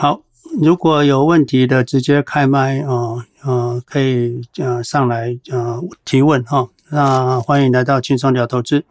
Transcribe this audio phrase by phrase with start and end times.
[0.00, 0.22] 好，
[0.62, 6.66] 如果有问题的，直接开麦啊，呃，可以呃上来呃提问哈。
[6.88, 8.82] 那欢迎来到轻松聊投资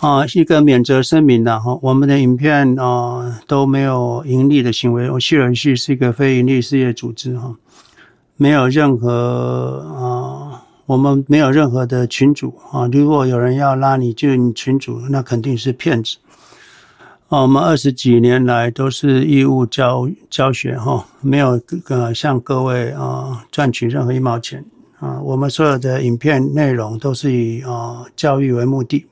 [0.00, 7.54] 啊，一个免责声明的哈，我们的影片啊都没有盈利的行为，我矽人系是一个非盈利事业组织哈，
[8.38, 16.16] 没有任何啊，我们没有任何的群主啊，如果有人要拉你进群主，那肯定是骗子。
[17.40, 24.62] 我们二十几年来都是义务教教学哈，没有呃向各位啊赚取任何一毛钱
[24.98, 25.18] 啊。
[25.22, 29.06] 我们所有的影片内容都是以啊教育为目的，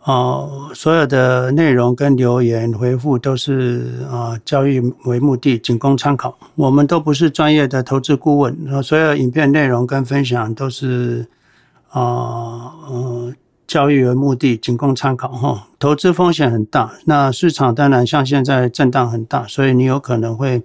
[0.00, 6.36] 啊所有的内容跟留言回复都是啊教育为目的，仅供参考。
[6.56, 11.24] 我们都不是专业的投资顾问，所有影片内容跟分享都是
[11.90, 13.32] 啊嗯。
[13.72, 15.66] 教育为目的，仅供参考哈。
[15.78, 20.62] 投资风险很大，那市场当然像现在震荡很大，所以你有可能会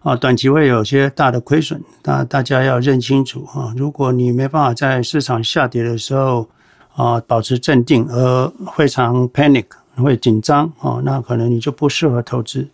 [0.00, 1.82] 啊短期会有些大的亏损。
[2.02, 6.48] 那大家要认清楚哈，如果你没办法在市场下跌的时候
[6.94, 9.66] 啊保持镇定，而非常 panic
[9.96, 12.66] 会紧张啊，那可能你就不适合投资。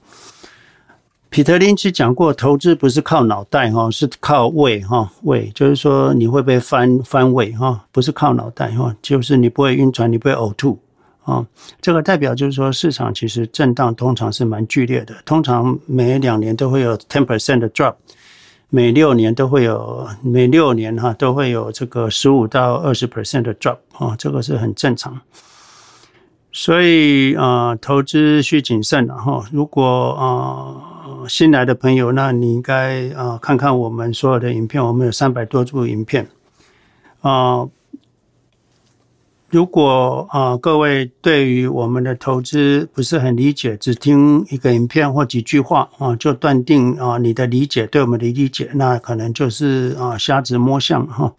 [1.30, 10.76] 彼得林奇讲过，投资不是靠脑袋哈，是靠胃哈，胃就是说你会不会翻翻胃哈，不是靠脑袋哈，就是你不会晕船，你不会呕吐
[11.22, 11.46] 啊。
[11.80, 17.94] 这个代表就是说，市场其实震荡通常是蛮剧烈的，通常每两年都会有 ten percent 的 drop，
[18.68, 25.20] 每六年都会有，每六年哈都会有这个十五到二十 percent 的 drop 啊，这个是很正常。
[26.52, 29.44] 所以啊、投资需谨慎了哈。
[29.52, 30.89] 如果啊、
[31.28, 36.28] 新来的朋友，那你应该啊、看看我们所有的影片，我们有三百多部影片
[37.20, 37.68] 啊、
[39.48, 51.34] 如果啊、各位对于我们的投资不是很理解，只听一个影片或几句话啊、就断定啊、你的理解对我们的理解，那可能就是啊、瞎子摸象哈。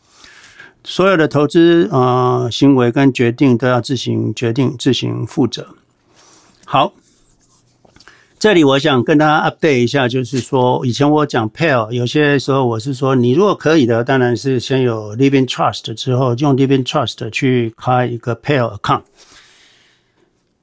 [0.84, 5.68] 所有的投资啊、行为跟决定都要自行决定、自行负责。
[6.66, 6.94] 好，
[8.42, 19.04] 这里我想跟大家 update 一下，就是说以前我讲 pair，有些时候我是说，你如果可以的，当然是先有 living trust 之后用 living trust 去开一个 pair account。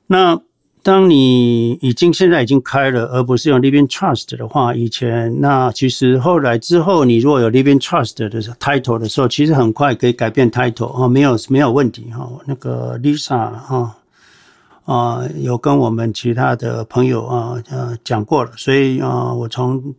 [0.09, 0.41] 那
[0.83, 12.29] 当你已经现在已经开了，而不是用 Living Trust 的话，以前那其实后来之后，你如果有 Living Trust 的 title 的时候，其实很快可以改变 title 啊，没有没有问题哈。
[12.45, 13.95] 那个 Lisa 哈
[14.89, 19.95] 啊有跟我们其他的朋友啊呃讲过了，所以啊我从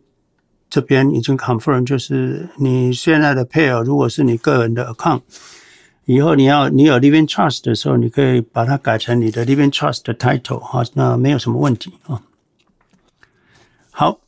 [0.68, 5.22] 这边已经 confirm，就是你现在的 pair 如果是你个人的 account。
[6.06, 12.20] 以后你要你有 Living Trust 的时候，你可以把它改成你的 Living Trust 的 title 哈，那没有什么问题啊。
[13.92, 14.18] 好，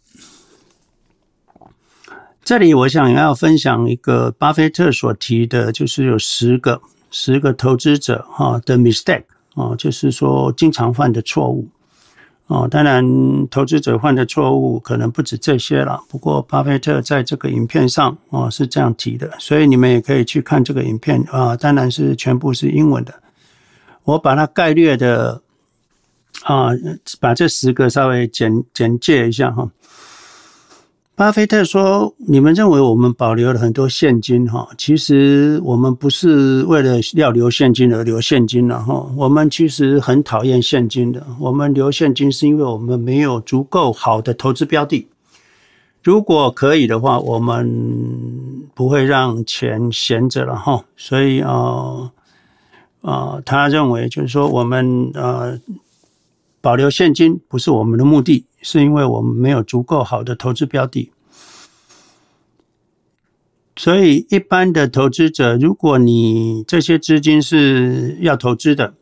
[2.44, 6.80] 这里我想要分享一个巴菲特所提的，就是有十个
[7.10, 9.24] 十个投资者哈的 mistake
[9.54, 11.68] 哦，就是说经常犯的错误。
[12.48, 13.02] 哦，当然，
[13.48, 16.02] 投资者犯的错误可能不止这些了。
[16.08, 21.56] 不过，巴菲特在这个影片上哦是这样提的，所以你们也可以去看这个影片啊。
[21.56, 23.14] 当然是全部是英文的，
[24.04, 25.40] 我把它概略的
[26.42, 26.70] 啊，
[27.20, 29.70] 把这十个稍微简简介一下哈。
[31.22, 34.68] 巴菲特说：“你们认为我们保留了很多现金哈？
[34.76, 39.08] 其实我们不是为了要留现金而留现金了哈。
[39.16, 41.24] 我们其实很讨厌现金的。
[41.38, 45.06] 我们留现金是因为我们没有足够好的投资标的。
[46.02, 47.70] 如果可以的话，我们
[48.74, 50.84] 不会让钱闲着了哈。
[50.96, 52.10] 所以啊
[53.02, 55.56] 啊、他认为就是说我们呃。”
[56.62, 61.12] 保留现金不是我们的目的，是因为我们没有足够好的投资标的。
[63.74, 68.94] 所以，一般的投资者，如果你这些资金是要投资的，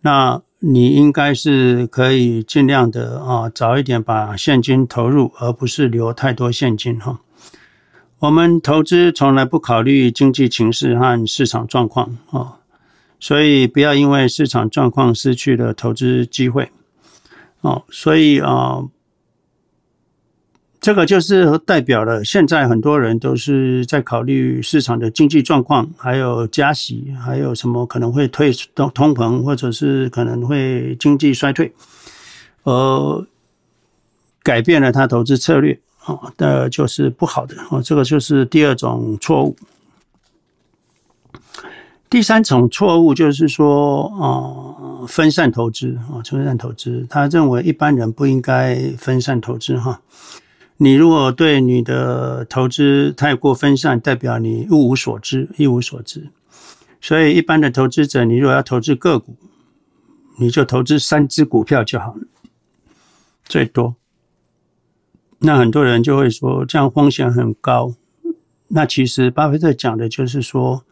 [0.00, 7.20] 那你应该是可以尽量的啊，早一点把现金投入，而不是留太多现金哈。
[8.20, 12.58] 我们投资从来不考虑经济形势和市场状况啊，
[13.20, 16.70] 所以不要因为市场状况失去了投资机会。
[17.60, 18.82] 哦，所以啊、
[20.80, 31.72] 这个就是代表了现在很多人都是在考虑市场的经济状况，还有加息，还有什么可能会退通通膨，或者是可能会经济衰退，
[32.62, 33.26] 而
[34.42, 37.82] 改变了他投资策略啊，那就是不好的哦。
[37.82, 39.56] 这个就是第二种错误。
[42.10, 47.06] 第三种错误就是说，啊，分散投资啊，分散投资。
[47.10, 50.00] 他认为一般人不应该分散投资哈。
[50.78, 56.30] 你如果对你的投资太过分散，代表你一无所知，一无所知。
[56.98, 59.36] 所以一般的投资者，你如果要投资个股，
[60.38, 62.22] 你就投资三只股票就好了，
[63.44, 63.96] 最多。
[65.40, 67.92] 那很多人就会说，这样风险很高。
[68.68, 70.84] 那其实巴菲特讲的就是说。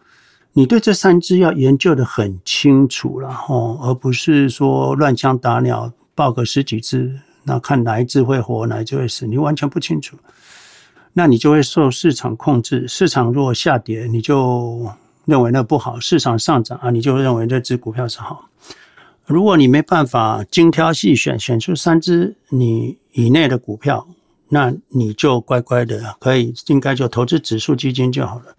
[0.59, 10.17] 你对这三只要研究得很清楚了哦，而不是说乱枪打鸟，报个十几只，那看哪一只会活，哪一只会死，你完全不清楚，
[11.13, 12.89] 那你就会受市场控制。
[12.89, 14.91] 市场如果下跌，你就
[15.27, 18.49] 认为那不好；市场上涨啊，你就认为这只股票是好。
[19.27, 24.09] 如果你没办法精挑细选，选出三只你以内的股票，
[24.49, 28.57] 那你就乖乖的可以，应该就投资指数基金就好了。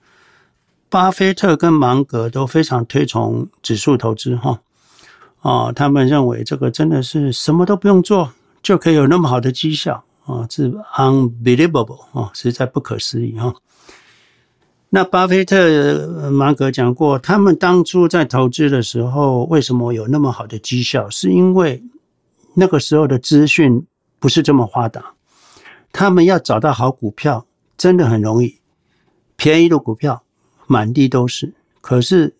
[0.89, 4.61] 巴菲特跟芒格都非常推崇指数投资，哈，
[5.41, 8.31] 啊，他们认为这个真的是什么都不用做
[8.63, 13.53] 就可以有那么好的绩效啊，是 unbelievable 啊，实在不可思议哈。
[14.89, 21.09] 那巴菲特、芒格讲过，他们当初在投资的时候，为什么有那么好的绩效？
[21.09, 21.83] 是因为
[22.53, 23.85] 那个时候的资讯
[24.19, 25.13] 不是这么发达，
[25.91, 27.45] 他们要找到好股票
[27.75, 28.61] 真的很容易，
[29.35, 30.23] 便宜的股票。
[30.67, 32.35] 满地都是，可是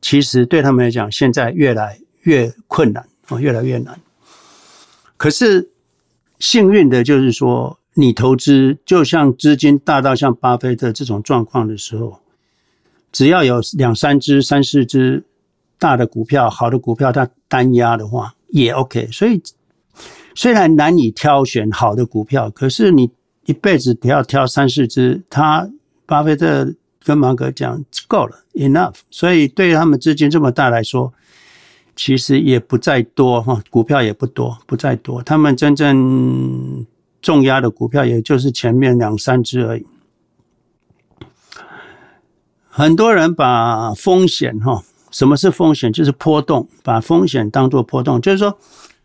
[0.00, 3.98] 其实对他们来讲，现在越来越困难啊，越来越难。
[5.16, 5.70] 可是
[6.40, 12.18] 幸运的就是说，你投资就像资金大到像巴菲特这种状况的时候，
[13.12, 15.22] 只要有两三只、三四只
[15.78, 19.08] 大的股票，好的股票，它单押的话也 OK。
[19.12, 19.40] 所以
[20.34, 23.10] 虽然难以挑选好的股票，可是你
[23.44, 25.70] 一辈子不要挑三四只，他
[26.04, 26.74] 巴菲特。
[27.04, 28.94] 跟芒格讲够了，enough。
[29.10, 31.12] 所以对于他们资金这么大来说，
[31.96, 35.22] 其实也不再多哈，股票也不多，不再多。
[35.22, 36.86] 他们真正
[37.20, 39.86] 重压的股票，也就是前面两三只而已。
[42.68, 45.92] 很多人把风险哈，什么是风险？
[45.92, 48.56] 就是波动，把风险当做波动，就是说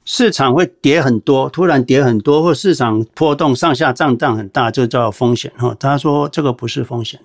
[0.05, 5.75] 市场会跌很多，突然跌很多，或市场波动上下震荡很大，就叫风险哈。
[5.77, 7.19] 他说这个不是风险。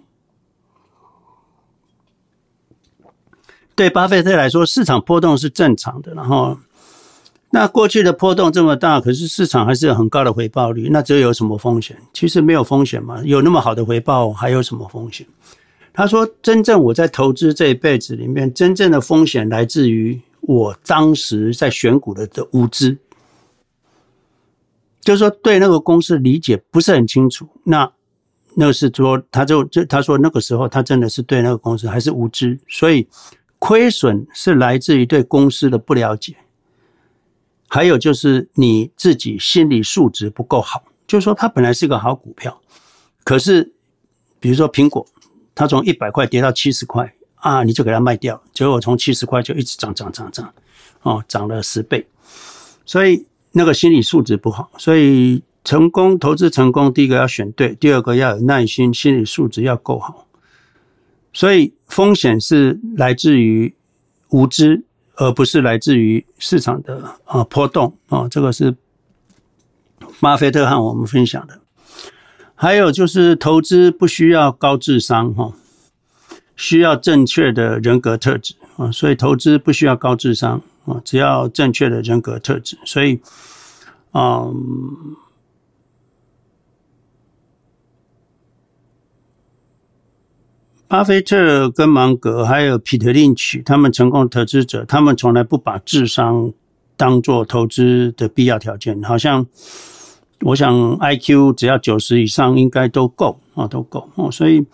[3.81, 6.13] 对巴菲特来说，市场波动是正常的。
[6.13, 6.55] 然后，
[7.49, 11.97] 那过去的波动这么大，可是市场还是有很高的回报率，那这有什么风险？
[12.13, 15.27] 其实没有风险嘛，有那么好的回报，还有什么风险？
[15.95, 22.99] 他说，真正我在投资这一辈子里面，真正的风险来自于我当时在选股的的无知，
[25.01, 27.49] 就是说对那个公司理解不是很清楚。
[27.65, 27.91] 那
[28.55, 33.09] 那是说，他就就他说那个时候他真的是对那个公司还是无知，所以。
[33.61, 36.35] 亏损是来自于对公司的不了解，
[37.69, 40.83] 还有就是你自己心理素质不够好。
[41.07, 42.61] 就是说，它本来是个好股票，
[43.23, 43.73] 可是
[44.39, 45.07] 比如说苹果，
[45.55, 50.55] 它从一百块跌到七十块啊，你就给它卖掉，结果从七十块就一直涨涨涨涨，
[51.03, 52.07] 哦，涨了十倍。
[52.87, 60.27] 所以那个心理素质不好，所以成功投资成功，第一个要选对，第二个要有耐心，心理素质要够好。
[61.33, 63.75] 所以风险是来自于
[64.31, 64.83] 无知，
[65.15, 68.27] 而不是来自于市场的啊波动啊。
[68.29, 68.75] 这个是
[70.21, 71.61] 巴菲特和我们分享的。
[72.55, 75.53] 还有就是投资不需要高智商哈，
[76.57, 78.91] 需要正确的人格特质啊。
[78.91, 82.77] 所以投资不需要高智商啊，只要正确的人格特质。
[82.85, 83.21] 所以，
[84.13, 85.17] 嗯。
[90.91, 96.53] 巴菲特跟芒格还有彼得林奇，他们成功投资者，他们从来不把智商
[96.97, 99.01] 当做投资的必要条件。
[99.05, 99.47] 好像
[100.41, 104.29] 我想 IQ 只要九十以上应该都够啊，都够哦。
[104.33, 104.67] 所以，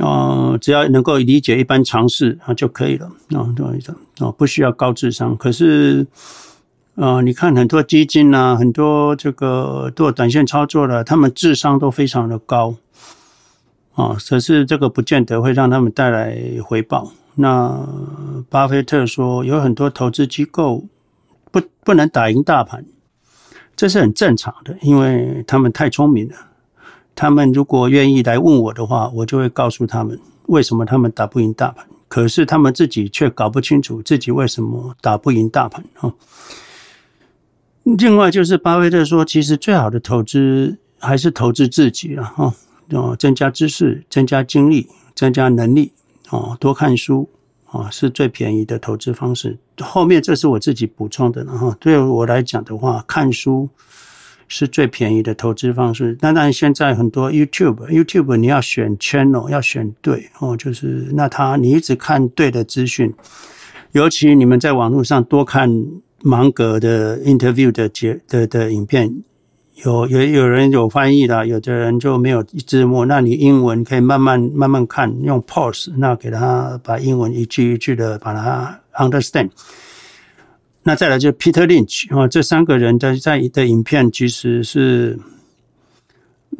[0.00, 5.34] 呃，只要能够理解一般常识啊就可以了啊，懂意思啊，不需要高智商。
[5.34, 6.06] 可是，
[6.96, 12.74] 呃，你看很多基金啊，很多这个做短线操作的，他们智商都非常的高。
[13.94, 17.12] 啊，可是这个不见得会让他们带来回报。
[17.34, 17.86] 那
[18.48, 20.84] 巴菲特说，有很多投资机构
[21.50, 22.84] 不不能打赢大盘，
[23.76, 26.34] 这是很正常的，因为他们太聪明了。
[27.14, 31.86] 他们如果愿意来问我的话，我就会告诉他们为什么他们打不赢大盘。
[32.08, 35.82] 可是他们自己却搞不清楚自己为什么打不赢大盘。
[35.94, 36.12] 哈，
[37.84, 42.24] 另外就是巴菲特说，其实最好的投资还是投资自己了。
[42.24, 42.54] 哈。
[42.92, 45.92] 哦，增加知识，增加精力，增加能力，
[46.30, 47.28] 哦，多看书，
[47.66, 49.58] 啊，是最便宜的投资方式。
[49.80, 53.68] 后面这是我自己补充的，然后对我来讲的话，看书
[54.46, 56.14] 是最便宜的投资方式。
[56.16, 63.12] 当然，现在很多 YouTube，YouTube 你要选 channel，要选对哦，就是那他你一直看对的资讯，
[63.92, 65.70] 尤其你们在网络上多看
[66.22, 69.22] 芒格的 interview 的节的的影片。
[69.84, 73.04] 有有有人有翻译的，有的人就没有字幕。
[73.06, 79.50] 那你英文可以慢慢慢慢看，用 pause，那给他把英文一句一句的把它 understand。
[80.82, 85.18] 那再来就 Peter Lynch 啊，这三个人的在的影片其实是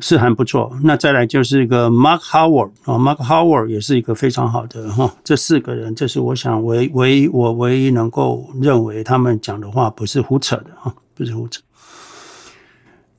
[0.01, 0.75] 是很不错。
[0.83, 5.15] 那再来就是一个 Mark Howard 啊，Mark Howard 也是一个非常好的哈。
[5.23, 11.61] 这四个人，这是我想唯唯一我唯一能够认为他们讲的话不是胡扯的啊，不是胡扯。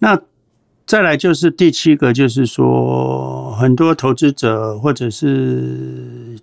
[0.03, 0.19] 那
[0.85, 6.37] 再来就是第七个，就是说很多投资者或者是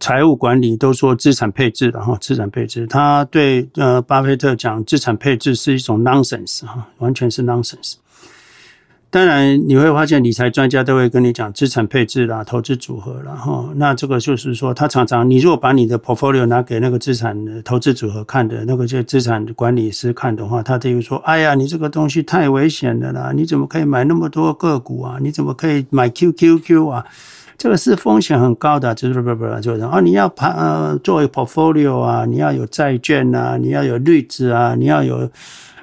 [0.00, 7.96] 财务管理都说资产配置的哈，资产配置，他对呃巴菲特讲资产配置是一种 nonsense 哈，完全是 nonsense。
[9.14, 13.32] 当然，你会发现理财专家都会跟你讲资产配置啦、投资组合啦。
[13.32, 13.64] 哈。
[13.76, 23.30] 那这个就是说，他常常，你如果把你的 portfolio 拿给那个资产投资组合看的那个就资产管理师看的话，他就会说：“哎呀，你这个东西太危险了啦！
[23.32, 25.18] 你怎么可以买那么多个股啊？
[25.20, 27.06] 你怎么可以买 QQQ 啊？
[27.56, 35.30] 这个是风险很高的。”就是不不就是啊，你要盘呃作为 portfolio 啊，你要有债券啊，你要有绿子啊，你要有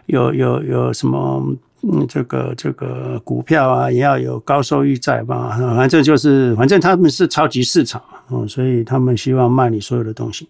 [0.08, 1.56] 有有有什么？
[1.84, 5.58] 嗯，这个这个股票啊，也要有高收益债吧？
[5.76, 10.48] 反正就是，反正他们是超级市场嘛，所以他们希望卖你所有的东西。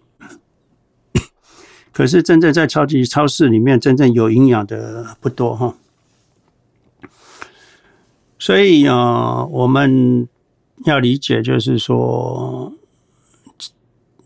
[1.90, 5.74] 可是真正在超级超市里面，真正有营养的不多哈。
[8.38, 10.28] 所以啊，我们
[10.84, 12.72] 要理解，就是说。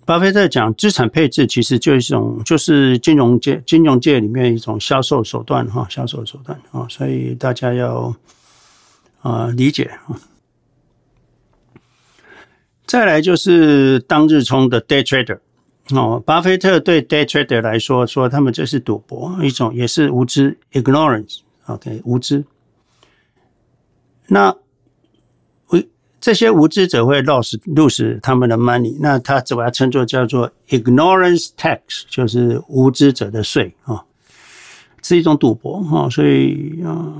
[0.06, 8.14] 巴菲特讲资产配置其实就是一种，就是金融界金融界里面一种销售手段哈，销售手段啊，所以大家要
[9.20, 10.16] 啊理解啊。
[12.86, 15.40] 再来就是当日冲的 day trader
[15.90, 22.44] 哦，巴菲特对 day trader 来说说他们这是赌博，一种也是无知 ignorance，OK 无知。
[24.28, 24.56] 那。
[26.26, 34.04] 这些无知者会 lose lose 他们的 money，那他只把它称作叫做 ignorance tax，就是无知者的税啊，
[35.04, 36.10] 是一种赌博哈。
[36.10, 37.14] 所以啊，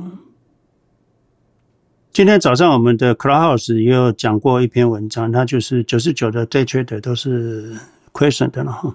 [2.13, 7.77] 今天早上我们的 Clubhouse 也有讲过一篇文章，它就是九十九的 day trader 都是
[8.11, 8.93] 亏损的了哈。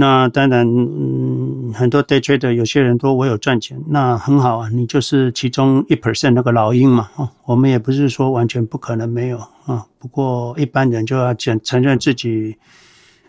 [0.00, 7.10] 那当然，嗯，很多 day trader 有些人说我有赚钱，那很好啊，你就是其中一 percent 那个老鹰嘛。
[7.16, 12.56] 哦，我们也不是说完全不可能没有啊，不过一般人就要承承认自己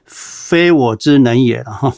[0.05, 1.91] 非我之能也了哈。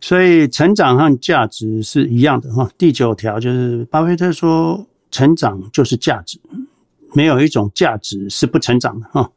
[0.00, 2.70] 所以成长和价值是一样的哈。
[2.78, 6.38] 第九条就是巴菲特说，成长就是价值，
[7.12, 9.28] 没有一种价值是不成长的哈。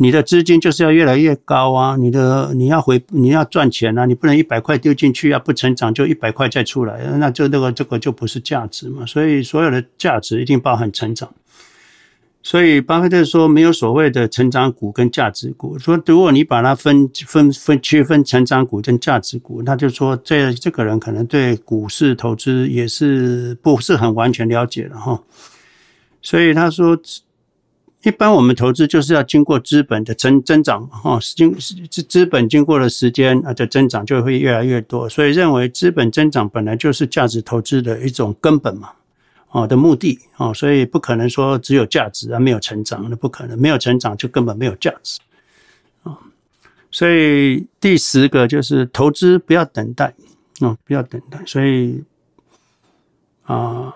[0.00, 1.96] 你的资金就是要越来越高啊！
[1.96, 4.06] 你的你要回你要赚钱啊！
[4.06, 9.04] 你不能一百块丢进去啊，不成长就一百块再出来，那就那个这个就不是价值嘛。
[9.04, 11.28] 所以所有的价值一定包含成长。
[12.44, 15.76] 所以巴菲特说没有所谓的成长股跟价值股。
[15.76, 25.20] 说如果你把它分分分区分成长股跟价值股，那就说这这个人可能对股市投资也是不是很完全了解了哈。
[26.22, 26.96] 所以他说。
[28.04, 38.90] 一般我们投资就是要经过资本的增增长，哈，经资资本经过了时间啊的增长就会越来越多，所以认为资本增长本来就是价值投资的一种根本嘛，
[39.50, 45.18] 哦的目的，哦，所以不可能说只有价值而没有成长，那不可能，没有成长就根本没有价值，
[46.04, 46.16] 啊，
[46.92, 50.14] 所以第十个就是投资不要等待，
[50.60, 52.04] 啊，不要等待，所以
[53.42, 53.92] 啊。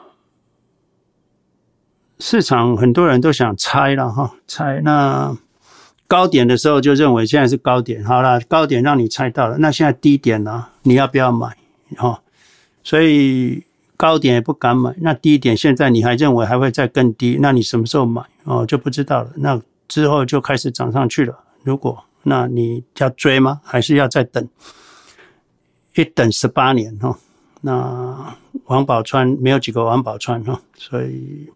[2.23, 5.37] 市场很多人都想猜了哈，猜那
[6.07, 10.69] 高点的时候就认为现在是高点，好了，高点让你猜到了，那现在低点呢？
[10.83, 11.57] 你要不要买？
[11.97, 12.23] 哈，
[12.85, 13.65] 所以
[13.97, 18.23] 高点也不敢买，那低点现在你还认为还会再更低，那你什么时候买？
[18.45, 19.31] 哦，就不知道了。
[19.35, 21.37] 那之后就开始涨上去了。
[21.65, 23.61] 如果那你要追吗？
[23.65, 24.49] 还是要再等？
[25.97, 27.19] 一等十八年哈，
[27.63, 28.37] 那
[28.67, 31.51] 王宝钏没有几个王宝钏哈，所以。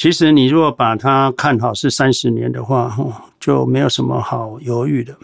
[0.00, 2.96] 其实你如果把它看好是三十年的话，
[3.38, 5.14] 就没有什么好犹豫的。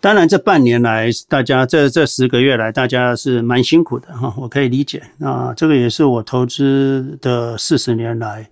[0.00, 5.00] 当然，这半年来，大家这这十个月来，大家是蛮辛苦的哈，我可以理解。
[5.18, 8.50] 那这个也是我投资的四十年来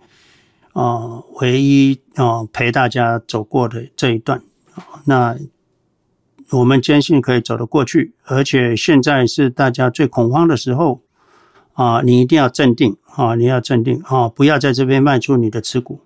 [0.74, 4.40] 啊，唯一啊陪大家走过的这一段，
[5.06, 5.36] 那
[6.52, 11.00] 我们坚信可以走得过去，而且现在是大家最恐慌的时候
[11.76, 16.00] 啊，你一定要镇定啊，你要镇定啊，不要在这边卖出你的持股，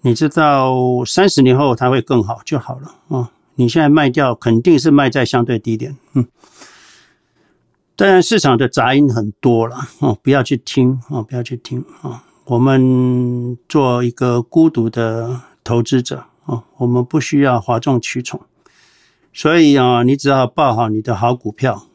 [0.00, 6.26] 你知道三十年后它会更好就好了啊，你现在卖掉肯定是卖在相对低点，嗯，
[7.96, 12.22] 当然市场的杂音很多了啊，不要去听啊，不要去听啊。
[12.44, 18.40] 我们做一个孤独的投资者啊，我们不需要哗众取宠，
[19.32, 21.86] 所以啊，你只要抱好你的好股票，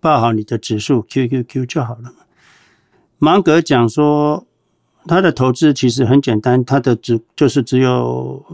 [0.00, 2.12] 抱好你的指数 QQQ 就好了。
[3.18, 4.46] 芒格讲说，
[5.06, 8.44] 他的投资其实很简单，他的只就是只有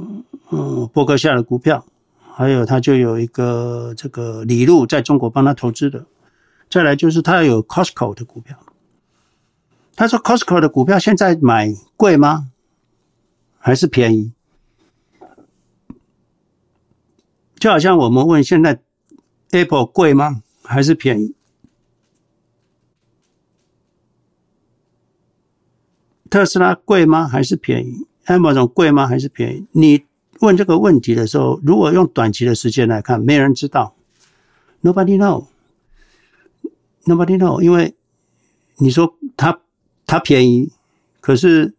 [0.50, 1.86] 嗯波克夏的股票，
[2.34, 6.04] 还有他就有一个这个李路在中国帮他投资的，
[6.68, 8.58] 再来就是他有 Costco 的股票。
[9.94, 12.50] 他说：“Costco 的股票现在买贵吗？
[13.58, 14.32] 还是便宜？
[17.58, 18.80] 就好像我们问现在
[19.52, 20.42] Apple 贵吗？
[20.62, 21.35] 还是便宜？
[26.30, 27.26] 特斯拉贵吗？
[27.26, 29.06] 还是便宜？Amazon 贵吗？
[29.06, 29.66] 还是便宜？
[29.72, 30.04] 你
[30.40, 33.94] 问这个问题的时候，如果用短期的时间来看，没人知道
[34.82, 35.18] ，Nobody
[37.04, 37.94] know，Nobody know，因为
[38.76, 39.60] 你说它。”
[40.08, 40.70] 它便宜，
[41.20, 41.74] 可是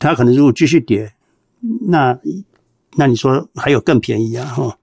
[0.00, 1.14] 它可能如果继续跌，
[1.86, 2.18] 那
[2.96, 4.44] 那你说还有更便宜啊？
[4.44, 4.76] 哈，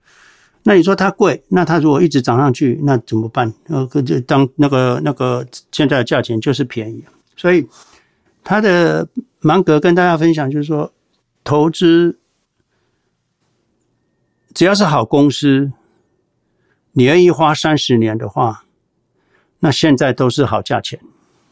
[0.64, 3.54] 那你说它贵，那它如果一直涨上去，那怎么办？
[3.68, 7.04] 呃，就当那个那个现在的价钱就是便宜，
[7.36, 7.68] 所以
[8.44, 9.08] 他的
[9.40, 10.92] 芒格跟大家分享就是说，
[11.44, 12.20] 投资
[14.54, 15.72] 只要是好公司，
[16.94, 18.66] 你愿意花三十年的话，
[19.60, 21.00] 那现在都是好价钱。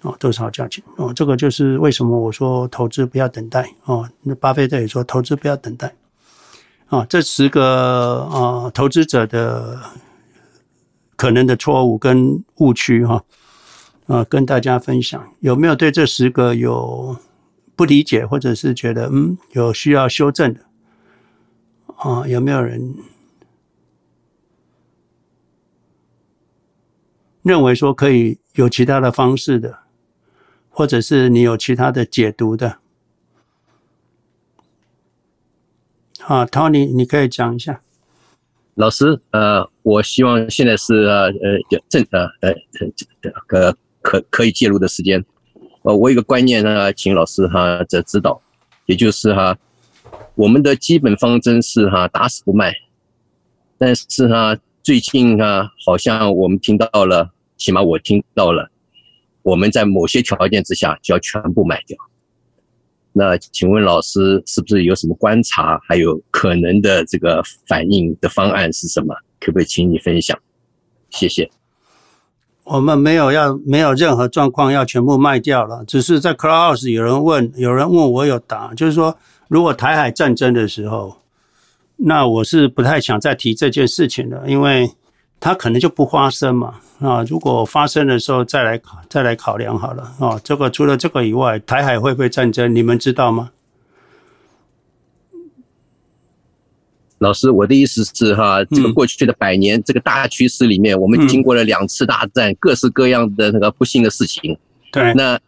[0.02, 0.84] 哦，都是好价钱？
[0.98, 4.08] 哦，这个就是为什么我说投资不要等待哦。
[4.22, 5.92] 那巴菲特也说投资不要等待。
[6.86, 9.82] 啊，这十个啊投资者的
[11.16, 13.24] 可能的错误跟误区哈
[14.08, 15.34] 啊，跟大家分享。
[15.40, 17.18] 有没有对这十个有
[17.76, 20.62] 不理解，或者是觉得嗯有需要修正的？
[21.98, 22.96] 啊，有没有人
[27.44, 29.80] 认为说可以有其他的方式的？
[30.70, 32.78] 或者是你有其他的解读的，
[36.22, 37.82] 啊，Tony，你可以讲一下。
[38.76, 42.54] 老师，呃，我希望现在是呃呃正呃呃
[43.50, 43.76] 呃
[44.08, 45.26] 可可以介入的时间。
[45.82, 48.42] 呃，我有个观念呢，请老师哈这指导，
[48.86, 49.58] 也就是哈，
[50.36, 52.74] 我们的基本方针是哈打死不卖，
[53.78, 58.72] 但是哈最近哈好像我们听到了，起码我听到了。
[59.42, 61.98] 我们在某些条件之下就要全部卖掉。
[63.12, 69.14] 那请问老师是不是有什么观察，还有可能的这个反应的方案是什么？
[69.40, 70.38] 可不可以请你分享？
[71.10, 71.50] 谢谢。
[72.68, 81.18] 我们没有要没有任何状况要全部卖掉了，只是在 Clubhouse 有人问，有人问我有答，就是说如果台海战争的时候，
[81.96, 84.92] 那我是不太想再提这件事情了，因为。
[85.40, 87.24] 它可能就不发生嘛啊！
[87.30, 90.42] 如果发生的时候再来考再来考量好了啊。
[90.44, 92.74] 这个除了这个以外，台海会不会战争？
[92.74, 93.52] 你们知道吗？
[97.20, 104.56] 老师，我的意思是哈，这个过去的百年这个大趋势里面，我们经过了两次大战，各式各样的那个不幸的事情。
[104.92, 105.40] 对，那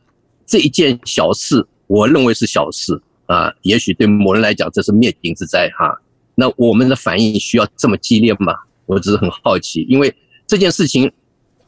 [0.46, 3.54] 这一件小事，我认为是小事啊。
[3.62, 5.96] 也许对某人来讲，这是灭顶之灾哈。
[6.36, 8.56] 那我们的反应需要这么激烈吗？
[8.86, 10.12] 我只是很好奇，因为
[10.48, 11.12] 这件事情，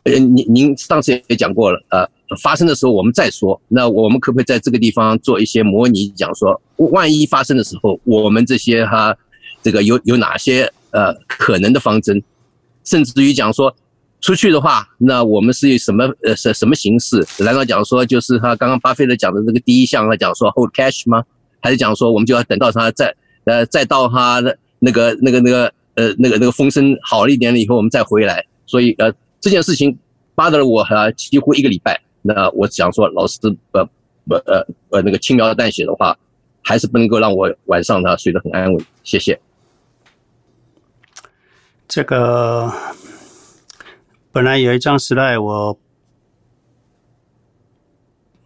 [0.04, 2.04] 呃，您您上次也讲过了，呃，
[2.42, 3.62] 发生的时候我们再说。
[3.68, 9.16] 那我们可不可以在这个地方做一些模拟，讲说，万一发生的时候，我们这些哈，
[9.62, 12.22] 这个有有哪些呃可能的方针，
[12.84, 13.76] 甚至于讲说
[14.20, 17.26] 出去的话，那我们是以什么呃什什么形式？
[17.40, 21.24] 难道讲说就是他刚刚巴菲特讲的这个第一项，他讲说 hold cash 吗？
[21.60, 25.72] 还是讲说我们就要等到他再呃再到他的那个那个那个？
[25.96, 28.42] 呃，那个那个风声好了一点了以后，我们再回来。
[28.66, 29.96] 所以呃，这件事情
[30.36, 32.02] 扒得了我呃几乎一个礼拜。
[32.22, 33.38] 那我想说，老师
[33.74, 33.84] 呃
[34.26, 36.18] 不呃呃那个轻描淡写的话，
[36.62, 38.86] 还是不能够让我晚上呢睡得很安稳。
[39.04, 39.38] 谢谢。
[41.94, 42.72] 这个
[44.32, 45.78] 本来有一张 slide 我。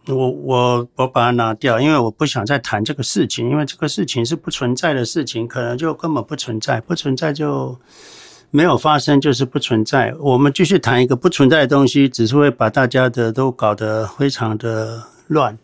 [0.08, 7.76] 我我我把它拿掉，因为我不想再谈这个事情，因为这个事情是不存在的事情，可能就根本不存在，不存在就
[8.50, 10.14] 没有发生，就是不存在。
[10.20, 15.56] 我们继续谈一个不存在的东西，只是会把大家的都搞得非常的乱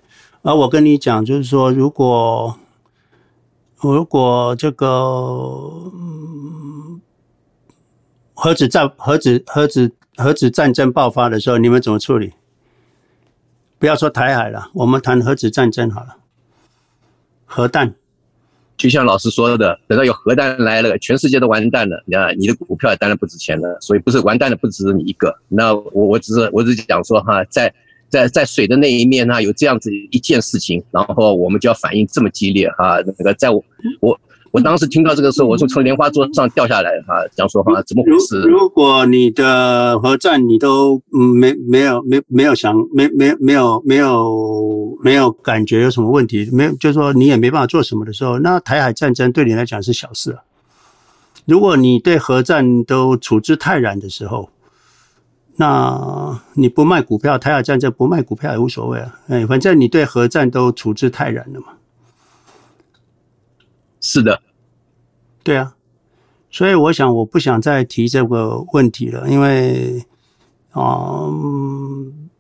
[0.43, 2.57] 而我跟你讲，就是说，如果
[3.81, 5.93] 如果这个，
[8.43, 12.33] 核子战、核子、核子、核子战争爆发的时候，你们怎么处理？
[13.79, 16.17] 不要说台海了，我们谈核子战争好了。
[17.45, 17.95] 核弹，
[18.77, 23.79] 就像老师说的，等到有核弹来了，全世界都完蛋了，那你的股票当然不值钱了。
[23.81, 25.33] 所以不是完蛋的不止你一个。
[25.47, 27.73] 那我我只是我只是讲说哈，在。
[28.09, 33.01] 在在水的那一面呢，有这样子一件事情，然后我们就要反应这么激烈哈。
[33.07, 33.65] 那个在我
[34.01, 34.21] 我
[34.53, 38.41] 我当时听到这个时候，我就从莲花座上掉下来哈，讲说哈，怎么回事？
[38.43, 50.43] 如果你的核战你都没没有没没有想没没没有没有没有感觉有什么问题，没有就是说你也没办法做什么的时候，那台海战争对你来讲是小事啊。
[51.47, 54.49] 如果你对核战都处之泰然的时候。
[55.57, 61.67] 那你不卖股票，台海战争不卖股票也无所谓啊，哎，反正你对核战都处之泰然了嘛。
[64.03, 64.43] 是的，
[65.43, 65.75] 对啊，
[66.51, 70.05] 所以我想我不想再提这个问题了，因为
[70.73, 72.31] 啊，嗯，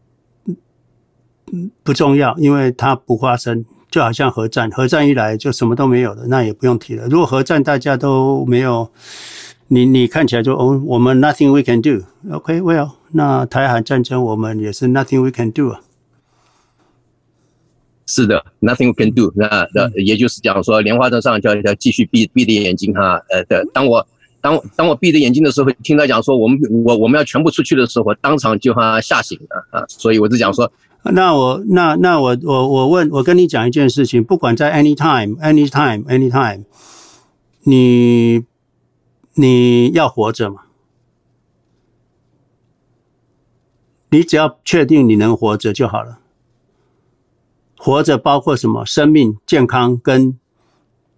[1.82, 7.06] 不重要，因为它不发生，就好像核战，核战一来就什么都没有了，那也不用提了。
[7.08, 8.90] 如果核战大家都没有。
[9.68, 15.80] 你你看起来就哦，我们 nothing we can do，OK，well，、那台海战争我们也是 nothing we can do 啊。
[18.06, 19.48] 是的，nothing we can do 那。
[19.74, 23.20] 那那也就是讲说，莲花座上叫叫继续闭闭着眼睛哈。
[23.30, 24.06] 呃的，当我
[24.40, 29.84] 当当我闭着眼睛的时候，听他讲说我们我我们要全部出去的时候，我当场就哈吓醒了啊。
[29.88, 30.72] 所以我就讲说，
[31.04, 36.64] 那我那那我我我问我跟你讲一件事情，不管在 anytime anytime anytime，
[37.64, 38.44] 你。
[39.34, 40.64] 你要活着嘛？
[44.10, 46.18] 你只要确定你能活着就好了。
[47.84, 48.86] 活着包括什么？
[48.86, 50.38] 生命、健康跟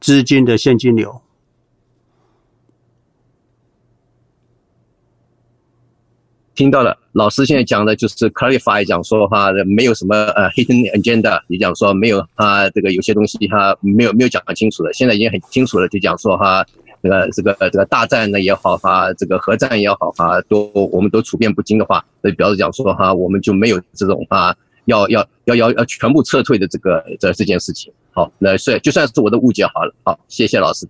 [0.00, 1.20] 资金的现金流。
[6.55, 16.64] 听到了，老师现在讲的就是 clarify，讲说哈，没有什么呃 hidden agenda，你讲说没有啊，这个有些东西哈没有没有讲清楚的，现在已经很清楚了，就讲说哈。
[17.03, 27.92] 这个这个这个大战呢也好哈，这个核战也好哈，都我们都处变不惊的话，那表示讲说哈，我们就没有这种啊，要要要要要全部撤退的这个这这件事情。
[28.12, 29.94] 好，那所以就算是我的误解好了。
[30.05, 30.88] 好，谢谢老师。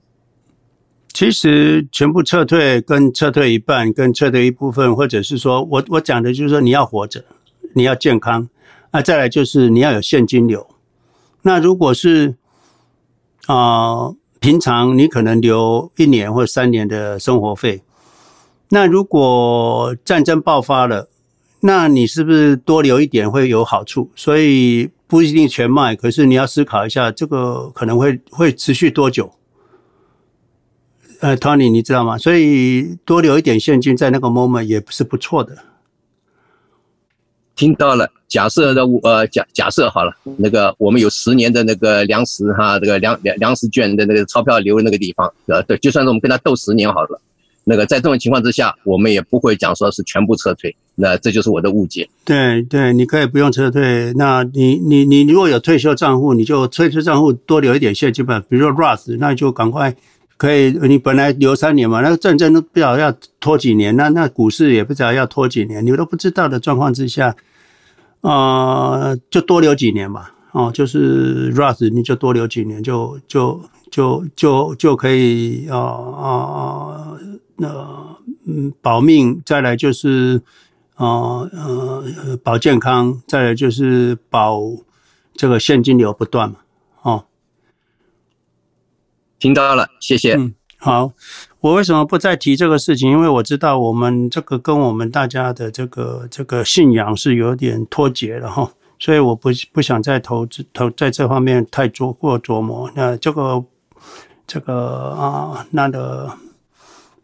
[1.12, 7.24] 其实全部撤退跟撤退一半，跟撤退一部分，或者是说我我讲的就是说你要活着，
[7.74, 8.48] 你要健康，
[8.92, 10.66] 那再来就是你要有现金流。
[11.42, 12.34] 那如果是
[13.46, 14.14] 啊。
[14.40, 17.82] 平常你可能留一年或三年的生活费，
[18.68, 21.08] 那如果战争爆发了，
[21.66, 24.10] 那你是不是多留一点会有好处？
[24.14, 29.32] 所以不一定全卖，可是你要思考一下，这个可能会会持续多久？
[31.20, 32.18] 呃，Tony，你知道吗？
[32.18, 35.56] 所以多留一点现金在那个 moment 也不是不错的。
[37.56, 38.10] 听到了。
[38.26, 47.20] 假设的呃假假设好了，那个我们有十年的那个粮食哈，这个粮粮粮食券的那个钞票留那个地方，呃对，就算是我们跟他斗十年好了，
[47.64, 52.08] 那个在这种情况之下，我们也不会讲说是全部撤退，那这就是我的误解。
[52.24, 59.94] 对对，你可以不用撤退，那你你你如果有退休账户，你就退休账户多留一点现金吧，比如说 Roth，那就赶快
[60.36, 67.34] 可以，你本来留三年嘛，那个战争都不知道要拖几年，那那股市也不知道要拖几年，你都不知道的状况之下。
[68.20, 77.18] 呃，就多留几年吧，哦，就是 Roth，你就多留几年，就就就就就可以啊啊，
[77.56, 80.42] 那嗯，保命，再来就是
[80.94, 82.04] 啊呃
[82.42, 84.60] 保健康，再来就是保
[85.34, 86.56] 这个现金流不断嘛，
[87.02, 87.24] 哦，
[89.38, 90.34] 听到了，谢谢。
[90.34, 91.12] 嗯，好。
[91.60, 93.10] 我为什么不再提这个事情？
[93.10, 102.90] 因为我知道我们这个跟我们大家的这个这个信仰是有点脱节了哈，所以我不不想再投资投在这方面太琢过琢磨。
[102.94, 103.64] 那这个
[104.46, 106.30] 这个啊，那个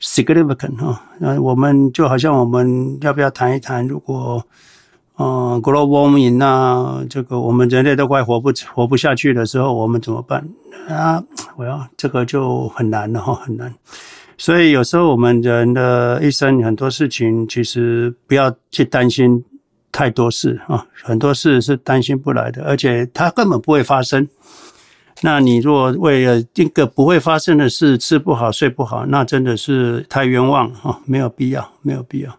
[0.00, 3.86] significant 哈，那我们就好像我们要不要谈一谈？
[3.86, 4.42] 如果
[5.16, 10.42] 呃 global warming 那这个我们人类都快活不活不下去的时候，我们怎么办
[10.88, 11.22] 啊？
[11.56, 13.74] 我要这个就很难了哈，很难。
[14.38, 19.44] 所以有时候我们人的一生很多事情，其实不要去担心
[19.92, 24.26] 太多事啊，很多事是担心不来的，而且它根本不会发生。
[25.22, 32.35] 那你若为了一个不会发生的事吃不好睡不好，那真的是太冤枉啊，没有必要，没有必要。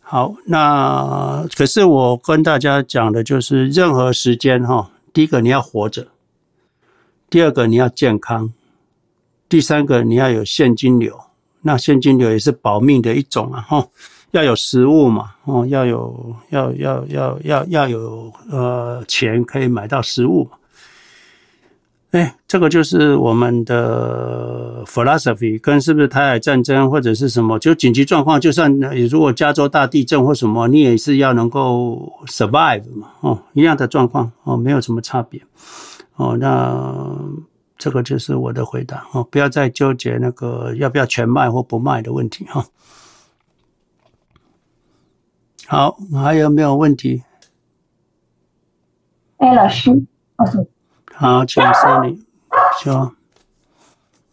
[0.00, 6.08] 好，那可是我跟大家讲的就是，任何时间哈，第一个你要活着，
[7.28, 8.50] 第二个你要健康，
[9.46, 11.14] 第三个你要有现金流。
[11.60, 13.86] 那现金流也是保命的一种啊，哈，
[14.30, 20.48] 要有食物嘛，哦，要有要要要要要有呃钱可以买到食物。
[22.12, 28.72] 哎，这个就是我们的 philosophy，跟是不是台海战争或者是什么，就紧急状况，就算
[29.10, 35.42] 如果加州大地震或什么，你也是要能够 survive 嘛，哦，一样的状况，哦，没有什么差别，
[36.16, 37.14] 哦，那
[37.76, 42.64] 这个就是我的回答，哦，不要再纠结那个要不要全卖或不卖的问题，哈。
[45.66, 47.22] 好，还有没有问题？
[49.36, 49.90] 哎，老师，
[50.36, 50.66] 哦。
[51.20, 52.16] 好，请说你
[52.80, 53.12] 说，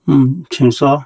[0.05, 1.03] 嗯，请说。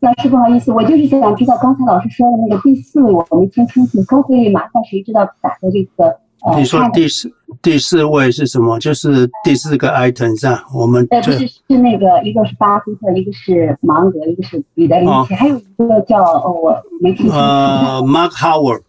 [0.00, 6.18] 老师不好意思，我就是想知道刚才老师说的那个第四位，我没听清楚，可不可以麻烦谁知道打的这个？
[6.40, 7.32] 呃、你说第四
[7.62, 8.76] 第四位是什么？
[8.80, 17.36] 就是第四个 item 上，我们呃不是是那个一个是巴菲特，一个是芒格，一个是彼得林奇，哦、还有一个叫哦我没听清楚。
[17.36, 18.82] 呃，Mark Howard。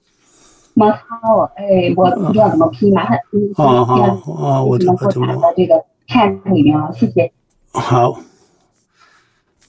[0.76, 5.84] Mark Howard，哎，我不知道怎么拼，麻烦你哦哦哦，我怎么怎么这个。
[6.10, 7.32] 看里面啊，谢谢。
[7.72, 8.20] 好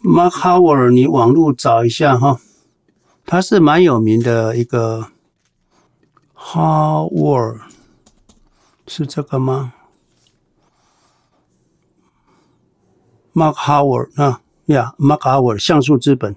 [0.02, 2.40] ，Mark Howard，你网络找一下哈，
[3.26, 5.08] 他是蛮有名的一个
[6.34, 7.60] Howard，
[8.86, 9.74] 是这个吗
[13.34, 16.34] ？Mark Howard 啊，呀，Mark Howard，橡树资本。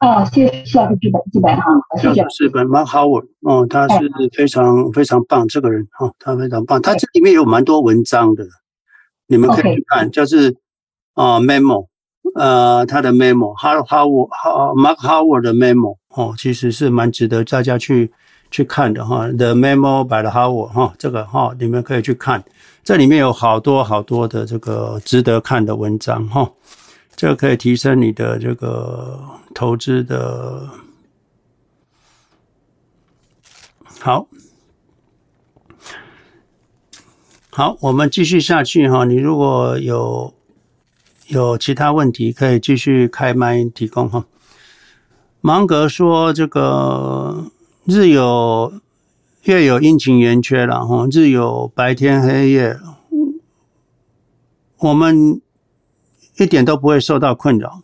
[0.00, 1.62] 哦，谢谢橡树资本资本哈，
[2.02, 8.44] 橡树资本 Mark Howard，哦，他是非常非常棒，这个人哦，他非常棒，他这里面有蛮多文章的。
[9.26, 10.56] 你们可以去看.就是
[11.14, 11.86] 啊、呃、memo，
[12.34, 13.86] 呃，他的 memo，Howard
[14.76, 18.12] Mark Howard 的 memo 哦，其实是蛮值得大家去
[18.50, 19.26] 去看的哈。
[19.28, 22.44] The memo by the Howard 哈，这个哈，你们可以去看，
[22.82, 26.50] 这里面有好多好多的这个值得看的文章哈，
[27.16, 29.18] 这个可以提升你的这个
[29.54, 30.68] 投资的。
[34.00, 34.26] 好。
[37.56, 39.04] 好，我们继续下去哈。
[39.04, 40.34] 你如果有
[41.28, 44.24] 有其他问题，可以继续开麦提供哈。
[45.40, 47.44] 芒格说：“这个
[47.84, 48.72] 日有
[49.44, 52.76] 月有阴晴圆缺了哈，日有白天黑夜，
[54.78, 55.40] 我们
[56.38, 57.82] 一点都不会受到困扰。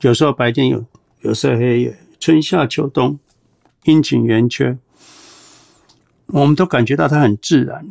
[0.00, 0.86] 有时候白天有，
[1.20, 3.18] 有时候黑夜，春夏秋冬，
[3.84, 4.78] 阴晴圆缺，
[6.28, 7.86] 我们都感觉到它很自然。”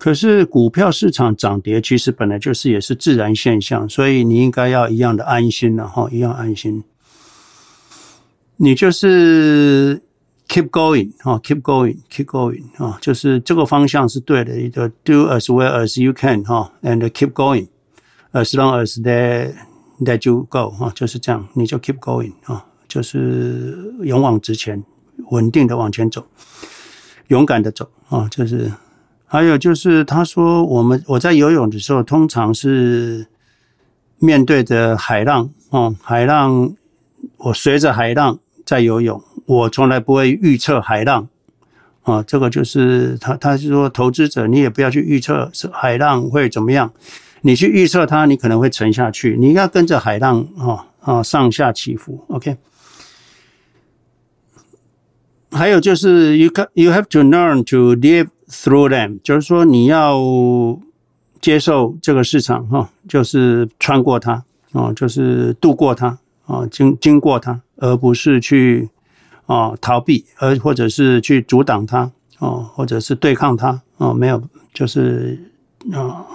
[0.00, 6.82] 可是股票市场涨跌其实本来就是也是自然现象，所以你应该要一样的安心了哈，一样安心。
[8.56, 10.00] 你就是
[10.48, 17.68] keep going 哈，keep going，keep going 啊，就是这个方向是对的，你就 do as well as you can 哈，and keep going
[18.32, 19.52] as long as that
[20.00, 24.82] that you go 哈，就是这样，你就 keep going 啊，就是勇往直前，
[25.30, 26.26] 稳定的往前走，
[27.28, 28.72] 勇敢的走啊，就是。
[29.32, 33.24] 还有就是，他说我们我在游泳的时候，通常是
[34.18, 36.74] 面对着海浪哦，海浪，
[37.36, 41.28] 我随着海浪在游泳，我从来不会预测海浪
[42.02, 42.20] 啊。
[42.24, 46.92] 这个就是他，他是说投资者，你也不要去预测海浪会怎么样，
[47.42, 49.36] 你去预测它，你可能会沉下去。
[49.38, 52.24] 你要跟着海浪啊啊上下起伏。
[52.30, 52.56] OK。
[55.52, 58.26] 还有就是，you you have to learn to live。
[58.50, 60.18] Through them，就是说你要
[61.40, 68.88] 接受这个市场哈，就是穿过它啊，就是度过它啊，经经过它，而不是去
[69.46, 72.10] 啊逃避，而或者是去阻挡它
[72.40, 74.42] 啊，或者是对抗它啊，没有，
[74.74, 75.38] 就是
[75.92, 76.26] 啊，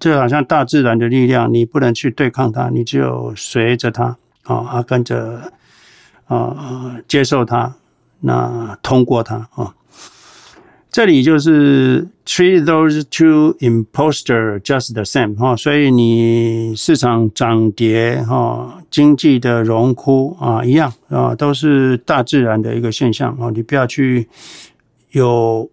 [0.00, 5.52] 就好像大自然的力量，你不能去对抗它，你只有随着它啊，跟着
[6.28, 7.74] 啊接受它，
[8.20, 9.74] 那通过它啊。
[10.98, 24.28] 这里就是 treat those two imposter just the same 哈，所以你市场涨跌哈，经济的荣枯啊一样啊，都是大自然的一个现象啊，你不要去
[25.12, 25.70] 有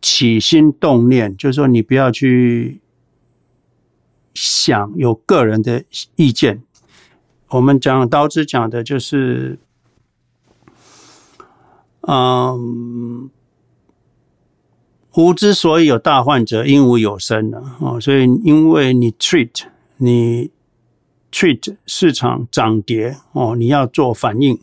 [0.00, 2.80] 起心动念，就是说你不要去
[4.32, 5.84] 想有个人的
[6.16, 6.62] 意见。
[7.50, 9.58] 我们讲刀子讲的就是，
[12.00, 13.28] 嗯。
[15.18, 19.64] 无之所以有大患者，因无有生的啊，所以因为你 treat
[19.96, 20.48] 你
[21.32, 24.60] treat 市场涨跌哦，你要做反应，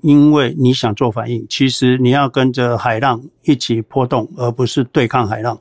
[0.00, 5.60] 因为你想做反应，其实你要跟着海浪一起波动，而不是对抗海浪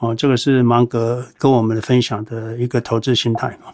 [0.00, 3.70] 哦，这个是芒格跟我们的分享的一个投资心态啊。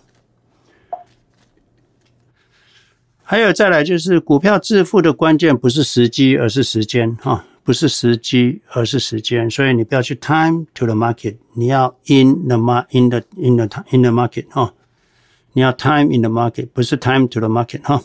[3.23, 9.51] 还有再来就是股票致富的关键不是时机，而是时间哈，不是时机，而是时间。
[9.51, 14.73] 所以你不要去 time to the market，你要 in the mar in the in the in the market 哈，
[15.53, 18.03] 你要 time in the market，不是 time to the market 哈，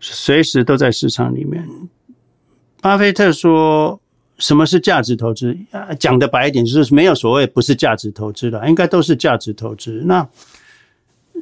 [0.00, 1.68] 随时都在市场里面。
[2.80, 4.00] 巴菲特说。
[4.40, 5.58] 什么是价值投资？
[5.98, 10.00] 讲的白一点，就是没有所谓不是价值投资的，应该都是价值投资。
[10.06, 10.28] 那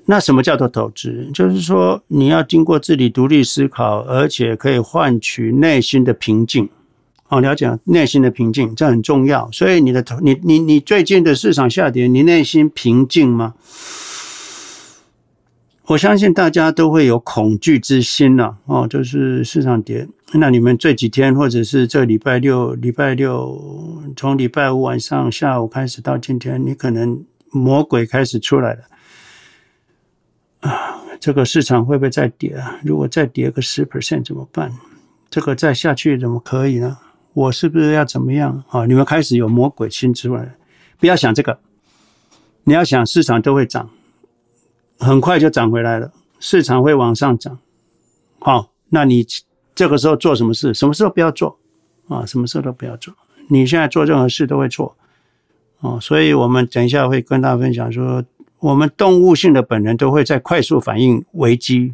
[0.06, 1.30] 那什么叫做投资？
[1.34, 6.66] 就是说你要经过自己独立思考，而且可以换取内心的平静。
[7.28, 9.50] 哦，了解内心的平静，这很重要。
[9.50, 13.54] 所以你的头，你你你最近的市场下跌，你内心平静吗？
[15.86, 28.80] 我相信大家都会有恐惧之心了哦，就是市场跌，那你们这几天或者是这礼拜六、礼拜六从礼拜五晚上下午开始到今天，你可能魔鬼开始出来了
[30.60, 31.02] 啊！
[31.20, 32.78] 这个市场会不会再跌啊？
[32.84, 34.72] 如果再跌个十 percent 怎么办？
[35.30, 36.98] 这个再下去怎么可以呢？
[37.36, 38.86] 我是不是要怎么样啊？
[38.86, 40.52] 你们开始有魔鬼心出来了，
[40.98, 41.58] 不要想这个，
[42.64, 43.90] 你要想市场都会涨。
[44.98, 47.58] 很快就涨回来了，市场会往上涨。
[48.38, 49.26] 好，那你
[49.74, 50.72] 这个时候做什么事？
[50.72, 51.58] 什么时候不要做
[52.08, 52.24] 啊？
[52.24, 53.12] 什么时候都不要做。
[53.50, 54.96] 你现在做任何事都会错
[55.80, 58.24] 哦，所以我们等一下会跟大家分享说，
[58.60, 61.92] 我们动物性的本能都会在快速反应危机，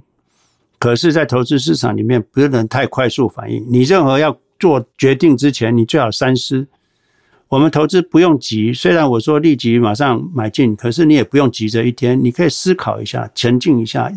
[0.78, 3.66] 可是，在投资市场里面不能太快速反应。
[3.68, 6.68] 你任何要做决定之前，你最好三思。
[7.48, 14.12] 我们投资不用急，虽然我说立即马上买进，可是你也不用急着一天，你可以思考一下，沉静一下。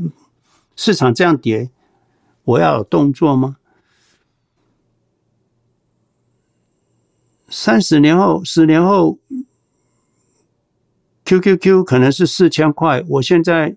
[0.76, 1.72] 市场这样跌，
[2.44, 3.58] 我要有动作吗？
[7.50, 9.18] 三十年后、十年后
[11.26, 13.76] ，QQQ 可能是四千块，我现在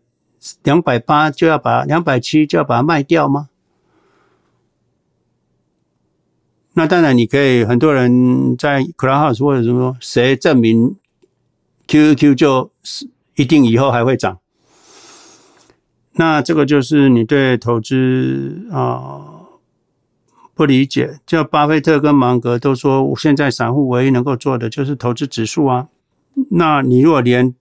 [0.62, 3.48] 两百八就要把两百七就要把它卖掉吗？
[6.78, 10.94] 那当然，你可以很多人在 Clubhouse 或者什么，谁证明
[11.88, 14.38] QQ 就是一定以后还会涨？
[16.12, 19.48] 那这个就是你对投资啊
[20.54, 21.18] 不理解。
[21.26, 25.88] 叫巴菲特跟芒格都说，现在散户唯一能够做的就是投资指数啊。
[26.50, 27.52] 那你如果连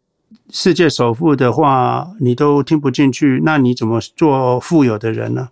[0.51, 5.49] 世界首富的话你都听不进去，那你怎么做富有的人呢？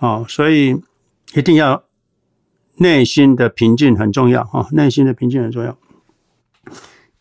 [0.00, 0.76] 哦，所以
[1.34, 1.82] 一定要。
[2.76, 5.78] 内心的平静很重要哈，内心的平静很重要。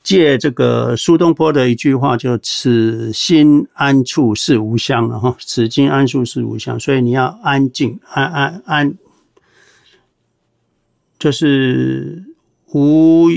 [0.02, 8.98] 借这个苏东坡的一句话，就“此心安处是吾乡”了哈，“此心安处是吾乡”，所以你要安静，安安安，
[11.20, 12.26] 就是
[12.74, 13.28] 无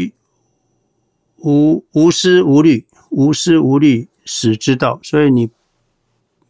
[1.36, 4.98] 无无思无虑，无思无虑始之道。
[5.02, 5.50] 所以你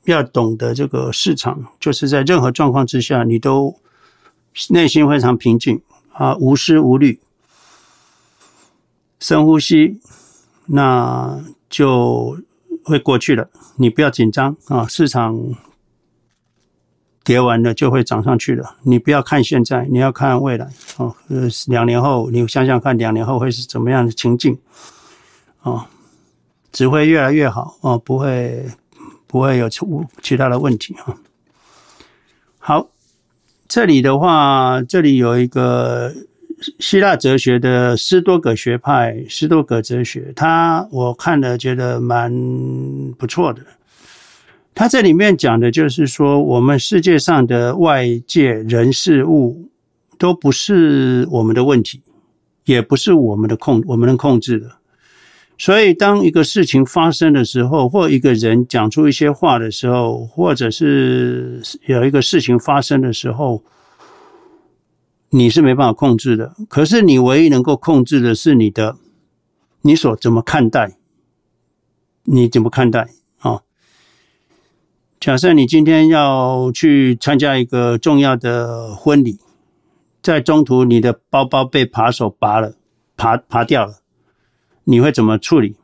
[0.04, 3.76] 要懂得这个市场，就是在任何状况之下，你都。
[4.70, 7.20] 内心非常平静啊，无思无虑，
[9.20, 10.00] 深呼吸，
[10.66, 12.38] 那就
[12.82, 13.50] 会过去了。
[13.76, 15.38] 你不要紧张啊，市场
[17.22, 18.76] 跌完了就会涨上去了。
[18.82, 21.14] 你不要看现在，你要看未来哦。
[21.28, 24.58] 呃，两年后，你想想看，两年后会是怎么样的情境
[25.60, 25.86] 啊？
[26.72, 28.64] 只会越来越好哦，不会
[29.26, 31.14] 不会有出其他的问题啊。
[32.58, 32.88] 好。
[33.76, 36.10] 这里的话，这里有一个
[36.78, 42.32] 希腊哲学的斯多葛学派，斯多葛哲学，他我看了觉得蛮
[43.18, 43.60] 不错的。
[44.74, 49.68] 他这里面讲的就是说，我们世界上的外界人事物
[50.16, 52.00] 都不是我们的问题，
[52.64, 54.70] 也不是我们的控，我们能控制的。
[55.58, 63.62] 所以，当一个事情发生的时候，或一个人讲出一些话的时候，或者是有一个事情发生的时候，
[65.30, 66.54] 你是没办法控制的。
[66.68, 68.96] 可是，你唯一能够控制的是你的，
[69.80, 70.98] 你所怎么看待，
[72.24, 73.62] 你怎么看待啊？
[75.18, 79.40] 假设你今天要去参加一个重要的婚礼，
[80.20, 82.74] 在中途你的包包被扒手扒了，
[83.16, 84.00] 扒扒掉了。
[84.88, 85.74] 你会怎么处理？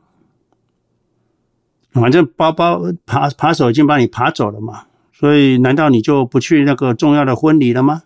[1.91, 8.03] 反正包包扒扒手已经把你扒走了嘛，所以难道你就不去那个重要的婚礼了吗？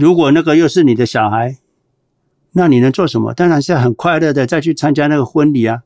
[0.00, 1.58] 如果那个又是你的小孩，
[2.52, 3.34] 那你能做什么？
[3.34, 5.82] 当然是很快乐的再去参加那个婚礼啊。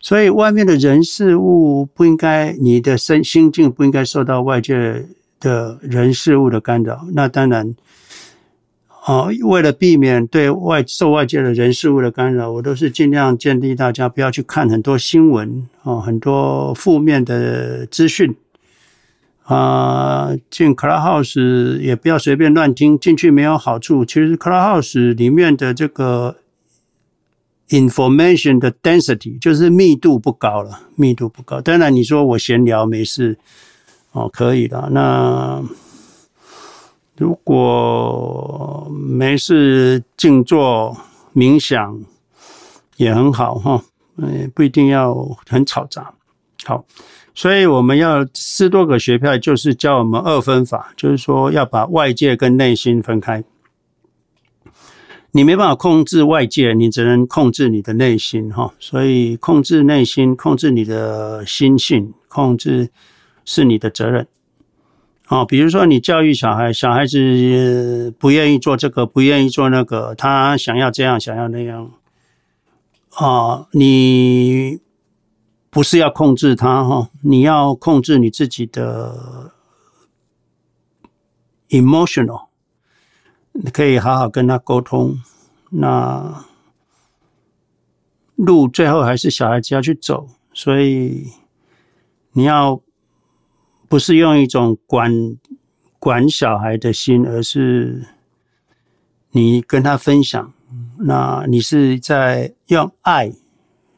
[0.00, 5.06] 所以外面的人事物不应该，你的身心境不应该受到外界
[5.38, 7.06] 的人事物的干扰。
[7.12, 7.76] 那当然。
[9.08, 18.36] 哦，为了避免对外受外界的人事物的干扰，我都是尽量建议大家不要去看很多新闻哦，很多负面的资讯
[19.44, 20.36] 啊。
[20.50, 24.04] 进 Clubhouse 也不要随便乱听，进去没有好处。
[24.04, 26.36] 其实 Clubhouse 里面的这个
[27.70, 31.62] information 的 density 就是密度不高了，密度不高。
[31.62, 33.38] 当然你说我闲聊没事
[34.12, 34.90] 哦，可以的。
[34.92, 35.64] 那
[37.18, 40.96] 如果没事静坐
[41.34, 42.00] 冥想
[42.96, 43.82] 也很好哈，
[44.18, 45.14] 嗯，不一定要
[45.48, 46.14] 很吵杂。
[46.64, 46.84] 好，
[47.34, 53.42] 所以我们要斯多葛学派就是教我们二分法，就是说要把外界跟内心分开。
[55.32, 58.72] 你没办法控制外界，你只能控制你的内心哈。
[58.78, 62.90] 所以控制内心，控制你的心性，控制
[63.44, 64.26] 是你的责任。
[65.28, 71.92] 哦，比如说你教育小孩，小孩子不愿意做这个，不愿意做那个，他想要这样，想要那样，
[73.10, 74.80] 啊，你
[75.68, 79.52] 不是要控制他哈，你要控制你自己的
[81.68, 82.46] emotional，
[83.52, 85.18] 你可以好好跟他沟通。
[85.68, 86.42] 那
[88.34, 91.26] 路最后还是小孩子要去走，所以
[92.32, 92.80] 你要。
[93.88, 95.10] 不是用一种管
[95.98, 98.04] 管小孩的心，而是
[99.30, 100.52] 你跟他分享，
[100.98, 103.32] 那你是在用爱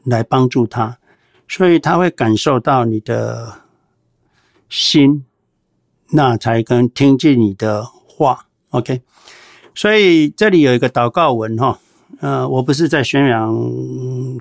[0.05, 0.97] 来帮助他，
[1.45, 3.63] 所以他会感受到你的
[4.69, 5.25] 心，
[6.11, 8.47] 那才跟听进你的话。
[8.69, 9.01] OK，
[9.75, 11.77] 所以这里有一个祷告文哈，
[12.21, 13.53] 呃，我不是在宣扬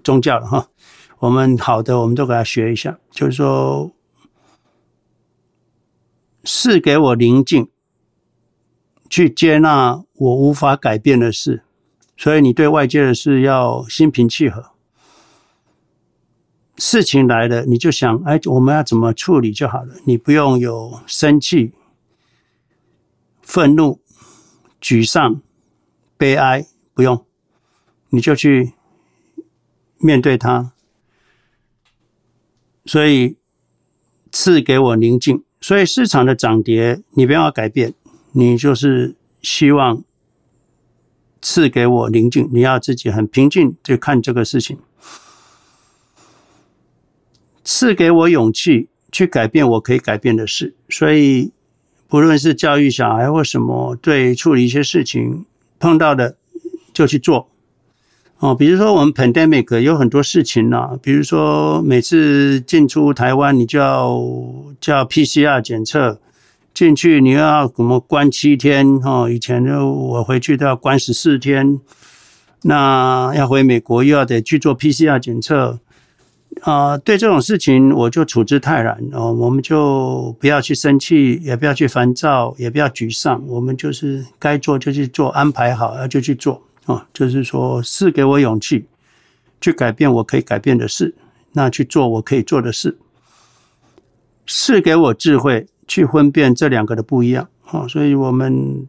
[0.05, 0.69] 宗教了哈，
[1.19, 3.91] 我们好的我们都给他学一下，就是说。
[6.45, 7.69] 赐给我宁静，
[9.09, 11.63] 去接纳我无法改变的事，
[12.17, 14.71] 所以你对外界的事要心平气和。
[16.77, 19.97] 事情来了，你就想，哎，我们要怎么处理就好了。
[20.07, 21.75] 你不用有生气、
[23.43, 24.01] 愤怒、
[24.81, 25.43] 沮丧、
[26.17, 26.65] 悲哀，
[26.95, 27.27] 不用，
[28.09, 28.73] 你就去
[29.99, 30.73] 面对它。
[32.87, 33.37] 所以
[34.33, 35.45] 赐给我宁静。
[35.61, 37.93] 所以市场的涨跌，你不要改变，
[38.33, 40.03] 你就是希望
[41.43, 42.49] 赐给我宁静。
[42.51, 44.79] 你要自己很平静去看这个事情，
[47.63, 50.75] 赐给我勇气去改变我可以改变的事。
[50.89, 51.53] 所以，
[52.09, 55.45] 不论是教育小孩或什么，对处理一些事情
[55.79, 56.39] 碰到的
[56.95, 57.50] 就去做。
[58.41, 64.19] 哦，比如说我们 pandemic 有很多事情啊，比如说每次进出台湾，你就要
[64.81, 66.19] 叫 PCR 检测
[66.73, 68.99] 进去，你又要怎么关七天？
[69.01, 71.79] 哈，以前就我回去都要关十四天，
[72.63, 75.79] 那要回美国又要得去做 PCR 检测
[76.63, 76.97] 啊。
[76.97, 86.63] 对这种事情，我就处之泰然哦，我们就不要去生气，也不要去烦躁，也不要沮丧，我们就是该做就去做，安排好了就去做。
[86.91, 88.87] 啊，就是说，是给我勇气，
[89.61, 91.15] 去改变我可以改变的事，
[91.53, 92.99] 那去做我可以做的事。
[94.47, 97.49] 是给我智慧，去分辨这两个的不一样。
[97.71, 98.89] 哦，所以我们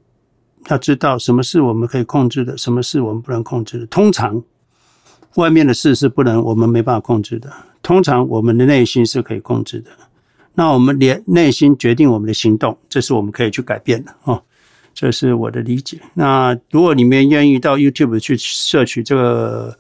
[0.69, 3.85] 要知道什么是我们可以控制的，什么是我们不能控制的。
[3.85, 4.41] 通常，
[5.35, 7.51] 外面的事是不能，我们没办法控制的。
[7.83, 9.91] 通常，我们的内心是可以控制的。
[10.55, 14.15] 那我们连内心决定我们的行动，这是我们可以去改变的。
[14.23, 14.41] 哦。
[14.93, 15.99] 这是我的理解。
[16.13, 19.75] 那如果你们愿意到 YouTube 去摄取这个、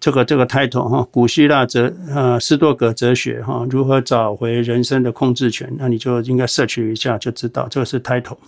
[0.00, 5.70] 这个、这个 title 哈，古希腊哲呃斯多葛哲学哈，如何找回人生的控制权？
[5.78, 8.38] 那你就应该摄取一下，就知道这个是 title。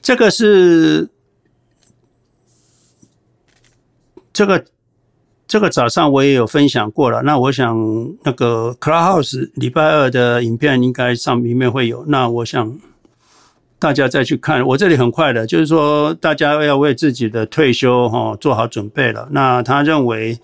[0.00, 1.08] 这个是
[4.32, 4.64] 这个
[5.46, 7.20] 这个早上我也有分享过了。
[7.22, 7.76] 那我想
[8.22, 12.06] 那个 Clubhouse 礼拜二的影片应该上里面会有。
[12.06, 12.78] 那我想。
[13.78, 19.28] 大家再去看，我这里很快的，就是说大家要为自己的退休哈做好准备了。
[19.30, 20.36] 那他认为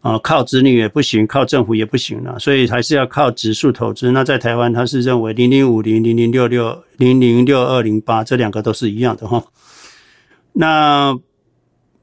[0.00, 4.10] 啊，靠子女也不行，靠政府也不行了，所以还是要靠指数投资。
[4.10, 9.44] 那在台湾，他是认为零零五零、零零六六、零零六二零八这两个都是一样的哈。
[10.52, 11.16] 那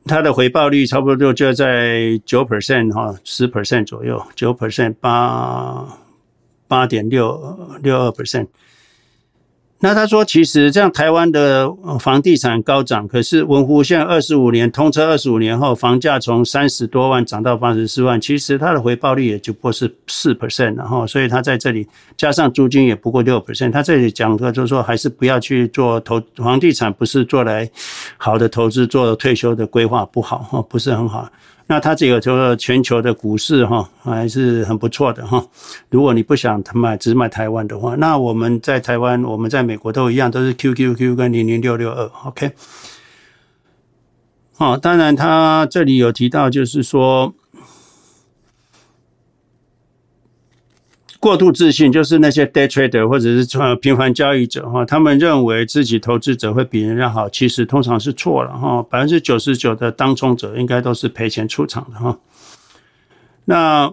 [0.05, 5.85] 它的回报率差不多就在九 percent 哈，十 percent 左右，九 percent 八
[6.67, 8.47] 八点六六二 percent。
[9.85, 11.69] 那他说，其实这样台湾的
[11.99, 23.73] 房地产高涨，可是文湖线二十五年通车二十五年后，房价从三十多万涨到八十四万，其实它的回报率也就不过是四 percent，然后所以他在这里加上租金也不过六 percent。
[23.73, 27.69] 他这里讲的就是说，还是不要去做投房地产，不是做来
[28.15, 31.29] 好的投资，做退休的规划不好哈，不是很好。
[31.67, 35.45] 那它这个就是全球的股市哈，还是很不错的哈。
[35.89, 42.51] 如果你不想买只买台湾的话，那我们在台湾，我们在美国都一样，都是 QQQ 跟零零六六二，OK。
[44.55, 47.33] 好，当然他这里有提到，就是说。
[51.23, 53.47] 过度自信就是那些 day trader 或者是
[53.77, 58.83] 频繁交易者哈，他们认为自己投资者会比人家好，其实通常是错了哈。
[58.89, 62.19] 百分之九十九的当冲者应该都是赔钱出场的哈。
[63.45, 63.89] 那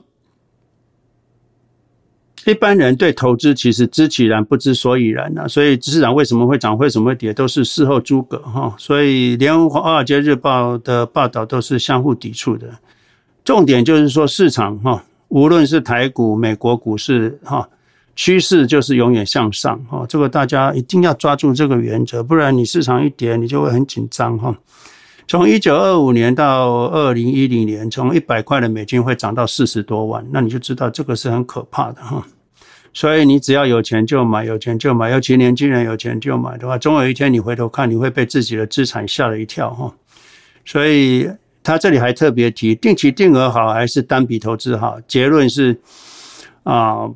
[2.46, 8.74] 一般人对投资其实知其然不知所以然呐，所以市场为什么会涨，为什么会跌，都是事后诸葛哈。
[8.76, 12.66] 所以连华尔街日报的报道都是相互抵触的。
[13.44, 15.04] 重点就是说市场哈。
[15.30, 17.68] 无论是台股、美国股市，哈，
[18.16, 24.56] 趋势就是永远向上，哈，这个大家一定要抓住这个原则，不然你市场一跌，你就会很紧张，哈。
[25.28, 32.26] 从一九二五年到二零一零年，从一百块的美金会涨到四十多万，那你就知道这个是很可怕的，哈。
[32.92, 39.94] 所以你只要有钱就买，有钱就买，尤其年轻人有钱就买的话，总有一天你回头看，你会被自己的资产吓了一跳，哈。
[40.64, 41.30] 所以。
[41.62, 44.98] 他这里还特别提，定期定额好还是单笔投资好？
[45.06, 45.78] 结论是
[46.62, 47.08] 啊，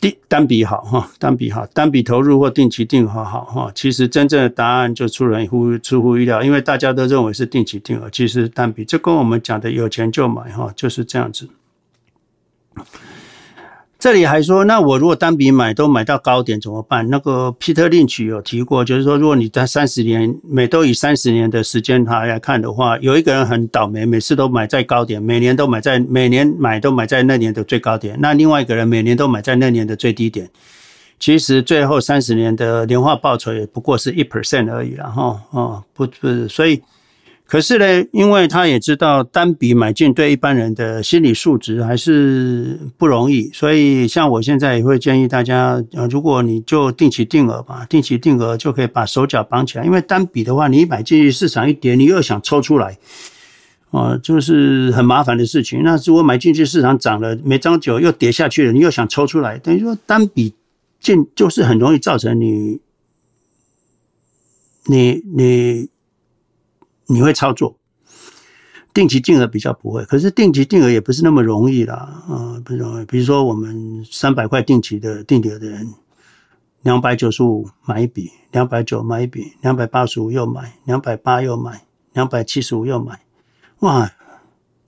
[0.00, 3.70] 单单笔好哈，单笔好，单笔投入或定期定额好哈。
[3.74, 11.48] 其实真正的答案就出人乎出乎意料，因为大家都认为是定期定额，其实单笔，这跟我们讲的有钱就买哈，就是这样子。
[14.06, 17.10] 这里还说，那我如果单笔买都买到高点怎么办？
[17.10, 30.48] 那个皮特林奇有提过，就是说，如果你在三十年每都以三十年的时间来来看的话，有一个人很倒霉，每次都买在高点，每年都买在每年买都买在那年的最高点，那另外一个人每年都买在那年的最低点，
[31.18, 36.80] 其实最后三十年的年化报酬也不过是一 percent 而已了哈，哦，不不，所以。
[37.48, 49.84] 可是呢，因为他也知道单笔买进对一般人的心理素质还是不容易，所以像我现在也会建议大家，呃，如果你就定期定额吧，定期定额就可以把手脚绑起来。
[49.84, 52.98] 因为单笔的话，你一买进去市场一跌，你又想抽出来，
[53.92, 55.84] 啊，就是很麻烦的事情。
[55.84, 60.52] 那如果买进去市场涨了没涨久又跌下去了，你又想抽出来，等于说单笔
[60.98, 62.80] 进就是很容易造成你，
[64.86, 65.88] 你你。
[67.08, 67.78] 你会操作，
[68.92, 71.94] 定期定额比较不会，可是定期定额也不是那么容易啦，
[72.28, 73.04] 啊，不容易。
[73.04, 75.94] 比如说我们三百块定期的定额的人，
[76.82, 83.20] 两百九十五买一笔，两百九买一笔，两百八十五又买，两百八又买，两百七十五又买，
[83.80, 84.10] 哇，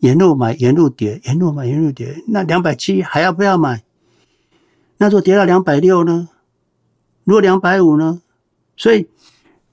[0.01, 3.85] 沿路买沿路跌，沿路买沿路跌，那两百七还要不要买？
[4.97, 6.29] 那如果跌到两百六呢？
[7.23, 8.23] 如果两百五呢？
[8.77, 9.09] 所以。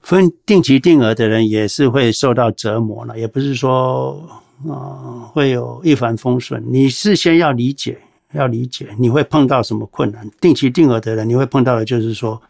[0.06, 4.22] 分定期定额的人也是会受到折磨了，也不是说
[4.68, 6.62] 啊、会有一帆风顺。
[6.70, 7.98] 你事先要理解，
[8.32, 10.30] 要理解你会碰到什么困难。
[10.40, 12.40] 定期定额的人，你会碰到的就是说，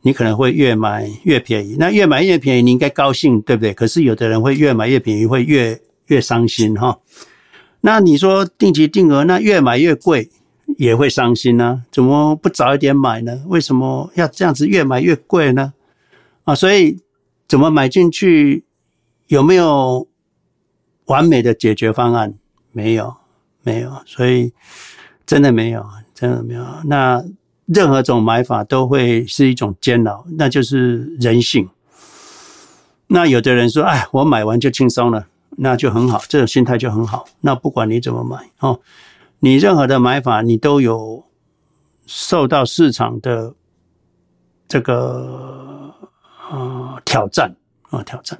[0.00, 1.76] 你可能会越买越便宜。
[1.78, 3.74] 那越买越便宜，你应该高兴，对不对？
[3.74, 6.98] 可是有的人会越买越便宜，会越越伤心哈。
[7.82, 10.30] 那你说定期定额，那越买越贵，
[10.78, 11.82] 也会伤心呢？
[11.92, 13.42] 怎么不早一点买呢？
[13.46, 15.74] 为什么要这样子越买越贵呢？
[16.48, 16.98] 啊，所以
[17.46, 18.64] 怎么买进去？
[19.26, 20.08] 有没有
[21.04, 22.32] 完美的解决方案？
[22.72, 23.14] 没有，
[23.62, 23.92] 没有。
[24.06, 24.54] 所以
[25.26, 26.64] 真的没有，真的没有。
[26.86, 27.22] 那
[27.66, 31.68] 任何种买法都会是一种煎熬，那就是人性。
[33.08, 35.26] 那有的人说：“哎，我买完就轻松了，
[35.58, 38.80] 那就很好，这种心态就很好。”那不管你怎么买哦，
[39.40, 41.26] 你任何的买法，你都有
[42.06, 43.54] 受到市场的
[44.66, 45.76] 这个。
[46.50, 47.54] 啊，挑战
[47.90, 48.38] 啊，挑战！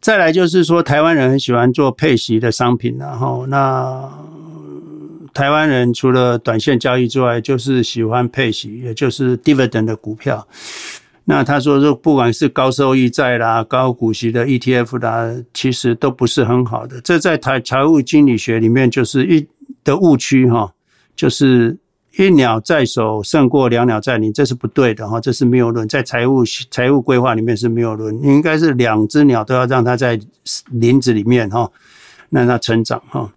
[0.00, 4.10] 再来就是说，台湾人很喜欢做配息的商品，然后那
[5.32, 10.46] 台湾人除了短线交易之外，就是喜欢配息，也就是 dividend 的股票。
[11.24, 17.00] 那他说，说不管是高收益债啦、高股息的 ETF 啦，其实都不是很好的。
[17.00, 19.46] 这在台财务经理学里面就是一
[19.84, 20.72] 的误区哈，
[21.14, 21.78] 就是。
[22.16, 30.20] 一鸟在手胜过两鸟在林，这是不对的哈，这是谬论，在财务财务规划里面是谬论，应该是两只鸟都要让它在
[30.70, 31.70] 林子里面哈，
[32.30, 33.32] 让它成长哈。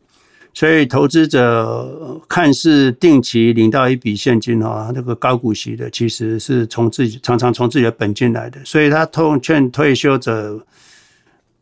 [0.54, 8.60] 所以投资者看似定期领到一笔现金哈，那个高股息的，其实是从自己常常从自己的本金来的。
[8.66, 10.60] 所以他通劝退休者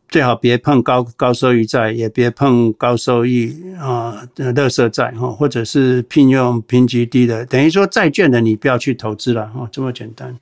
[0.08, 10.36] 最好别碰高高收益债，也别碰高收益啊的垃圾债哈，或者是聘用评级低的，等于说债券的你不要去投资了哈，这么简单。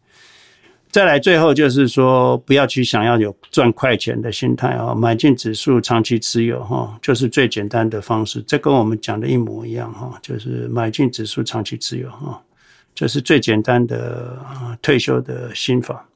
[0.91, 4.95] 再来，最后就是说，不要去想要有赚快钱的心态啊！
[4.95, 8.41] 买进指数，长期持有哈，就是最简单的方式。
[8.43, 12.41] 这跟我们讲的一模一样哈，就是买进指数，长期持有哈，
[12.95, 14.39] 这是最简单的
[14.81, 16.07] 退休的心法。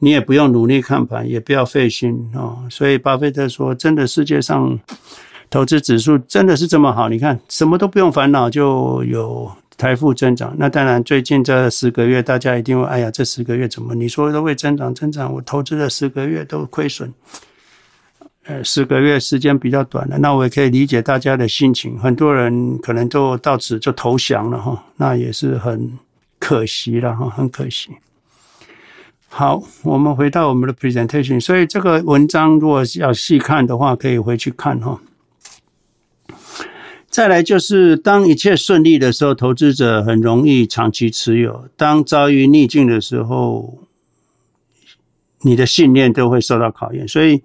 [0.00, 2.66] 你也不用努力看盘，也不要费心啊！
[2.68, 4.78] 所以巴菲特说，真的世界上
[5.48, 7.08] 投资指数真的是这么好？
[7.08, 9.50] 你看，什么都不用烦恼，就有。
[9.78, 15.32] 财富增长，那当然，最近这十个月，大家一定会，哎呀，这十个月怎么你说都会增长增长？
[15.32, 17.10] 我投资了十个月都亏损，
[18.44, 21.98] 呃，十个月时间比较短了，那我也可以理解大家的心情。
[21.98, 25.98] 很多人可能都到此就投降了哈，那也是很
[26.38, 27.88] 可惜了哈，很可惜。
[29.32, 35.00] 好，我们回到我们的 presentation，所以这个文章如果要细看的话，可以回去看哈。
[37.08, 43.78] 再来就是，当一切顺利的时候，投资者很容易长期持有；当遭遇逆境的时候，
[45.42, 47.06] 你的信念都会受到考验。
[47.06, 47.42] 所以，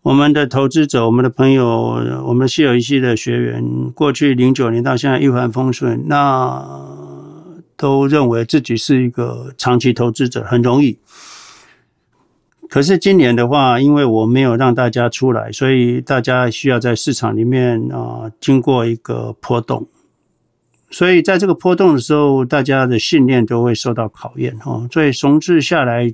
[0.00, 6.66] 我们的投资者、我们的朋友、我们西有一系的学员，过去零九年到现在一帆风顺，那
[7.80, 10.98] 都认为自己是一个长期投资者，很容易。
[12.68, 19.88] 可是今年的话，因为我没有让大家出来，所以大家需要在市场里面啊，经过一个波动。
[20.90, 24.86] 所以在这个波动的时候，大家的信念都会受到考验哈。
[24.92, 26.12] 所以熊市下来，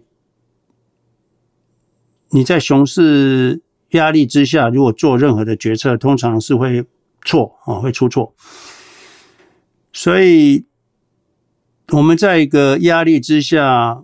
[2.30, 3.60] 你在熊市
[3.90, 6.84] 压力之下，如果做任何的决策，通常是会
[7.22, 8.32] 错啊，会出错。
[9.92, 10.64] 所以
[11.92, 14.02] 我们在一个压力之下。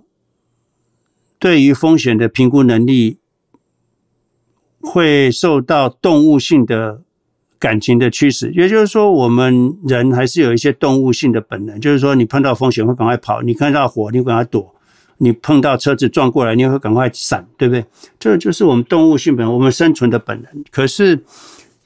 [1.38, 3.18] 对于风险的评估能力，
[4.80, 7.02] 会受到动物性的
[7.58, 8.52] 感情的驱使。
[8.52, 14.72] 也就是说，我们人还是有一些动物性的本能，就是说，你碰到风险会赶快跑，你看到火你赶快躲，
[15.18, 17.84] 你碰到车子撞过来你会赶快闪，对不对？
[18.20, 20.64] 这就是我们动物性本能，我们生存的本能。
[20.70, 21.24] 可是，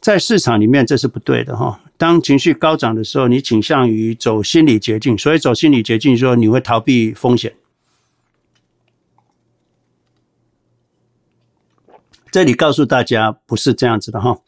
[0.06, 1.80] 在市场里面这是不对的哈。
[1.96, 7.56] 当情绪高涨的时候，你倾向于走心理捷径，所以走心理捷径说你会逃避风险。
[12.30, 14.38] 这里告诉大家不是这样子的哈，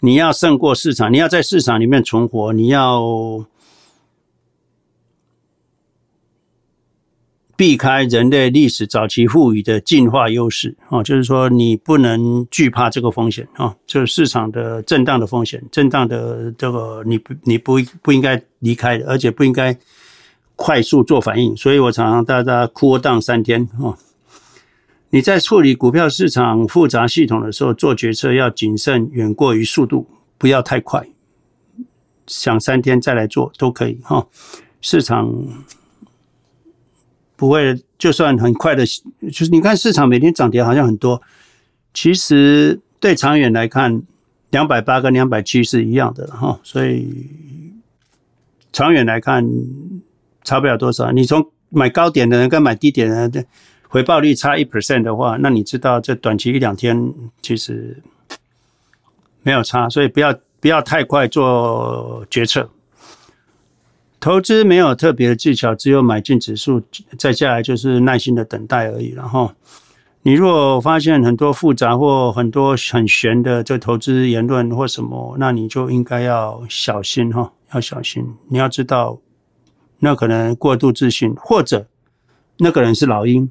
[0.00, 3.00] 你要胜过市场，你要在市场里面存活，你要
[7.62, 19.78] 避开人类历史早期赋予的进化优势啊，就是说你不能惧怕这个风险啊，就是市场的震荡的风险，震荡的这个你不你不不应该离开，而且不应该
[20.56, 23.94] 快速做反应，所以我常常大家 cool down 三天啊。
[25.10, 30.04] 你在处理股票市场复杂系统的时候，做决策要谨慎，远过于速度，
[30.36, 31.00] 不要太快。
[32.26, 34.26] 想三天再来做都可以哈。
[34.80, 35.32] 市场
[37.42, 41.20] 不会，就算很快的，就是你看市场每天涨跌好像很多，
[41.92, 44.00] 其实对长远来看，
[44.50, 46.60] 两百八跟两百七是一样的哈。
[46.62, 47.04] 所以
[48.72, 49.44] 长远来看
[50.44, 51.10] 差不了多少。
[51.10, 53.44] 你从买高点的人跟买低点的人。
[53.88, 57.12] 回报率差一 percent 的话，那你知道这短期一两天
[57.42, 58.00] 其实
[59.42, 62.70] 没有差，所以不要不要太快做决策。
[64.22, 66.80] 投资没有特别的技巧，只有买进指数，
[67.18, 69.08] 再下来就是耐心的等待而已。
[69.08, 69.50] 然后，
[70.22, 78.24] 你如果发现很多复杂或很多很玄的这投资言论或什么，那你就应该要小心哈，要小心。
[78.48, 79.18] 你要知道，
[79.98, 81.88] 那可能过度自信，或者
[82.58, 83.50] 那个人是老鹰。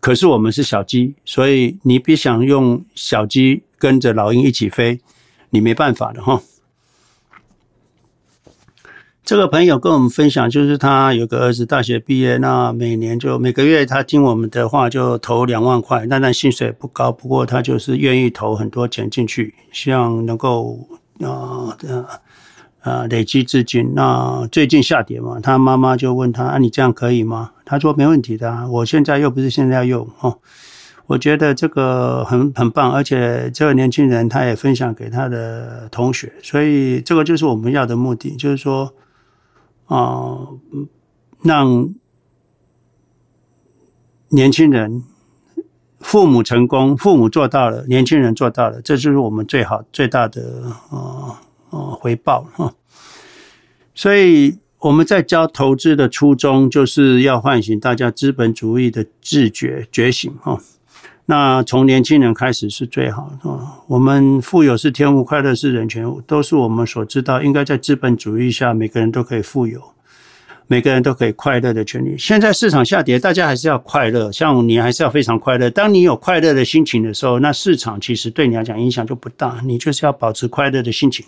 [0.00, 4.98] 可是我们是小鸡，所以你别想用小鸡跟着老鹰一起飞，
[5.50, 6.40] 你没办法的哈。
[9.28, 20.78] 这个朋友跟我们分享，就是他有个儿子大学毕业，那每年就每个月他听我们的话就投两万块，那但薪水不高，不过他就是愿意投很多钱进去，希望能够
[21.20, 22.06] 啊呃。
[22.80, 23.92] 啊，累积资金。
[23.94, 30.38] 那最近下跌嘛，他妈妈就问他：“啊，你这样可以吗？”他说：“没问题的啊，我现在又不是现在用哦。
[31.06, 38.90] ”我觉得这个很很棒，而且这个年轻人他也分享给他的同学，所以这个就是我们要的目的，就是说
[39.88, 40.48] 啊，
[41.42, 41.92] 让
[44.28, 45.02] 年轻人
[45.98, 51.42] 父母成功，父母做到了，年轻人做到了，这就是我们最好最大的啊。
[51.70, 52.74] 哦回报哈。
[53.94, 60.58] 所以我们在教投资的初衷，就是要唤醒大家资本主义的自觉觉醒哈。
[61.30, 63.50] 那从年轻人开始是最好的。
[63.86, 69.78] 我们富有是天赋，快乐是人权，都是我们所知道，应该在资本主义下，每个人都可以富有，
[70.68, 72.16] 每个人都可以快乐的权利。
[72.16, 75.68] 现在市场下跌，大家还是要快乐，像你还是要非常快乐。
[75.68, 79.60] 当你有快乐的心情的时候，那市场其实对你来讲影响就不大。
[79.64, 81.26] 你就是要保持快乐的心情。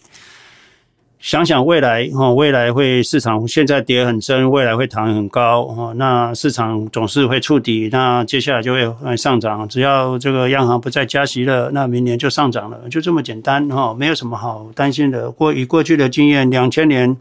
[1.21, 5.93] 想想未来哦，未来会市场现在跌很深，未来会弹很高哦。
[5.97, 9.69] 那市场总是会触底，那接下来就会上涨。
[9.69, 15.31] 只要这个央行不再加息了，那明年就上涨了，就这么简单哈，没有什么好担心的。
[15.31, 17.15] 过以过去的经验，两千年、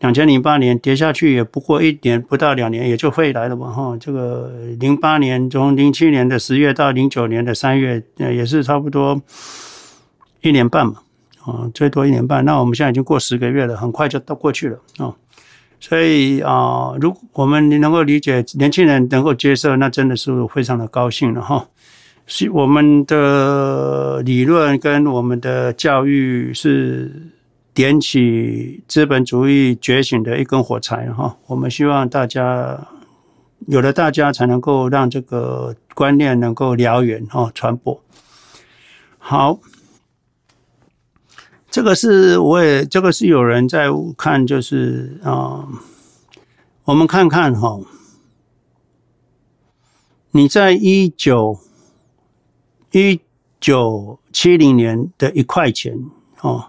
[0.00, 3.96] 两千零八年跌下去也不过一年不到两年，也就会来了嘛哈。
[4.00, 9.22] 这个零八年从零七年的十月到零九年的三月，也是差不多
[10.42, 10.94] 一年半嘛。
[11.46, 15.14] 啊，最多一年半，那我们现在已经过十个月了，很快就都过去了啊。
[15.78, 21.64] 所以啊，如我们能够理解，年轻人能够接受，那真的是非常的高兴了哈。
[22.26, 27.12] 是我们的理论跟我们的教育是
[27.72, 31.36] 点起资本主义觉醒的一根火柴哈。
[31.46, 32.76] 我们希望大家
[33.68, 38.02] 有了大家，才能够让这个观念能够燎原哈，传播
[39.18, 39.56] 好。
[41.76, 45.68] 这个是我也，这个是有人在看，就是啊、
[46.84, 47.78] 我们看看哈，
[50.30, 51.60] 你在一九
[52.92, 53.20] 一
[53.60, 56.02] 九七零年的一块钱
[56.40, 56.68] 哦，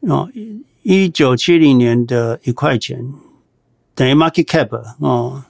[0.00, 0.28] 哦，
[0.82, 3.12] 一九七零年的一块钱
[3.94, 5.44] 等于 market cap 哦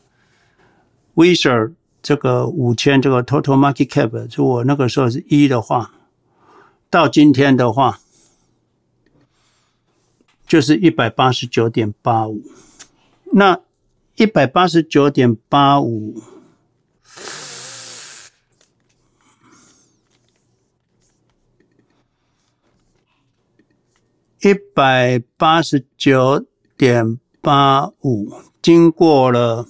[1.14, 1.72] ，Visa
[2.03, 5.95] 这个五千这个 total market cap，就我那个时候是一的话，
[6.90, 8.01] 到今天的话。
[10.47, 12.42] 就是一百八十九点八五，
[13.32, 13.61] 那
[14.16, 16.22] 一百八十九点八五，
[24.42, 28.30] 一百八十九点八五，
[28.61, 29.66] 经过了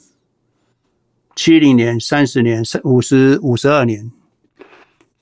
[1.36, 4.10] 七零年、三十年、五十五十二年。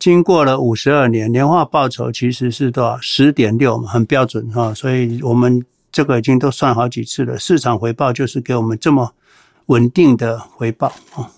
[0.03, 2.99] 经过了五十二年，年化报酬其实是多少？
[3.01, 4.75] 十点六嘛，很标准哈。
[4.75, 7.39] 所以我们这个已经都算好几次了。
[7.39, 9.15] 市场回报就是给我们这么
[9.67, 11.31] 稳定的回报啊。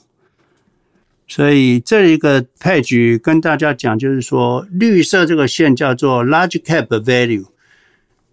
[1.29, 7.45] 所以这一个 page 跟大家讲，就是说绿色这个线叫做 large cap value，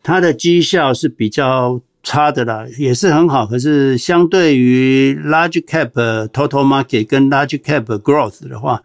[0.01, 5.91] 它的绩效是比较差的啦，也是很好，可是相对于 large cap
[6.29, 8.81] total market 跟 large cap growth 的话。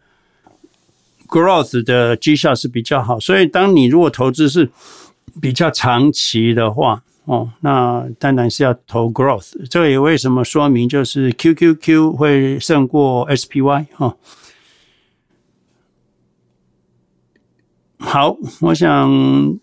[1.26, 4.70] Growth 的绩效是比较好，所以当你如果投资是
[5.40, 9.68] 比较长期的话，哦，那当然是要投 Growth。
[9.68, 14.16] 这也为什么说明就是 QQQ 会胜过 SPY 哈。
[17.98, 19.58] 好，我想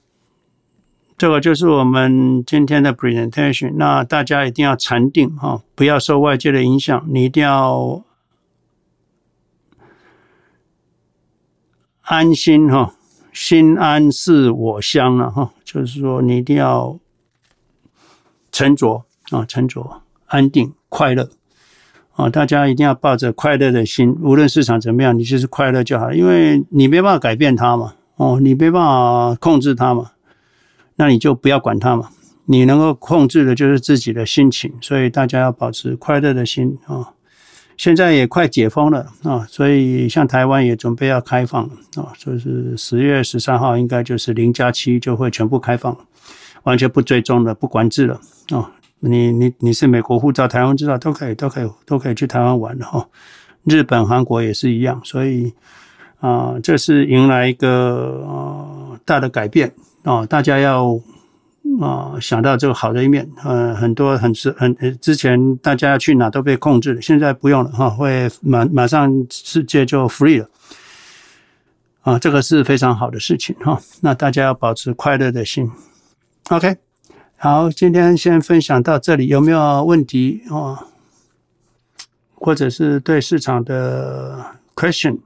[1.18, 3.74] 这个就是我们今天的 Presentation。
[3.78, 8.04] 那大家一定要禅定哈，不要受外界的影响，你一定要。
[12.04, 12.94] 安心哈，
[13.32, 17.00] 心安是我乡了哈，就是说你一定要
[18.52, 21.30] 沉着啊，沉着、安定、快乐
[22.16, 30.12] 啊，大家一定要抱着快乐的心，无论市场怎么样，你就是快乐就好，因为你没办法改变它嘛，哦，你没办法控制它嘛，
[30.98, 32.10] 那你就不要管它嘛，
[32.46, 37.14] 你能够控制的就是自己的心情，所以大家要保持快乐的心啊。
[37.76, 41.64] 现在也快解封了啊，所以像台湾也准备要开放
[41.96, 45.98] 啊，就是十月十三号应该就是零加七就会全部开放，
[46.64, 48.20] 完全不追踪了，不管制了
[48.52, 48.72] 啊。
[49.00, 53.08] 你你你是美国护照、台湾护照都可以，都可以，都可以去台湾玩的哈。
[53.64, 55.52] 日本、韩国也是一样，所以
[56.20, 61.00] 啊，这是迎来一个啊大的改变啊，大家要。
[61.82, 70.50] 啊，想到这个好的一面，呃，很多很是很之前大家要去哪都被控制了，现在不用了哈，会马马上世界就 free 了，
[72.02, 73.80] 啊，这个是非常好的事情哈。
[74.02, 75.72] 那大家要保持快乐的心
[76.50, 76.78] ，OK，
[77.38, 80.88] 好，今天先分享到这里，有没有问题啊？
[82.36, 84.46] 或者是对市场的
[84.76, 85.20] question？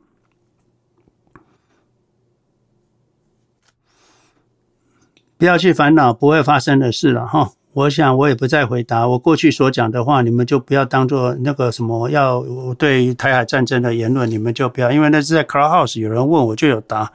[5.37, 7.51] 不要去烦恼不会发生的事了哈。
[7.73, 12.43] 我想我也不再回答我过去所讲的话，你们就不要当做那个什么要
[12.79, 17.11] 对台海战争的言论，你们就不要，因为那是在 Clubhouse 有人问我就有答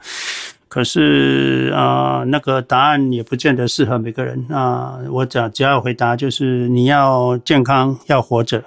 [0.69, 4.43] 可是啊、那个答案也不见得适合每个人。
[4.49, 8.63] 那我只只要回答就是你要健康，要活着。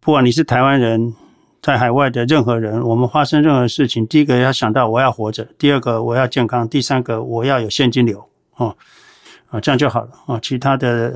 [0.00, 1.12] 不管你是台湾人，
[1.60, 8.24] 在海外的任何人，我们发生任何事情，第一个要想到我要活着，第二个我要健康，第三个我要有现金流。
[8.56, 8.76] 哦，
[9.48, 10.10] 啊，这样就好了。
[10.26, 11.14] 啊，其他的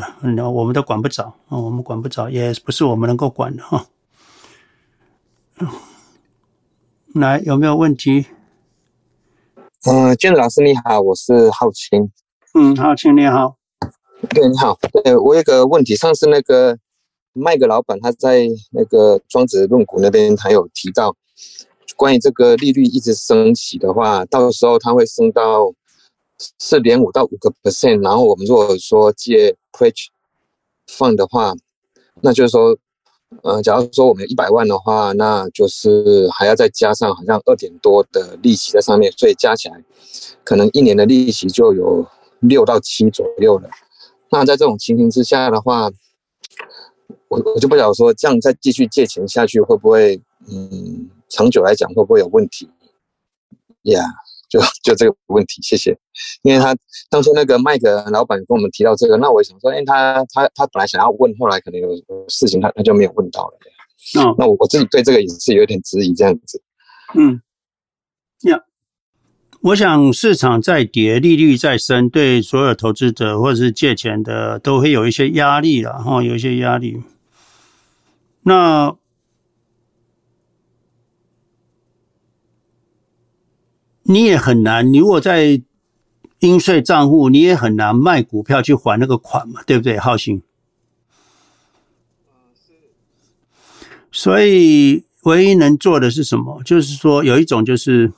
[0.53, 1.25] 我们都管不着。
[1.49, 3.63] 啊，我们管不着，也不是我们能够管的。
[3.63, 3.87] 哈。
[7.15, 8.27] 来，有没有问题？
[9.87, 12.11] 嗯，建老师你好，我是浩清。
[12.55, 13.57] 嗯，浩清你好。
[14.29, 14.79] 对，你好。
[15.05, 16.77] 对，我有个问题，上次那个
[17.33, 21.17] 麦格老板他在那个庄子论股那边，他有提到
[21.97, 25.73] 关于这个利率一直升起的话，到时候它会升到
[26.59, 30.07] 四点五到五个 percent，然后我们如果说借 pledge
[30.87, 31.55] fund 的话，
[32.23, 32.77] 那就是说。
[33.43, 39.85] 呃，假如说我们一百万的话，那就是还要再加上好像二点多的利息在上面，所以加起来
[40.43, 42.03] 可能一年的利息就有
[42.41, 43.69] 六到七左右了。
[44.31, 45.91] 那在这种情形之下的话，
[47.29, 50.19] 我我就不晓得说这样再继续借钱下去会不会，
[50.51, 52.71] 嗯，长久来讲会不会有问题？
[53.83, 54.28] 呀、yeah.。
[54.49, 55.97] 就就这个问题，谢谢。
[56.43, 56.77] 因为他
[57.11, 61.89] 当初那个麦克老板跟我们提到这个，那我想说，哎，他他他本来想要问，后来可能有
[62.29, 63.59] 事情他，他他就没有问到了。
[64.15, 66.63] 那，那我我自己对这个也是有点质疑，这样子。
[67.15, 67.41] 嗯，
[68.43, 68.61] 呀，
[69.61, 77.03] 我想市场在跌，利率在升，对所有投资者或者是借钱的都会有一些压力了，哈，有一些压力。
[78.43, 78.97] 那。
[84.11, 85.61] 你也很难，你如果在
[86.39, 89.99] 应税账户，你也很难卖股票去还那个款嘛，对不对？
[89.99, 90.41] 浩鑫。
[94.11, 96.63] 所以唯一能做的是什么？
[96.65, 98.11] 就是说有一种就是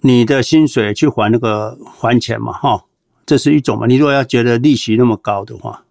[0.00, 2.84] 你的薪水去还那个还钱嘛，哈，
[3.24, 3.86] 这是一种嘛。
[3.86, 5.84] 你如果要觉得利息那么高的话，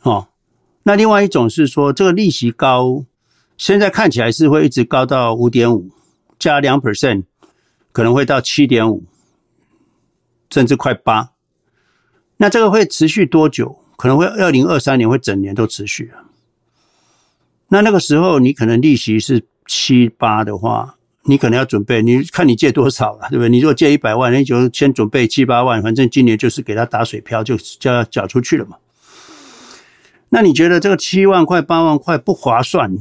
[0.00, 0.28] 哦，
[0.84, 3.04] 那另外一种是说这个利息高，
[3.58, 5.90] 现在看起来是会一直高到五点五。
[6.38, 7.24] 加两 percent
[7.92, 9.04] 可能会到七点五，
[10.50, 11.30] 甚至快八。
[12.36, 13.78] 那这个会持续多久？
[13.96, 16.24] 可能会二零二三年会整年都持续啊。
[17.68, 23.48] 那那个时候你可能利息是七八的话，你可能要准备，你看你借多少了，对不对？
[23.48, 28.76] 你如果借一百万，那就先准备七八万，反正今年就是给他打水漂，就就要缴出去了嘛。
[30.28, 32.96] 那你觉得这个七万块、八万块不划算？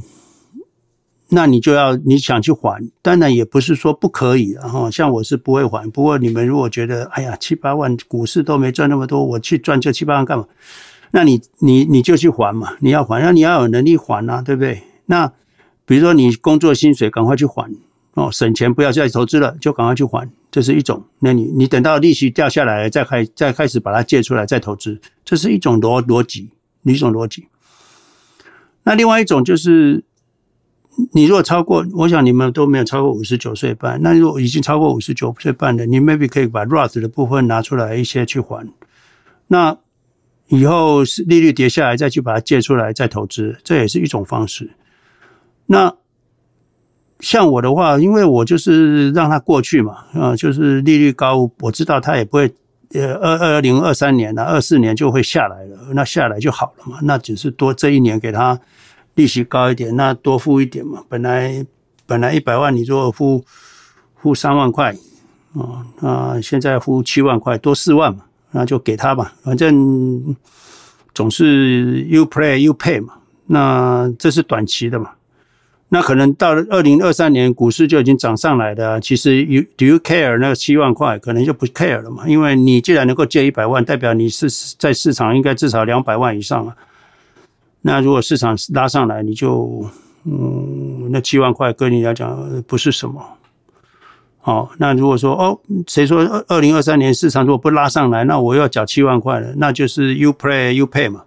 [1.29, 5.89] 那你就要你想去还，当然也不是说不可以，然后像我是不会还。
[5.89, 10.45] 不过你们如果觉得，哎呀，七八万股市都没赚那么多，我去赚这七八万干嘛？
[11.09, 14.83] 那你你你就去还嘛，你要还，那你要有能力还啊，对不对？
[15.07, 15.31] 那
[15.85, 17.69] 比如说你工作薪水，赶快去还
[18.13, 21.03] 哦，省钱不要再投资了，就赶快去还，这是一种。
[21.17, 26.49] 那你你等到利息掉下来再开再开始把它借出来再投资，这是一种逻逻辑，
[26.83, 27.47] 一种逻辑。
[28.83, 30.03] 那另外一种就是。
[31.11, 34.01] 你如果超过，我想你们都没有超过五十九岁半。
[34.01, 38.65] 那如果已经超过五十九岁半的，你 maybe 可以把 Roth 的部分拿出来一些去还。
[39.47, 39.77] 那
[40.47, 44.71] 以后是利率跌下来，再去把它借出来再投资，这也是一种方式。
[45.65, 45.93] 那
[47.19, 52.53] 像我的话，因为我就是让它过去嘛，啊，就是利率高，我知道它也不会，
[52.93, 56.99] 呃，二二零二三年啊，二四年就会下来了，那下来就好了嘛。
[57.01, 58.57] 那只是多这一年给他。
[59.15, 61.03] 利息高一点，那多付一点嘛。
[61.09, 61.65] 本来
[62.05, 63.43] 本来一百万，你如果付
[64.21, 64.95] 付三万块，
[65.55, 69.33] 啊，那现在付七万块，多四万嘛，那就给他吧。
[69.41, 70.35] 反正
[71.13, 73.13] 总是 you play you pay 嘛。
[73.47, 75.11] 那这是短期的嘛。
[75.87, 78.99] 那可能到了二零二三年，股市就已经涨上来的。
[78.99, 82.27] 其实 you do you care 那个七万块，可能就不 care 了嘛。
[82.27, 84.49] 因为你既然能够借一百万，代表你是
[84.79, 86.75] 在市场应该至少两百万以上啊。
[87.87, 89.87] 那如果市场拉上来，你就
[90.23, 93.23] 嗯，那七万块跟你来讲不是什么。
[94.39, 101.25] 好，那如果说哦，谁说二二零二三年市场如果不拉上来，那我要缴七万块了，那就是 you play you pay 嘛。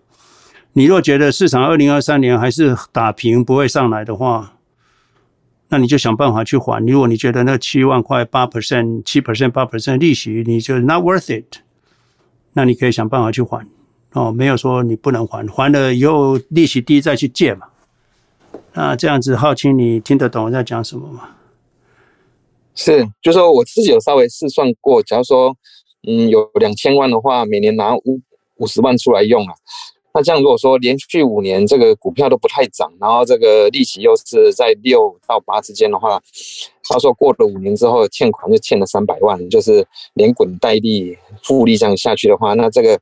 [0.73, 4.55] 你若觉得市场二零二三年还是打平不会上来的话，
[5.69, 6.85] 那你就想办法去还。
[6.85, 11.59] 如果你觉得那七万块八 percent 七 percent 八 percent 利息，你就 not worth it，
[12.55, 13.65] 那你可以想办法去还。
[14.13, 17.69] 哦，没有说你不能还，还了以后利息低再去借嘛。
[18.73, 21.31] 那这样子，浩清，你听得懂我在讲什么吗？
[22.75, 25.57] 是，就说我自己有稍微试算过，假如说，
[26.07, 28.21] 嗯，有两千万的话，每年拿五
[28.57, 29.53] 五十万出来用啊，
[30.15, 36.21] 那这样如果说连续五年这个股票都不太涨，然后这个利息又是在六到八之间的话，
[36.89, 39.85] 到时候过了五年之后欠款就欠了三百万，就是
[40.15, 42.99] 连滚带利复利这样下去的话，那这个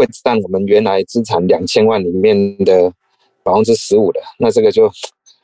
[0.00, 2.90] 会占我们原来资产两千万里面的
[3.42, 4.90] 百分之十五的，那这个就。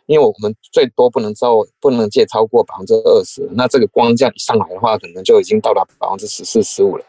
[0.06, 7.04] 因为我们最多不能超，不能借超过百分之二十，那这个光这样一上来的话，可能就已经到达百分之十四、十五了。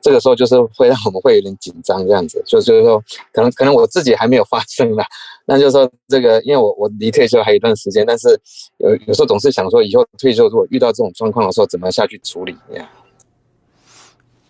[0.00, 5.04] 这个时候就是会让我们会有点紧张，这样子，就就是说，可能可能我自己还没有发生啦，
[5.44, 8.40] 那就是说这个，因为我我离退休还有一段时间，但是
[8.76, 12.88] 有有时候总是想说，以后退休如果遇到这种状况的时候，怎么下去处理呀？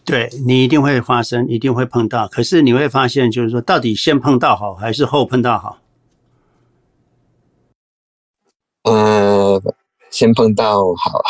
[0.07, 5.79] 对，你一定会发生，一定会碰到，可是你会发现，就是说，到底先碰到好，还是后碰到好？
[8.85, 9.61] 呃，
[10.13, 11.21] 先碰到好，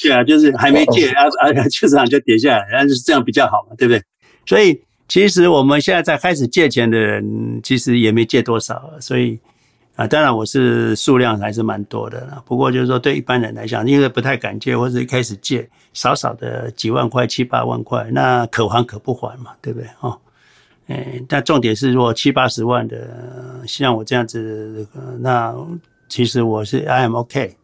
[0.00, 4.00] 是啊，就是还没借，然后啊， 市场就跌下来，然后就是这样比较好嘛，对不对？
[4.46, 9.40] 所以其实我们现在在开始借钱的人，其实也没借多少，所以
[9.96, 12.40] 啊，当然我是数量还是蛮多的啦。
[12.46, 19.88] 不过就是说，对一般人来讲，因为不太敢借，或者一开始借少少的几万块、七八万块，那可还可不还嘛，对不对？
[20.00, 20.16] 哦，
[20.86, 23.08] 哎，但重点是，如果七八十万的，
[23.66, 24.86] 像我这样子，
[25.18, 25.52] 那。
[26.08, 27.56] 其实我是 I am OK，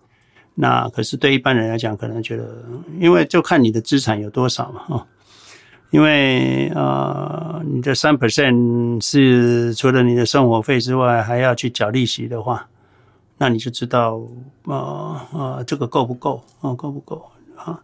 [0.57, 2.45] 那可是对一般人来讲，可能觉得，
[2.99, 5.07] 因为就看你的资产有多少嘛，哦，
[5.93, 12.67] 因为呃，你的三 percent 是除了你的生活费之外，还要去缴利息的话，
[13.39, 14.21] 那你就知道，
[14.65, 16.75] 呃呃，这个够不够啊？
[16.75, 17.79] 够不够啊？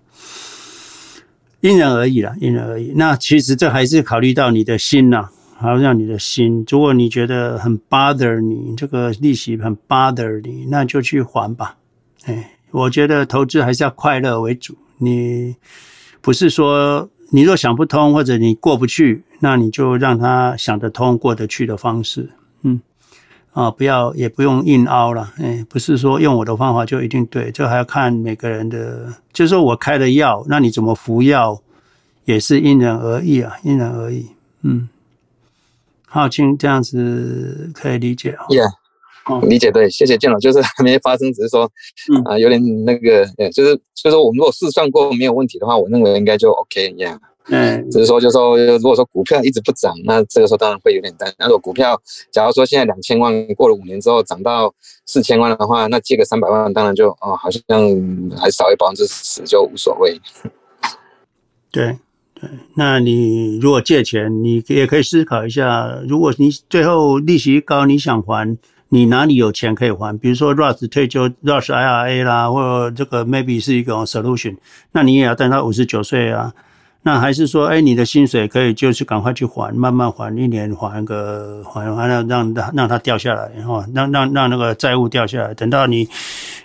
[1.61, 2.93] 因人而异啦，因人而异。
[2.97, 5.29] 那其实这还是考虑到你的心呐。
[5.61, 11.77] 好让你的心，如果你觉得很 bother 你，这个利息很 bother 你，那就去还吧。
[12.27, 14.79] 哎，我觉得投资还是要快乐为主。
[14.99, 15.57] 你
[16.21, 22.31] 不是说你若想不通或者你过不去，那你就让他想得通、过得去的方式。
[22.63, 22.81] 嗯，
[23.53, 25.33] 啊，不要也不用硬凹了。
[25.39, 29.13] 哎，不是说用我的方法就一定对，这还要看每个人的。
[29.33, 31.61] 就是说我开的药，那你怎么服药
[32.25, 34.27] 也是因人而异啊，因人而异。
[34.63, 34.89] 嗯。
[36.11, 38.47] 浩清这样子可以理解哦。
[39.43, 41.65] 理解对，谢谢建老，就是还没发生，只是说，
[42.25, 47.21] 啊、呃，有点那个，就是就是说，我们如果试算过没有问题的话，我认为应该就 OK 一样。
[47.51, 52.01] 嗯，只是说，就是说，如果说股票一直不涨，那这个时候当然会有点担如果股票，
[52.31, 54.75] 假如说现在两千万过了五年之后涨到
[55.07, 57.63] 四千万的话，那借个三百万，当然就哦，好像
[58.37, 60.21] 还少一百分之十就无所谓。
[61.71, 61.97] 对。
[62.41, 68.57] 对，那你如果借钱，你也可以思考一下，如果你最后利息高，你想还，
[68.91, 70.17] 你哪里有钱可以还？
[70.19, 74.57] 比如说 Roth 退休，Roth IRA 啦，或者这个 maybe 是一个 solution，
[74.93, 76.53] 那你也要等到五十九岁啊。
[77.03, 86.09] 那还是说，哎，你的薪水可以就是赶快去还，慢慢还，一年还个还还让让让它掉下来，哈，让让让那个债务掉下来，等到你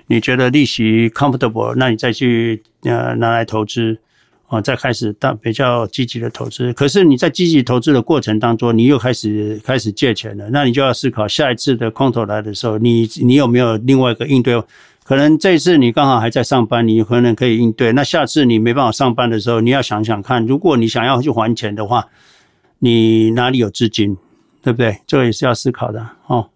[0.07, 3.99] 你觉得利息 comfortable，那你再去呃拿来投资。
[4.53, 14.63] 哦，再开始当比较积极的投资，可是你在积极投资的过程当中，你又开始开始借钱了，那你就要思考下一次的空头来的时候，你你有没有另外一个应对？
[15.03, 17.91] 可能这一次你刚好还在上班，你可能可以应对。
[17.93, 22.07] 那下次你没办法上班的时候，你要想想看，如果你想要去还钱的话，
[22.77, 24.15] 你哪里有资金，
[24.61, 24.99] 对不对？
[25.07, 26.47] 这个也是要思考的哦。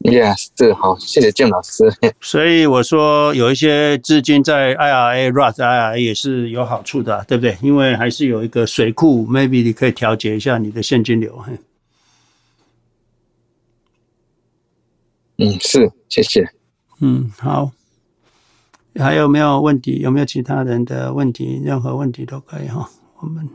[0.00, 1.92] Yes，这个好，谢谢建老师。
[2.22, 7.58] 所以我说有一些资金在 IRA、Roth IRA 也是有好处的，对不对？
[7.60, 11.44] 因为还是有一个水库，maybe 你可以调节一下你的现金流。
[15.38, 16.48] 嗯，是，谢谢。
[17.00, 17.72] 嗯，好。
[18.94, 19.98] 还有没有问题？
[19.98, 21.60] 有没有其他人的问题？
[21.64, 22.88] 任何问题都可以哈。
[23.18, 23.48] 我们。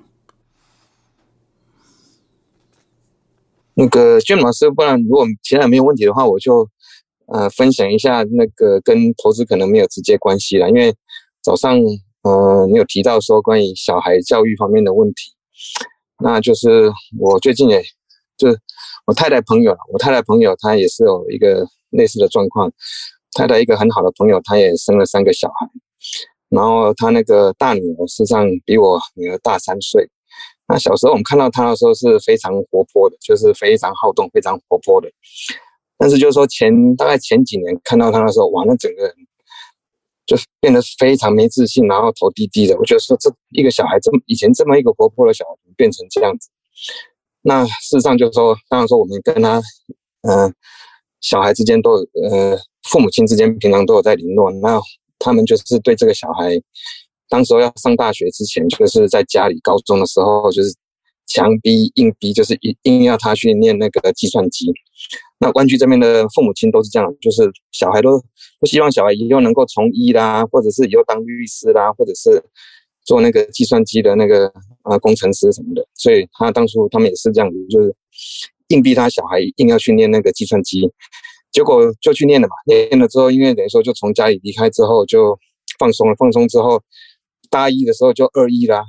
[3.75, 6.67] 那个卷老师，不然如果其他没有问题的话，我就
[7.27, 10.69] 呃分享一下那个跟投资可能没有直接关系了。
[10.69, 10.93] 因为
[11.41, 11.79] 早上
[12.23, 15.31] 呃你有提到说关于小孩教育方面的问题，
[16.19, 17.81] 那就是我最近也
[18.37, 18.49] 就
[19.05, 22.71] 我太太朋友，我太太朋友她也是有一个类似的状况。
[23.35, 25.67] 太太一个很好的朋友，她也生了三个小孩，
[26.49, 30.07] 然后她那个大女儿实际上比我女儿大三岁。
[30.67, 35.09] 那小时候我们看到他的时候是非常活泼的，就是非常好动、非常活泼的。
[35.97, 39.13] 但是就是说前大概前几年看到他的时候，哇，那整个人
[40.25, 42.77] 就是变得非常没自信，然后头低低的。
[42.77, 46.49] 我觉得说这一个小孩这么以前这么一个活泼的小孩，变成这样子。
[47.41, 49.61] 那事实上就是说，当然说我们跟他，
[50.21, 50.53] 嗯、
[51.19, 54.49] 小孩之间都有，呃，父母亲之间平常都有在联络。
[54.51, 54.79] 那
[55.19, 56.61] 他们就是对这个小孩。
[57.33, 60.71] 当时候要上大学之前，就是在家里高中的时候，就是
[61.25, 64.71] 强逼硬逼，就是硬硬要他去念那个计算机。
[65.39, 68.21] 那湾区这边的父母亲都是这样，就是小孩都
[68.59, 72.39] 不希望小孩以后能够从医啦，或者是以后当律师啦，或者是
[73.03, 74.45] 做那个计算机的那个
[74.83, 75.83] 啊工程师什么的。
[75.95, 77.95] 所以他当初他们也是这样子，就是
[78.67, 80.87] 硬逼他小孩硬要去念那个计算机。
[81.51, 85.35] 结果就去念了嘛，念了之后，因为等于说就从家里离开之后就
[85.79, 86.79] 放松了，放松之后
[87.53, 88.83] 大一的时候就二一啦，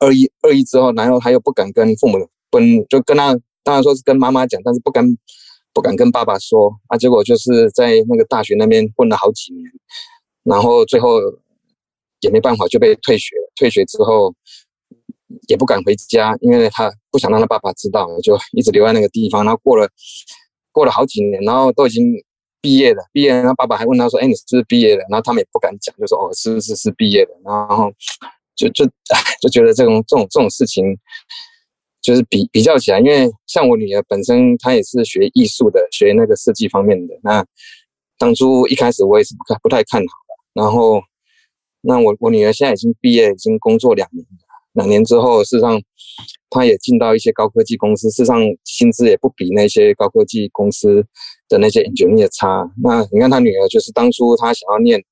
[0.00, 2.18] 二一二一之后，然后他又不敢跟父母
[2.50, 5.06] 分，就跟他当然说是跟妈妈讲，但是不敢
[5.72, 6.98] 不敢跟爸爸说啊。
[6.98, 9.64] 结果就是在那个大学那边混了好几年，
[10.42, 11.20] 然后最后
[12.22, 14.34] 也没办法就被退学了，退学之后
[15.46, 19.88] 也不敢回家，因为他不想让他爸爸知道，就一直留在那个地方，然后过了。
[20.74, 22.02] 过了好几年，然后都已经
[22.62, 23.02] 毕业了。
[23.12, 27.92] 毕业，然后爸爸还问他说：“哎，你是不是毕业了？”然后他们也不敢讲，就说：“哦，是是是毕业了。”然后
[28.56, 28.86] 就就
[29.42, 30.84] 就觉得这种这种这种事情，
[32.00, 37.14] 就是比比较起来，因为像我女儿本身她也是学艺术的，学那个设计方面的。
[37.22, 37.44] 那
[38.16, 40.62] 当初一开始我也是不看不太看好的。
[40.62, 41.02] 然后
[41.80, 44.24] 那我我女儿现在已经毕业，已经工作两年。
[44.74, 45.80] 两年之后，事实上。
[46.54, 51.02] 他也进到一些高科技公司，事实上薪资也不比那些高科技公司
[51.48, 52.70] 的那些 engineer 差。
[52.82, 55.02] 那你看他女儿，就是当初他想要念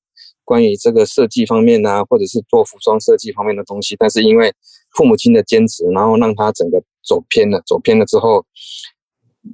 [0.43, 4.53] 关于这个设计方面啊，或者是做服装设计方面的东西，但是因为
[4.95, 7.59] 父母亲的坚持，然后让他整个走偏了。
[7.65, 8.45] 走偏了之后，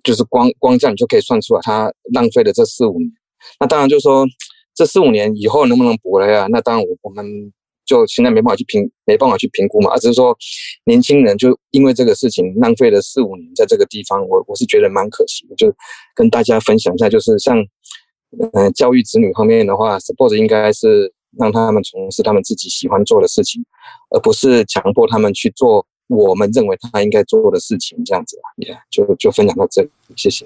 [0.04, 3.10] 就是光光这样你就可以算出来，他浪费了这四五年。
[3.62, 4.26] 那当然就是说，
[4.76, 6.48] 这四五年以后能不能补回来啊？
[6.50, 7.26] 那当然我我们。
[7.88, 10.38] 就现在没办法去评，没办法去评估嘛，而只是说
[10.86, 15.56] 年轻人就因为这个事情浪费了四五年在这个地方，我我是觉得蛮可惜的。
[15.56, 15.74] 就
[16.14, 17.58] 跟大家分享一下，就是像
[18.52, 23.64] 嗯、教育子女方面的话，support 应该是让他们从事他们自己喜欢做的事情，
[24.10, 28.38] 而不是强迫他们去做我们认为他应该做的事情，这样子。
[28.58, 30.46] 也、yeah, 就就分享到这里，谢谢。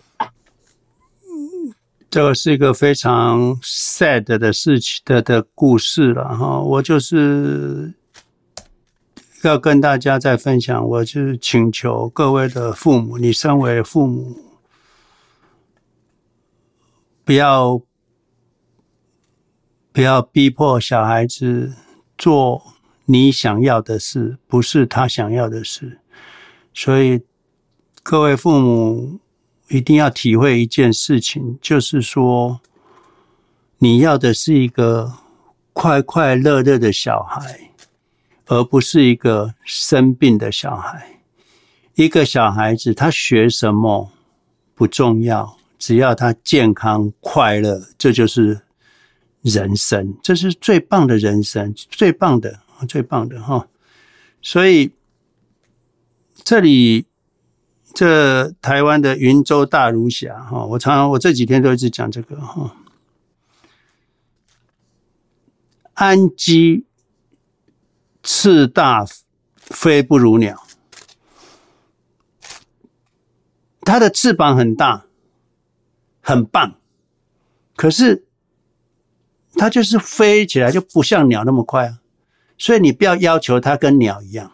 [2.11, 7.93] 这个是一个非常 sad 的事情的的故事了哈，我就是
[9.43, 14.35] 要跟大家再分享，我就是请求各位的父母，你身为父母，
[17.23, 17.81] 不要
[19.93, 21.71] 不要逼迫小孩子
[22.17, 22.61] 做
[23.05, 26.01] 你想要的事，不是他想要的事，
[26.73, 27.21] 所以
[28.03, 29.21] 各位父母。
[29.71, 32.59] 一定要体会一件事情，就是说，
[33.77, 35.13] 你要的是一个
[35.71, 37.71] 快快乐乐的小孩，
[38.47, 41.21] 而不是一个生病的小孩。
[41.95, 44.11] 一个小孩子他学什么
[44.75, 48.59] 不重要，只要他健康快乐，这就是
[49.41, 52.59] 人生，这是最棒的人生，最棒的，
[52.89, 53.65] 最棒的哈。
[54.41, 54.91] 所以
[56.43, 57.05] 这里。
[57.93, 62.77] 这台湾的云州大儒侠哈，我常常我这几天都一直讲这个哈。
[65.93, 66.85] 安鸡
[68.23, 69.05] 翅大，
[69.57, 70.63] 飞不如鸟。
[73.81, 75.05] 它的翅膀很大，
[76.21, 76.75] 很棒，
[77.75, 78.25] 可是
[79.55, 81.99] 它就是飞起来就不像鸟那么快啊。
[82.57, 84.53] 所以你不要要求它跟鸟一样。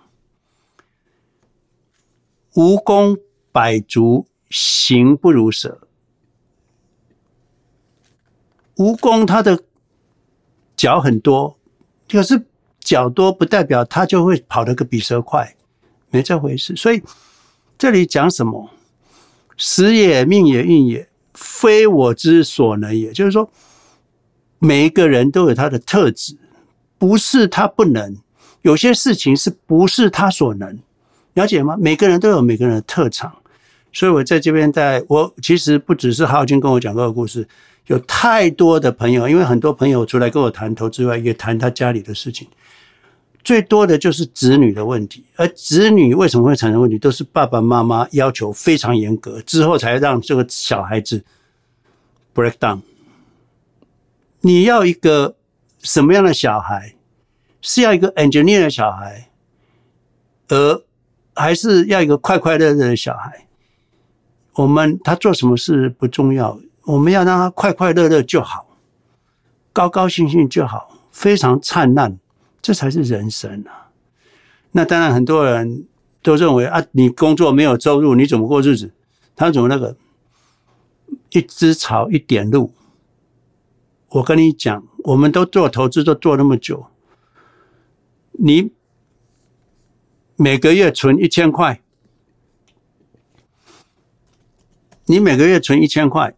[2.53, 3.21] 蜈蚣。
[3.57, 5.79] 百足行不如蛇。
[8.75, 9.63] 蜈蚣它的
[10.75, 11.57] 脚很多，
[12.07, 12.45] 可是
[12.79, 15.55] 脚多不代表它就会跑得个比蛇快，
[16.11, 16.75] 没这回事。
[16.75, 17.01] 所以
[17.79, 18.69] 这里讲什么？
[19.55, 23.11] 时也，命也，运也，非我之所能也。
[23.11, 23.49] 就是说，
[24.59, 26.37] 每一个人都有他的特质，
[26.99, 28.17] 不是他不能，
[28.61, 30.77] 有些事情是不是他所能，
[31.33, 31.75] 了解吗？
[31.75, 33.35] 每个人都有每个人的特长。
[33.93, 37.47] 所以，我在这边带我其实不只是浩君跟我讲这个故事，
[37.87, 42.47] 有太多的朋友，因为很多朋友出来跟我谈投资外，也谈他家里的事情。
[43.43, 51.23] 最多的就是子女的问题，而子女为什么会产生问题，都是爸爸妈妈要求非常严格之后，才让这个小孩子
[52.35, 52.81] break down。
[54.41, 55.35] 你要一个
[55.81, 56.93] 什么样的小孩？
[57.61, 59.29] 是要一个 engineer 的小孩，
[60.49, 60.83] 而
[61.33, 63.46] 还是要一个快快乐乐的小孩？
[64.57, 68.65] 我们他做什么事不重要，我们要让他快快乐乐就好，
[69.71, 72.17] 高高兴兴就好，非常灿烂，
[72.59, 73.91] 这才是人生啊！
[74.71, 75.85] 那当然，很多人
[76.23, 78.91] 都认为啊，你工作没有收入，你怎么过日子？
[79.35, 79.95] 他怎么那个
[81.29, 82.71] 一枝草一点露？
[84.09, 86.87] 我跟你讲，我们都做投资都做那么久，
[88.31, 88.71] 你
[90.35, 91.83] 每个月存一千块，
[95.09, 96.35] 你每个月存一千块，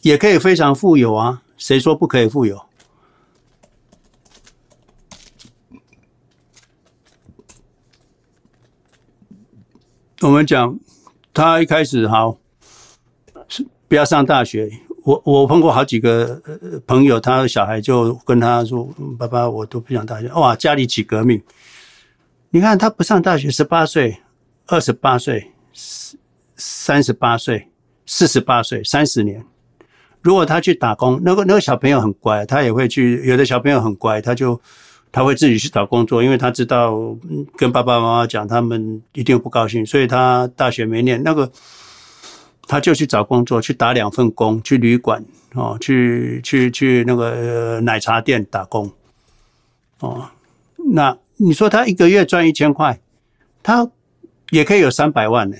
[0.00, 1.42] 也可以非常富有啊！
[1.58, 2.64] 谁说不可以富有？
[10.22, 10.78] 我们讲，
[11.34, 12.38] 他一开始好
[13.88, 14.70] 不要上大学。
[15.02, 16.40] 我我碰过好几个
[16.86, 18.88] 朋友，他的小孩就跟他说
[19.18, 21.42] ：“爸爸，我都不想大学。”哇，家里起革命！
[22.48, 24.18] 你看他不上大学，十八岁、
[24.66, 25.52] 二十八岁、
[26.60, 27.66] 三十八岁、
[28.06, 29.44] 四十八岁，三十年。
[30.20, 33.26] 如果他去打工，那个那个小朋友很乖，他也会去。
[33.26, 34.60] 有的小朋友很乖，他就。
[35.12, 36.96] 他会自己去找工作，因为他知道
[37.56, 41.50] 跟爸爸妈妈讲，他们一定不高兴，所以他大学没念那个，
[42.68, 45.20] 他就去找工作，去打两份工，去旅馆
[45.54, 48.88] 哦，去去去那个奶茶店打工
[49.98, 50.30] 哦。
[50.92, 53.00] 那你说他一个月赚一千块，
[53.64, 53.90] 他
[54.50, 55.56] 也可以有三百万呢，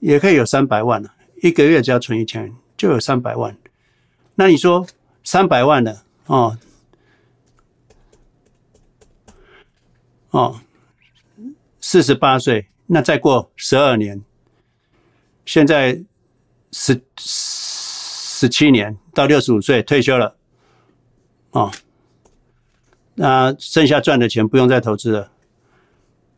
[0.00, 3.56] 也可以有三百万了，一个月只要存一千，就有三百万。
[4.34, 4.86] 那你说
[5.22, 6.58] 三百万的哦？
[10.30, 10.60] 哦，
[11.80, 14.22] 四十八岁，那再过十二年，
[15.44, 16.00] 现在
[16.72, 20.36] 十十七年到六十五岁退休了，
[21.50, 21.70] 哦，
[23.14, 25.32] 那剩下赚的钱不用再投资了，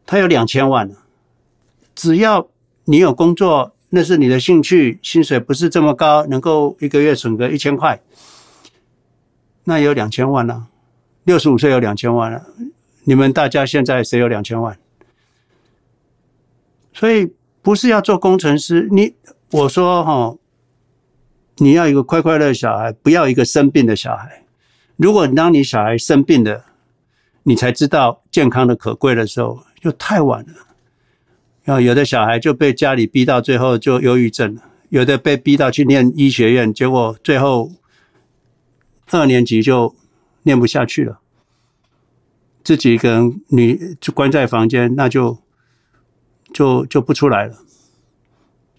[0.04, 0.96] 他有两千万了。
[1.94, 2.48] 只要
[2.84, 8.00] 你有工作，那是你的兴趣，薪水不是这么高，能够一个月存个一千块，
[9.64, 10.66] 那有两千万了。
[11.24, 12.44] 六十五岁有两千万了。
[13.04, 14.76] 你们大家现在谁有两千万？
[16.92, 17.32] 所以
[17.62, 18.88] 不是要做工程师。
[18.90, 19.14] 你
[19.52, 20.36] 我说哈，
[21.58, 24.42] 你要一个快快乐的小孩，不要一个生病的小孩。
[24.96, 26.64] 如果当你小孩生病了，
[27.44, 30.52] 你才知道健康的可贵的时候，就太晚了。
[31.64, 37.70] 然后，有的小孩就被家里逼到最后就忧郁症了，有的被逼到去念医学院，结果最后
[39.10, 39.94] 二年级就
[40.42, 41.20] 念不下去了。
[42.64, 45.38] 自己一个人，你就关在房间，那就
[46.52, 47.56] 就就不出来了。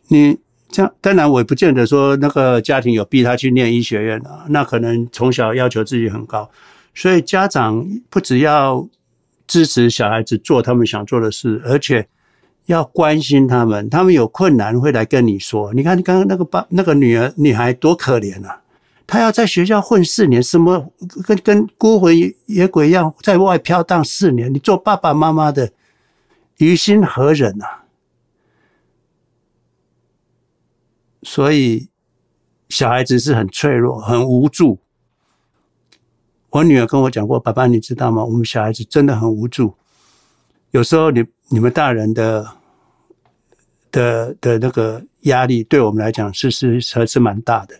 [0.08, 0.38] 你
[0.70, 6.50] 这样，当然我也不见得说那个家庭有逼他去念医学院啊，那可能从小要求自己很高，
[6.94, 8.88] 所以家长不只要
[9.48, 12.08] 支持小孩子做他们想做的事，而且
[12.66, 15.74] 要关心他们，他们有困难会来跟你说。
[15.74, 18.62] 你看，你刚刚那个爸那个女儿女孩多可怜啊！
[19.06, 20.92] 她要在学校混四年，什么
[21.26, 22.16] 跟跟孤魂
[22.46, 24.54] 野鬼一样，在外飘荡四年。
[24.54, 25.72] 你做爸爸妈妈的，
[26.58, 27.84] 于心何忍啊？
[31.22, 31.90] 所以
[32.70, 34.80] 小孩子是很脆弱、很无助。
[36.50, 38.24] 我女儿跟我讲过：“爸爸，你知道吗？
[38.24, 39.76] 我们小孩子真的很无助。
[40.72, 41.24] 有时候你
[41.54, 42.48] 你们大人的
[43.92, 47.80] 的的那个压力，对我们来讲是是还是蛮大的。”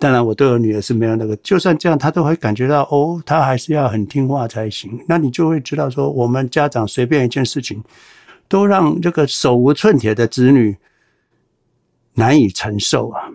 [0.00, 1.36] 当然，我对我女儿是没有那个。
[1.36, 4.98] 就算这样，她都会感觉到哦，她还是要很听话才行。
[5.06, 7.84] 那你就会知道说，我们家长随便一件事情，
[8.48, 10.74] 都让这个手无寸铁的子女
[12.14, 13.28] 难以承受啊！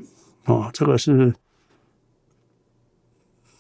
[0.46, 1.32] 哦，这个是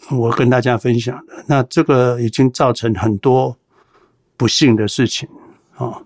[0.10, 1.46] 我跟大家分享的。
[1.46, 3.56] 那这个已经造成很多
[4.36, 5.30] 不幸的事情
[5.76, 6.02] 啊，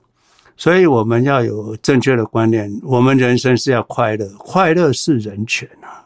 [0.59, 2.69] 所以我们要有正确的观念。
[2.83, 6.03] 我们人生是要快乐，快乐是人权啊。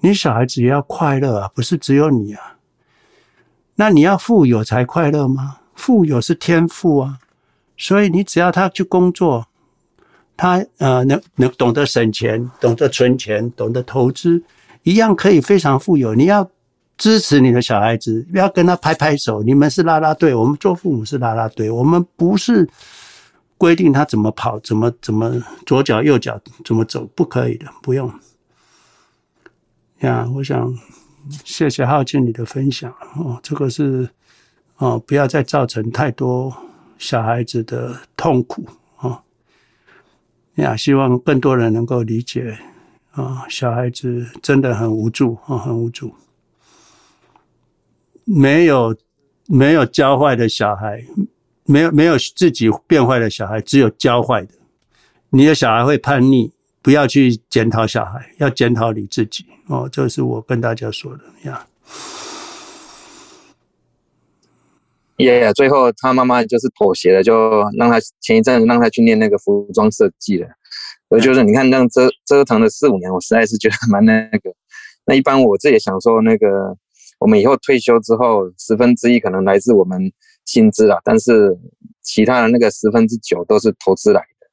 [0.00, 2.56] 你小孩子也要快乐啊，不是只有你啊。
[3.74, 5.58] 那你要富有才快乐吗？
[5.74, 7.18] 富有是天赋啊，
[7.76, 9.46] 所以你只要他去工作，
[10.34, 14.42] 他呃能能懂得省钱，懂得存钱，懂得投资，
[14.82, 16.14] 一样可以非常富有。
[16.14, 16.50] 你要
[16.96, 19.42] 支持你的小孩子，要跟他拍拍手。
[19.42, 22.66] 你们是拉拉队，我们做父母是拉拉队，我们不是
[23.58, 28.10] 规定他怎么跑，怎么怎么左脚右脚怎么走，不可以的，不用。
[29.98, 30.72] 呀，我想
[31.44, 34.08] 谢谢浩庆你的分享哦，这个是
[34.76, 36.56] 哦，不要再造成太多
[36.98, 38.64] 小孩子的痛苦
[38.96, 39.22] 啊！
[40.54, 42.56] 呀，希望更多人能够理解
[43.10, 46.14] 啊，小孩子真的很无助啊，很无助，
[48.22, 48.96] 没有
[49.46, 51.04] 没有教坏的小孩，
[51.68, 54.54] 没有没有自己变坏的小孩，只有教坏的。
[55.30, 56.52] 你的小孩会叛逆。
[56.80, 59.86] 不要去检讨小孩，要检讨你自己哦。
[59.92, 61.66] 这是我跟大家说的呀。
[65.18, 70.48] 耶，yeah, 最后他妈妈就是妥协了，就让他前一阵子让他去念那个服装设计了。
[71.08, 74.50] 我就是你看，那折折腾了四五年，我实在是觉得蛮那个。
[75.04, 76.74] 那一般我自己也想说，那个
[77.18, 80.00] 我们以后退休之后，十分之一可能来自我们
[80.48, 81.54] 薪资啊，但是
[82.02, 84.46] 其他的那个十分之九都是投资来的，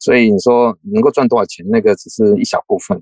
[0.00, 2.98] 所以你说能够赚多少钱，那个只是一小部分。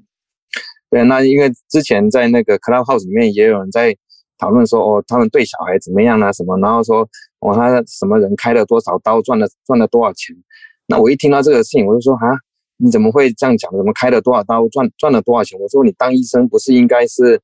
[0.91, 3.97] 对，那因为之前在那个 Clubhouse 里面也有人在
[4.39, 7.09] 讨论说，哦，他们对小孩怎么样啊什么，然后说，
[7.39, 10.35] 哦，他什么人开了多少刀，赚了赚了多少钱。
[10.87, 12.27] 那我一听到这个事情，我就说啊，
[12.77, 13.71] 你怎么会这样讲？
[13.77, 15.57] 怎么开了多少刀，赚赚了多少钱？
[15.61, 17.41] 我说你当医生不是应该是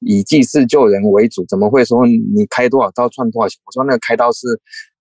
[0.00, 3.60] 以济世救人为主，怎么会说你开多少刀赚多少钱？
[3.66, 4.46] 我说那个开刀是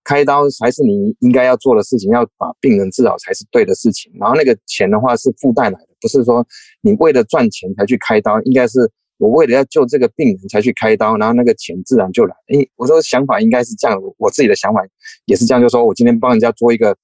[0.03, 4.11] 开刀，还是你应该要做的事情，要把病人治好才是对的事情。
[4.19, 5.87] 然后那个钱的话是附带来的。
[6.01, 6.45] 不是说
[6.81, 8.79] 你为了赚钱才去开刀，应该是
[9.17, 12.35] 我为了要救这个病人才去开刀，然后那个钱自然就来。
[12.53, 14.81] 诶，我说想法应该是这样，我自己的想法
[15.25, 16.95] 也是这样，就是说我今天帮人家做一个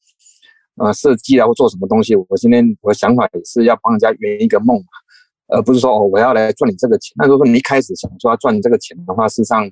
[0.77, 4.87] 呃设计啊，或做什么东西，我今天我的想法也是要帮人家圆一个梦嘛，
[5.47, 7.13] 而不是说哦我要来赚你这个钱。
[7.17, 9.69] 那如果说你一开始想说要赚你这个钱的话，事实上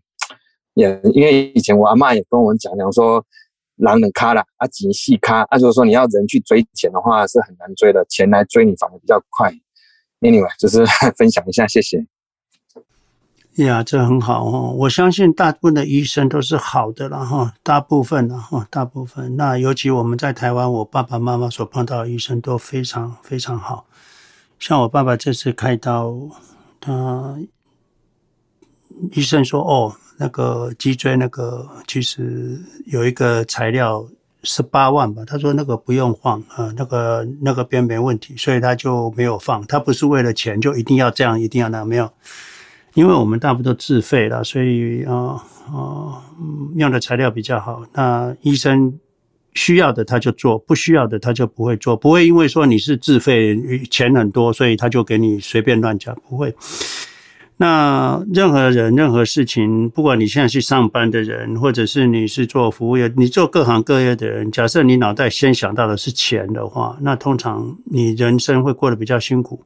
[0.74, 3.24] 也因为以前我阿嬷也跟我们讲讲说。
[3.78, 9.52] 狼人卡啦，啊，紧细卡，啊，就是说你要人去追钱的话是很难追的，钱来追你反而比较快。
[10.22, 10.86] Anyway，就是
[11.18, 12.06] 分享一下，谢谢。
[13.56, 19.36] 呀，这很好哦，我相信大部分的医生都是好的了哈，大部分的哈，大部分。
[19.36, 23.88] 那尤其我们在台湾，我爸爸妈妈所碰到的医生都非常非常好。
[24.66, 26.16] 像我爸爸这次开刀，
[26.80, 27.38] 他
[29.12, 29.94] 医生说哦。
[30.16, 34.08] 那个脊椎那个其实有一个材料
[34.44, 39.66] 十八万吧，他说那个不用放啊，那个那个边没问题，所以他就没有放。
[39.66, 42.10] 他不是为了钱就一定要这样，一定要那样，没有，
[42.94, 46.24] 因为我们大部分都自费了，所以啊啊
[46.76, 47.84] 用的材料比较好。
[47.94, 48.98] 那医生
[49.56, 53.58] 需要的他就做，不需要的他就不会做，不会因为说你是自费
[53.90, 56.54] 钱很多，所以他就给你随便乱讲，不会。
[57.58, 69.64] 那任何人、任何事情，不管你现在是上班的人，或者是你是做服务业，你做各行各业的人，假设你脑袋先想到的是钱的话，那通常你人生会过得比较辛苦。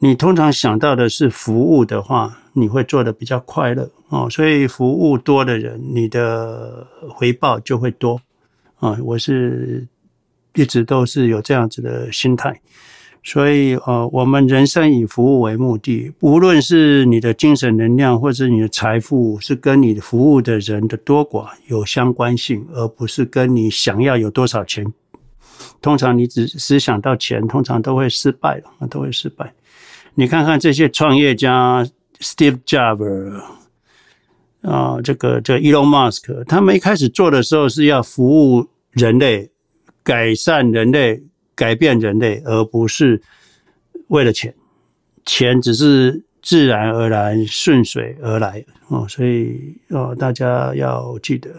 [0.00, 4.28] 你通常想到的是服务的话，你会做得比较快乐哦。
[4.30, 8.20] 所以服务多的人，你的回报就会多
[8.80, 8.98] 啊。
[9.02, 9.86] 我是
[10.54, 12.60] 一直都是有这样子的心态。
[13.24, 24.86] 所以，呃，我们人生以服务为目的，无论是你的精神能量，或者是你的财富，是跟你服务的人的多寡有相关性，而不是跟你想要有多少钱。
[25.82, 29.52] 通常你只是想到钱，通常都会失败了，都会失败。
[30.14, 31.86] 你看看这些创业家
[32.20, 33.42] ，Steve Jobs，
[34.62, 39.50] 啊、这个这个 Elon Musk，他们一开始做的时候是要服务人类，
[40.02, 41.22] 改善人类。
[41.58, 43.20] 改变人类，而不是
[44.06, 44.54] 为了钱，
[45.26, 49.04] 钱只是自然而然、顺水而来哦。
[49.08, 51.50] 所以哦，大家要记得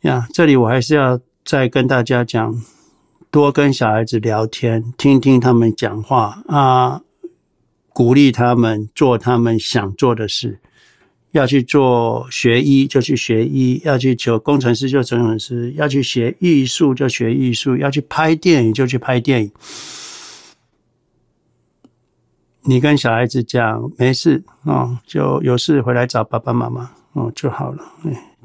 [0.00, 0.26] 呀。
[0.32, 2.58] 这里我还是要再跟大家讲，
[3.30, 7.02] 多跟小孩子聊天，听听他们讲话啊，
[7.92, 10.60] 鼓励他们做他们想做的事。
[11.36, 19.50] 要去做学医就去学医，要去求工程师就工程师，要去学艺术就学艺术，要去拍电影就去拍电影。
[22.62, 27.84] 你跟小孩子讲没事啊，就有事回来找爸爸妈妈哦就好了。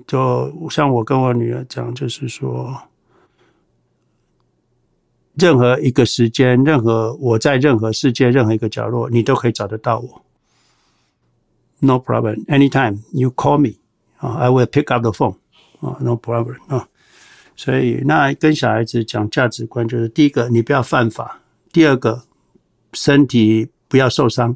[0.06, 2.76] 就像我跟我女儿讲，就是说，
[5.36, 10.22] 任何一个时间，任何我在任何世界任何一个角落，你都可以找得到我。
[11.84, 12.46] No problem.
[12.46, 13.80] Anytime you call me,
[14.20, 15.38] I will pick up the phone.
[15.80, 16.58] No problem.
[16.68, 16.88] 啊，
[17.56, 21.40] 所以那跟小孩子讲价值观，就是第一个，你不要犯法；
[21.72, 22.22] 第二个，
[22.94, 24.56] 身体不要受伤。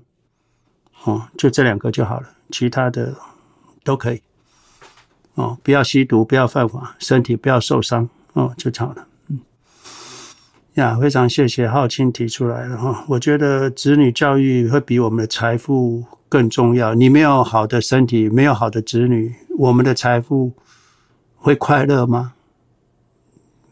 [1.04, 3.16] 哦，就这两个就好了，其他的
[3.84, 4.22] 都可以。
[5.34, 8.08] 哦，不要吸毒，不要犯法，身体不要受伤。
[8.34, 9.08] 哦，就好了。
[9.30, 9.40] 嗯，
[10.76, 13.04] 呀，非常谢谢浩清提出来了哈。
[13.08, 16.06] 我觉得子女教育会比我们的财富。
[16.36, 20.52] 更重要，你没有好的身体，没有好的子女，我们的财富
[21.38, 22.34] 会快乐吗？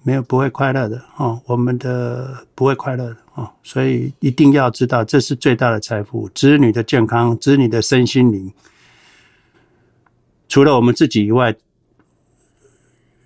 [0.01, 1.41] 没有，不会快乐的哦。
[1.45, 8.53] 我们的不会快乐的哦，所以一定要知道，这是最大的财富：子女的健康，子女的身心灵。
[10.47, 11.53] 除了我们自己以外，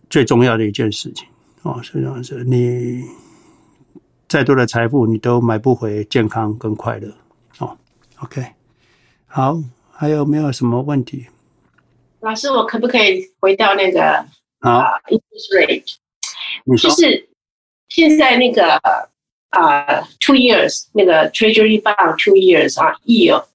[0.10, 1.28] 最重要的一件事情
[1.62, 2.44] 哦，是这样子。
[2.44, 3.04] 你
[4.28, 7.14] 再多的财富，你都买不回健康跟快乐
[7.60, 7.78] 哦。
[8.22, 8.57] OK。
[9.28, 9.60] 好，
[9.92, 11.28] 还有没有什么问题？
[12.22, 14.26] 老师，我可不可以回到那个
[14.62, 15.96] 好、uh, interest rate？
[16.66, 17.30] 你说就是
[17.90, 18.74] 现在那个
[19.50, 23.46] 啊、uh,，two years 那个 treasury bond two years 啊，yield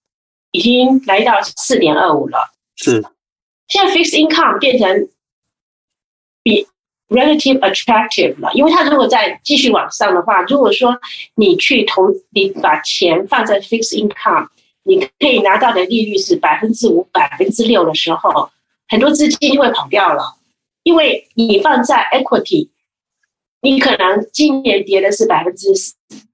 [0.53, 2.53] 已经来到四点二五了。
[2.77, 3.05] 是。
[3.69, 5.09] 现在 fixed income 变成
[6.43, 6.67] 比
[7.09, 10.99] relative attractive 了，因为它如果再继续往上的话，如果说
[11.35, 14.49] 你去投，你把钱放在 fixed income，
[14.85, 18.51] 你可以拿到的利率是百分之五、百分之六的时候，
[18.89, 20.37] 很多资金就会跑掉了，
[20.83, 22.69] 因为你放在 equity，
[23.61, 25.69] 你可能今年跌的是百分之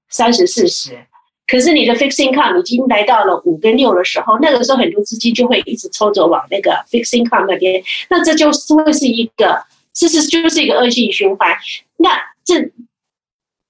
[0.09, 1.05] 三十、四十，
[1.47, 9.63] 可是你的 fixed income 已经来到了五跟六的时候，那个时候很多资金就会一直抽走往那个 fixed income 那边，那这就是会是一个。
[9.91, 11.57] 这是就是一个恶性循环。
[11.97, 12.11] 那
[12.45, 12.61] 这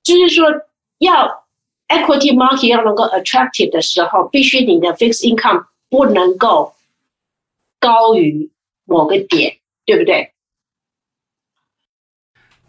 [0.04, 0.46] 就是说，
[1.00, 1.48] 要
[1.90, 6.74] equity market 要能够 attractive 的时候，必须你的 fixed income 不能够
[7.80, 8.50] 高于
[8.86, 10.32] 某个点，对不对？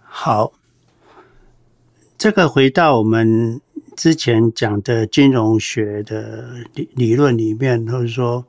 [0.02, 0.52] 好，
[2.18, 3.60] 这个回到我们
[3.96, 8.44] 之前讲的金融学的理理论里面，或者说。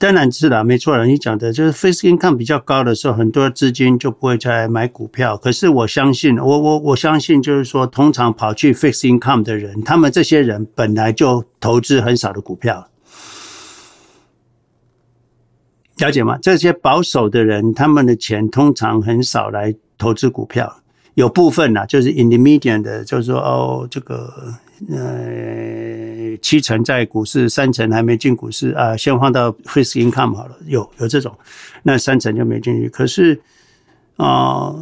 [0.00, 1.04] 当然是啦，没错了。
[1.04, 5.36] 你讲的就是 fixed income 比较高的时候，很多资金就不会再买股票。
[5.36, 12.88] 可是我相信，我我我相信，就是说，通常跑去 fixed income 的人，他们这些人本来就投资很少的股票，
[15.98, 16.38] 了解吗？
[16.40, 20.78] 这些保守的人，他们的钱通常很少来投资股票。
[21.12, 24.54] 有部分呢，就是 intermediate 的，就是说，哦，这个。
[24.88, 25.89] 呃，
[26.38, 30.56] 七成在股市，三成还没进股市啊，先放到 fixed income 好了。
[30.66, 31.36] 有有这种，
[31.82, 32.88] 那三成就没进去。
[32.88, 33.40] 可是
[34.16, 34.74] 啊、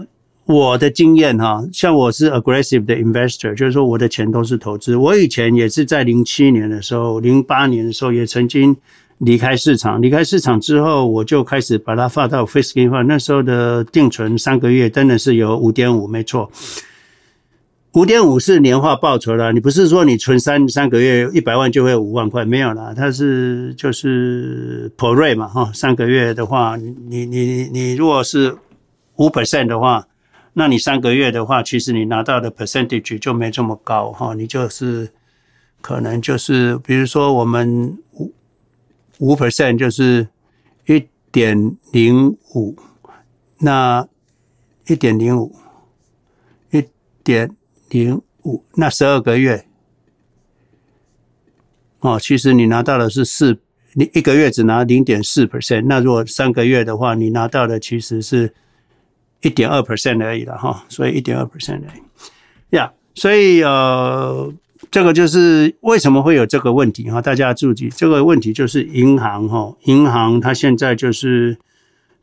[0.47, 4.97] 我的经验哈，像我是 aggressive 的 investor，就是说我的钱都是投资。
[4.97, 8.77] 我以前也是在零七年的时候，零八年的时候也曾经
[9.19, 10.03] 离开市场。
[10.03, 13.05] 离开市场之后，我就开始把它放到 fixed income。
[13.05, 16.51] 那时候的定存三个月真的是有五点五，没错。
[17.99, 28.57] 五点五是年化报酬了，你不是说你存三三个月一百万就会五万块，没有啦，它是就是 per rate 嘛，哈，三个月的话，你你你你如果是
[29.17, 30.07] 五 percent 的话，
[30.53, 35.11] 那你三个月的话，其实你拿到的 percentage 就没这么高哈，你就是
[35.81, 38.33] 可能就是比如说我们五
[39.19, 40.29] 五 percent 就是
[40.87, 42.77] 一点零五，
[43.59, 44.07] 那
[44.87, 45.53] 一点零五
[46.71, 46.85] 一
[47.25, 47.51] 点。
[47.91, 49.67] 零五，那十二个月，
[52.01, 53.59] 哦，其实你拿到的是四，
[53.95, 58.53] 你一个月只拿零点四 percent，那如果三个月的话，你拿到的其实是
[59.41, 64.53] 一点二 percent 而已了哈，所以一点二 percent 而已，呀，所以呃，
[64.91, 71.57] 这个就是为什么会有这个问题哈，大家注意，这个问题就是银行哈，银行它现在就是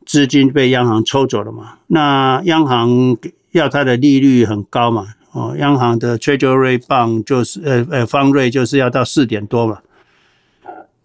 [0.04, 3.16] 资金被央行抽走了嘛，那央行
[3.50, 5.08] 要它的利率很高嘛。
[5.36, 9.80] 哦，央行的 Treasury Bond 就是呃呃方瑞就是要到四点多嘛。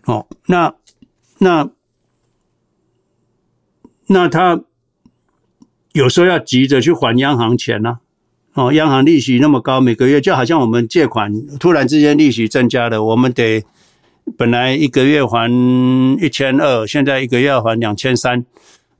[0.05, 0.73] 哦，那
[1.39, 1.69] 那
[4.07, 4.61] 那他
[5.91, 7.99] 有时候要急着去还央行钱呢、
[8.53, 8.63] 啊。
[8.67, 13.65] 哦，央行利息那么高，每个月就好像我们借款突然之间利息增加了，我们得
[14.37, 15.51] 本来一个月还
[16.21, 18.45] 一千二，现在一个月要还两千三。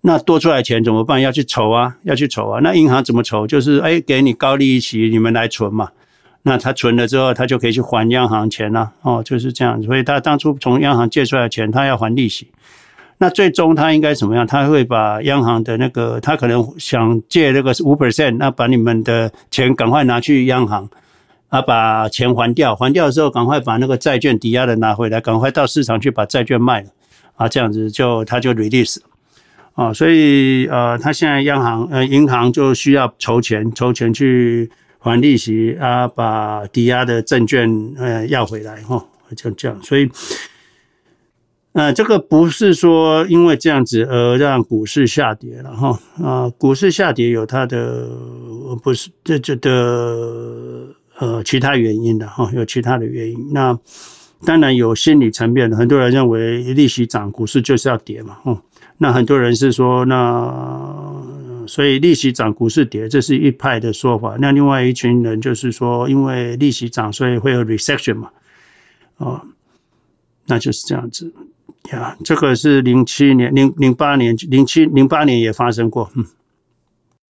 [0.01, 1.21] 那多出来钱怎么办？
[1.21, 2.59] 要去筹啊，要去筹啊。
[2.63, 3.45] 那银行怎么筹？
[3.45, 5.89] 就是哎，给你高利息，你们来存嘛。
[6.41, 8.91] 那他存了之后，他就可以去还央行钱了。
[9.03, 9.79] 哦，就是这样。
[9.83, 12.47] 所以他当初从央行借出来的钱，他要还利息。
[13.19, 14.47] 那最终他应该怎么样？
[14.47, 20.89] 他会把央行的那个，他可能想借那个五 percent，那把你们的钱赶快拿去央行，
[21.49, 22.75] 啊，把钱还掉。
[22.75, 26.89] 还掉的时候，赶快把那个债券抵押的拿回来，赶快到市场去把债券卖了。
[27.35, 28.97] 啊，这样子就他就 release。
[29.73, 34.69] 啊，所以呃，他现在央行呃银行就需要筹钱，筹钱去
[34.99, 39.81] 还利息啊，把抵押的证券呃要回来哈，就这样。
[39.81, 40.09] 所以
[41.71, 48.09] 呃，这个不是说因为这样子而让股市下跌了哈啊，股市下跌有它的
[48.83, 49.69] 不是这这的
[51.17, 53.53] 呃其他原因的哈，有其他的原因。
[53.53, 53.79] 那
[54.45, 58.61] 当然有心理层面的，很多人认为利息涨，股市就是要跌嘛，哈。
[59.03, 64.37] 那很多人是说，那所以利息涨，股市跌，这是一派的说法。
[64.39, 68.29] 那另外一群人就是说，因为利息涨，所以会有 recession 嘛，
[69.17, 69.41] 哦，
[70.45, 71.33] 那就是这样子
[71.91, 72.15] 呀。
[72.23, 76.07] 这个是零七年、零零八年、零七零八年也发生过。
[76.15, 76.23] 嗯，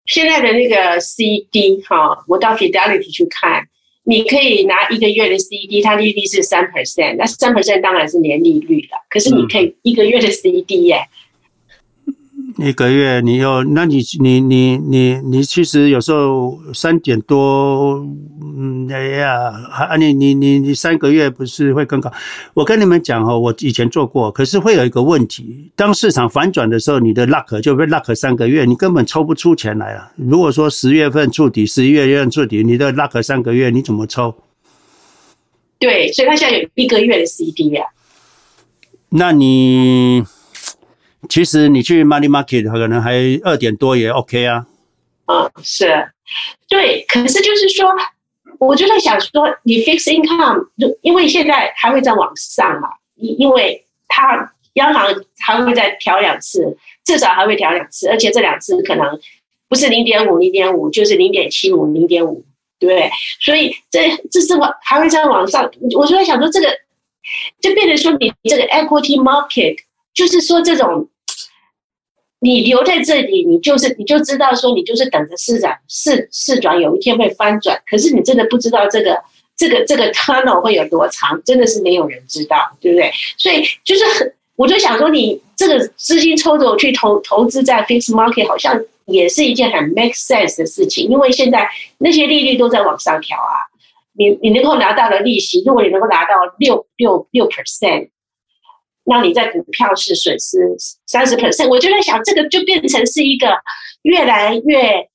[0.04, 3.66] 现在的那个 CD 哈，我到 Fidelity 去看，
[4.02, 8.98] 你可以拿一个月的 CD，它利率是三 percent，那三 percent 当然是年利率了。
[9.08, 10.98] 可是你可以一个月的 CD 耶。
[12.58, 17.96] 一个月你有，那你你你你你其实有时候三点多，
[18.56, 22.12] 嗯，哎呀，啊你你你你三个月不是会更高？
[22.54, 30.12] 我跟你们讲哦，我以前做过，可是会有一个问题，当市场反转的时候，你的 luck 就被 luck 三个月，你根本抽不出钱来了。
[30.16, 34.32] 如果说十月份触底，十一月份触底，你的 luck 三个月你怎么抽？
[35.80, 37.90] 对，所以他现在有一个月的 CD 呀、啊。
[39.08, 40.22] 那你？
[41.28, 43.12] 其实你去 money market 可能还
[43.44, 44.66] 二点多也 OK 啊。
[45.26, 46.06] 嗯，是，
[46.68, 47.02] 对。
[47.08, 47.88] 可是就是说，
[48.58, 50.68] 我就在想说，你 fixed income，
[51.00, 59.18] 因为现在还会再往上嘛，因因为它央行还会再调两次，至少还会调两次，而且这两次可能
[59.66, 62.44] 不是零点五、零点五，就是零点七五、零点五，
[62.78, 63.10] 对不对？
[63.40, 65.64] 所以这这是往还会再往上。
[65.96, 66.66] 我就在想说，这个
[67.62, 69.78] 就变成说，你这个 equity market，
[70.12, 71.08] 就是说这种。
[72.44, 77.80] 你留在这里，你就是你就知道说，你就是等着市长市市转，有一天会翻转。
[77.88, 79.18] 可是你真的不知道这个
[79.56, 83.10] 这个这个 tunnel 会有多长，真的是没有人知道，对不对？
[83.38, 91.66] 所以就是很，我就想说，你这个资金抽走去投投资在 fixed market，好像也是一件很 make sense 的事情，因为现在
[91.96, 93.64] 那些利率都在往上调啊。
[94.12, 98.10] 你你能够拿到的利息，如果你能够拿到六六六 percent。
[99.04, 100.58] 那你在股票是损失
[101.06, 103.48] 三十 percent，我就在想，这个就变成是一个
[104.02, 105.08] 越来越，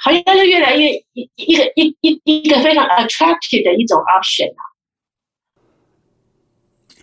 [0.00, 4.62] 好像是越来越一一个一一一个非常 attractive 的一种 option 啊。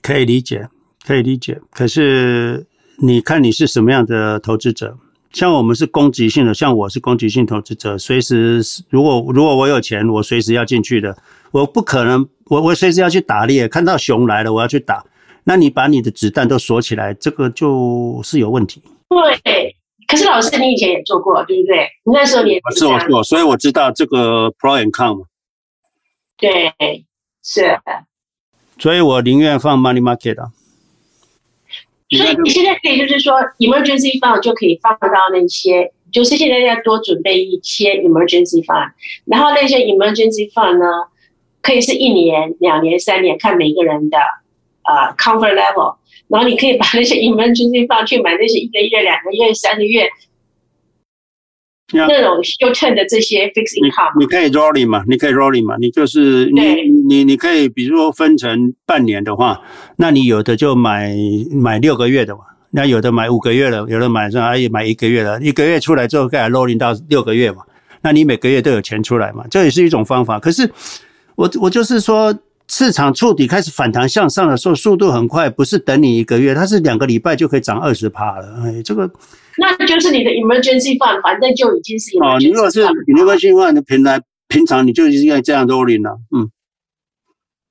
[0.01, 0.69] 可以理解，
[1.05, 1.59] 可以理解。
[1.71, 2.65] 可是
[2.99, 4.97] 你看你是什么样的投资者？
[5.33, 11.15] 像我们是攻击性的，像我是攻击性投资者，随时如果如果我有钱，我随时要进去的。
[11.51, 15.05] 我不可能，我我随时要去打猎，看到熊来了，我要去打。
[15.49, 18.83] 那你把你的子弹都锁起来，这个就是有问题。
[19.07, 19.73] 对，
[20.05, 21.87] 可是老师，你以前也做过，对不对？
[22.03, 25.25] 你那时候你也是我做，所以我知道这个 pro and con 嘛。
[26.37, 26.73] 对，
[27.41, 27.79] 是。
[28.77, 30.51] 所以我宁愿放 money market 啊。
[32.09, 38.91] 所以你现在可以就是说，emergency fund 就可以放到那些，就是现在要多准备一些 emergency fund，
[39.23, 40.85] 然后那些 emergency fund 呢，
[41.61, 44.17] 可以是一年、两年、三年，看每个人的。
[44.87, 45.97] 啊、uh,，comfort level，
[46.29, 50.07] 然后你可以把那些 emergency 放去买那些一个月、两个月、三个月
[51.91, 59.61] 那种 short term 的这些 fixed income，你，你可以 rolling 嘛，你可以 rolling 嘛，你就是你你你可以，比如说分成半年的话，
[59.97, 61.13] 那你有的就买
[61.51, 67.63] 买六个月的嘛，那有的买五个月的，有的买上也买一个月的，一个月出来之后再 rolling 到六个月嘛，
[68.01, 70.39] 那你每个月都有钱出来嘛，这也是一种方法。
[70.39, 70.71] 可是
[71.35, 72.33] 我我就是说。
[72.69, 78.61] 市场触底开始反弹向上的时候，速度很快，不是等你一个月，它是两个礼拜就可以涨二十趴了。
[78.63, 79.09] 哎，这个
[79.57, 82.37] 那就是你的 emergency fund，反正就已经是哦。
[82.39, 86.19] 你如果是 emergency fund 的平台，平常你就应该这样 rolling 了。
[86.35, 86.49] 嗯。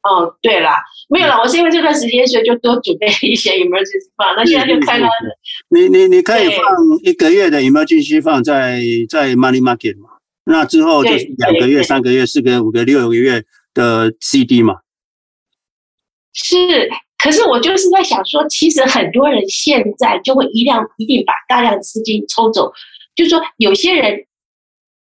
[0.02, 0.70] 哦，对了，
[1.08, 5.06] 没有了，我是因为这段时间所以就多准备一些 emergency fund，那现在就看到
[5.68, 6.64] 你你你可以放
[7.02, 10.08] 一个月的 emergency fund 在在 money market 嘛，
[10.44, 13.42] 那之后就是两个月、三个月、四个月、五个月、六个月
[13.74, 14.76] 的 CD 嘛。
[16.36, 16.88] 是，
[17.18, 22.72] 可是我就是在想说，其实很多人现在就会一辆一定把大量资金抽走，
[23.14, 24.26] 就是说有些人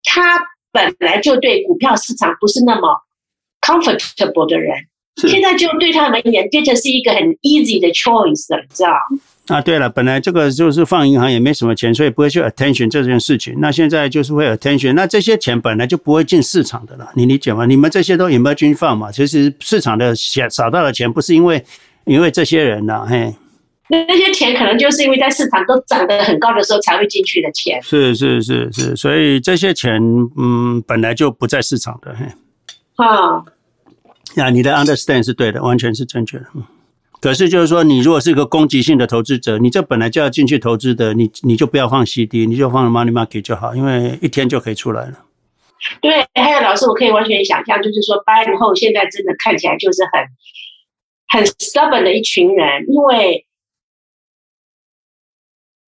[0.02, 0.38] 他
[0.70, 2.88] 本来就对股票市场不是那么
[3.60, 4.76] comfortable 的人，
[5.16, 8.92] 现在就对他们而言变成是一个很 easy 的 choice 了，你知道？
[9.48, 13.54] 啊，对了，本来这个就是放银行也没什么钱，所以不会去 attention 这件事情。
[13.58, 17.66] 那现在就是会 attention，那这些钱本来就不会进市场的了，你理解吗？
[17.66, 21.62] 你们这些都 emerging fund 嘛，其实市场的钱少到的钱不是因为
[22.06, 23.34] 因为这些人呐，嘿，
[23.90, 27.78] 那那些钱可能就是因为在市场都涨得很高的时候才会进去的钱。
[27.82, 30.00] 是是是是，所以这些钱
[30.38, 32.24] 嗯本来就不在市场的，嘿。
[32.96, 33.44] 啊，
[34.36, 36.62] 那你的 understand 是对的，完全是正确的，嗯。
[37.24, 45.24] 可是就是说，你如果是一个攻击性的投资者，你这本来就要进去投资的，你你就不要放 CD，你就放 Money Market 就好，因为一天就可以出来了。
[46.02, 53.46] 对，还有老师，我可以完全想象，就是说八零后现在真的看起来就是很很 stubborn 的一群人，因为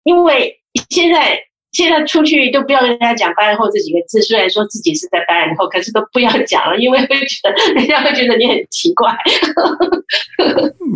[0.04, 0.60] 因为
[0.90, 1.40] 现在。
[1.72, 9.10] 现在出去都不要跟人家讲八零后这几个字，虽然说自己是在八零后，可是都不要讲了，因为会觉得人家会觉得你很奇怪。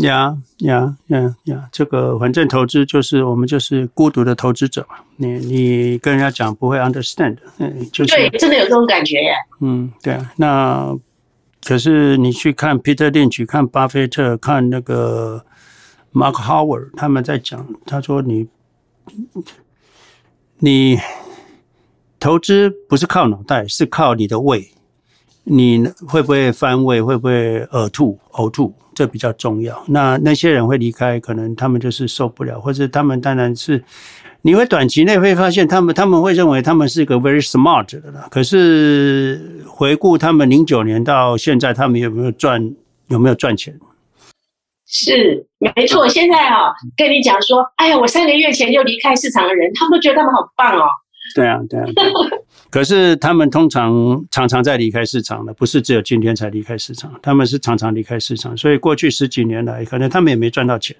[0.01, 1.69] 呀呀呀呀！
[1.71, 9.33] 这个反正投资就是我们就是孤独的投资者嘛，你你跟人家讲不会 understand，嗯，就是对，真的有这种感觉耶。
[9.61, 10.31] 嗯，对啊。
[10.35, 10.93] 那
[11.63, 15.45] 可是你去看 Peter Lynch，看巴菲特，看那个
[16.13, 18.47] Mark Howard，他们在讲，他说你。
[20.59, 20.97] 你
[22.19, 24.71] 投资不是靠脑袋，是靠你的胃。
[25.43, 27.01] 你会不会翻胃？
[27.01, 28.17] 会不会呕吐？
[28.31, 29.83] 呕吐这比较重要。
[29.87, 33.83] 那那些人会离开，可能他们就是受不了，或者他们当然是
[34.41, 38.27] 你会短期内会发现他们他们会认为他们是一个 very smart 的了。
[38.31, 42.73] 可是回顾他们零九年到现在，他们有没有赚？
[43.09, 43.79] 有没有赚钱？
[44.97, 46.07] 是没错。
[46.07, 50.85] 现在啊，跟你讲说，哎呀，我三个月前就离开市场的人，他们都觉得他们好棒哦。
[51.35, 51.85] 对啊，对啊。
[52.71, 60.95] 可是他们通常常常在离开市场的，不是只有今天才离开市场，他们是常常离开市场，所以过去十几年来，可能他们也没赚到钱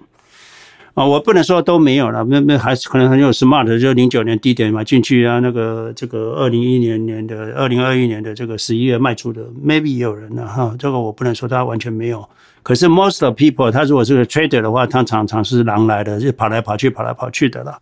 [0.94, 1.04] 啊。
[1.04, 10.74] 我不能说都没有了，那那还是可能很有 smart，就零九年低点买进去啊，那个这个二零一一年年的二零二一年的这个十一月卖出的，maybe 也有人了哈。
[10.78, 12.28] 这个我不能说他完全没有。
[12.66, 17.80] 可是 most of people，他如果是个 trader 的话，他常常是狼来的，就跑来跑去，跑来跑去的了。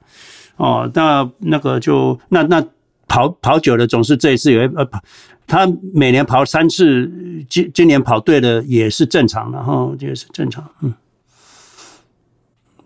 [0.56, 2.62] 哦，那那个就那那
[3.08, 5.00] 跑跑久了，总是这一次有呃跑，
[5.46, 7.10] 他每年跑三次，
[7.48, 10.92] 今今年跑对了也是正常的哈，也是正常，嗯，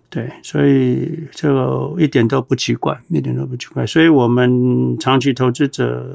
[0.08, 3.84] 对，所以这个一点都不奇怪，一点都不奇怪。
[3.84, 6.06] 所以我们长期投资者，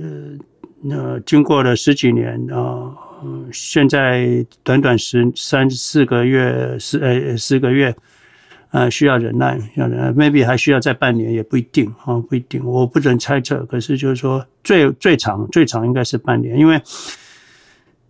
[0.00, 2.90] 呃呃，经过了十几年啊，
[3.22, 7.94] 嗯，现在短短十三四个月，四呃四个月。
[8.74, 13.62] 呃，需要忍耐，要忍耐，maybe 还需要再半年，也不一定啊，不一定，我不能猜测。
[13.66, 16.80] 可是就是说最，最长最长应该是半年，因为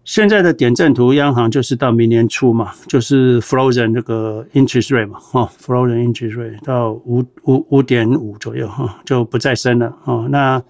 [0.04, 10.62] 现在的点阵图，央行就是到明年初嘛，就是 frozen 这个 interest rate 嘛，哈，frozen interest rate 到五五五点五左右，哈，就不再升了，哦，那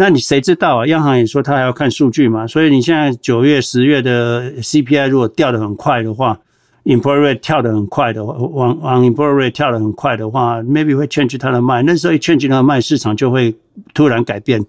[0.00, 0.86] 那你谁知道啊？
[0.86, 6.40] 央行也说他还要看数据嘛，所以你现在九月、十月的 CPI 如果掉得很快的话。
[6.86, 11.82] employment rate 跳得很快的话，往往 inpo rate 跳得很快的话，maybe 会 change 它的卖。
[11.82, 13.54] 那时候一 change 它的卖，市场就会
[13.92, 14.64] 突然改变。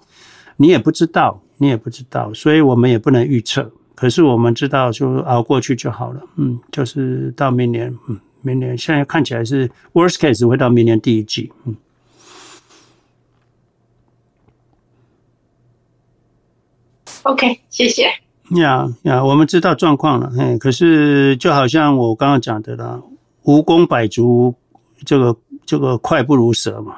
[0.58, 3.72] 你也不知道，你也不知道，所以我们也不能预测。
[3.96, 6.22] 可是我们知道，就熬过去就好了。
[6.36, 11.50] 嗯，就是到明年，嗯，明年现在看起来是 worst case 会到明年第一季。
[11.66, 11.74] 嗯。
[17.24, 18.08] OK，谢谢。
[18.60, 23.00] 呀呀，我们知道状况了，嘿，可是就好像我刚刚讲的啦，
[23.44, 24.54] 蜈蚣百足，
[25.06, 25.36] 这个
[25.66, 26.98] 这个快不如蛇嘛，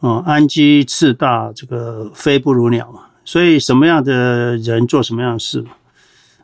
[0.00, 5.64] 哦，安鸡翅大，这个飞不如鸟嘛，所以什么样的人做什么样的事，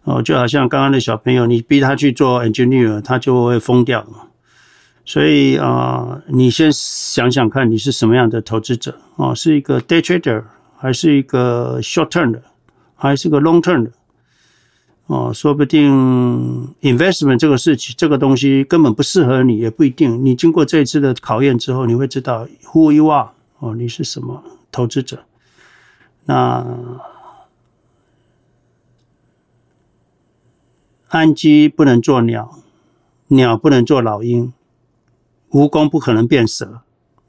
[0.05, 4.07] 哦，就好像刚刚的小朋友，你逼他去做 engineer，他就会疯掉，
[5.05, 10.45] 所以啊，你先想想看，你是什么样的投资者哦，是一个 day trader，
[10.77, 12.41] 还是一个 short term 的，
[13.03, 13.91] 还是个 long term 的？
[15.07, 20.25] 哦，说不定 investment 这个事情，这个东西根本不适合你，也不一定。
[20.25, 25.25] 你经过这一次的考验之后，你会知道 who you are 哦，你是什么投资者。
[26.27, 26.65] 那
[31.09, 32.57] 安鸡不能做鸟，
[33.27, 34.53] 鸟不能做老鹰，
[35.51, 36.83] 蜈蚣不可能变蛇。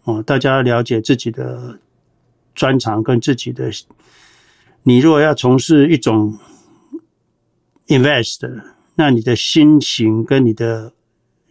[0.03, 1.79] 哦，大家了解自己的
[2.53, 3.71] 专长跟自己的。
[4.83, 6.37] 你如果要从事一种。
[7.87, 8.39] invest，
[8.95, 10.93] 那你的心情跟你的，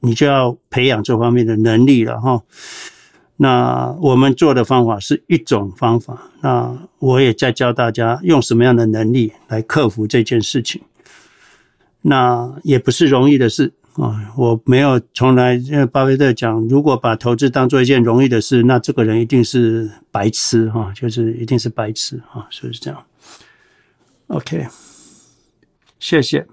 [0.00, 2.42] 你就要培养这方面的能力了哈。
[3.36, 10.80] 那我们做的方法是一种方法，那我也在教大家用什么样的能力来克服这件事情。
[12.00, 23.04] 那也不是容易的事啊，我没有从来，因为巴菲特讲，如果把投资当做一件容易的事，那这个人一定是白痴哈，就是一定是白痴啊，是不是这样
[24.32, 24.66] ？OK。
[26.00, 26.46] 谢谢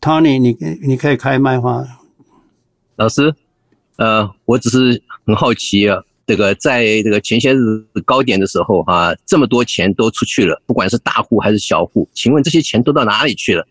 [0.00, 0.54] ，Tony，你
[0.86, 1.86] 你可以开麦吗。
[2.96, 3.34] 老师，
[3.96, 7.58] 呃，我只是很好奇啊，这个在这个前些日
[7.94, 13.66] 子高点的时候啊，这么多钱都出去了，不管是大户还是小户，请问这些钱都到哪里去了？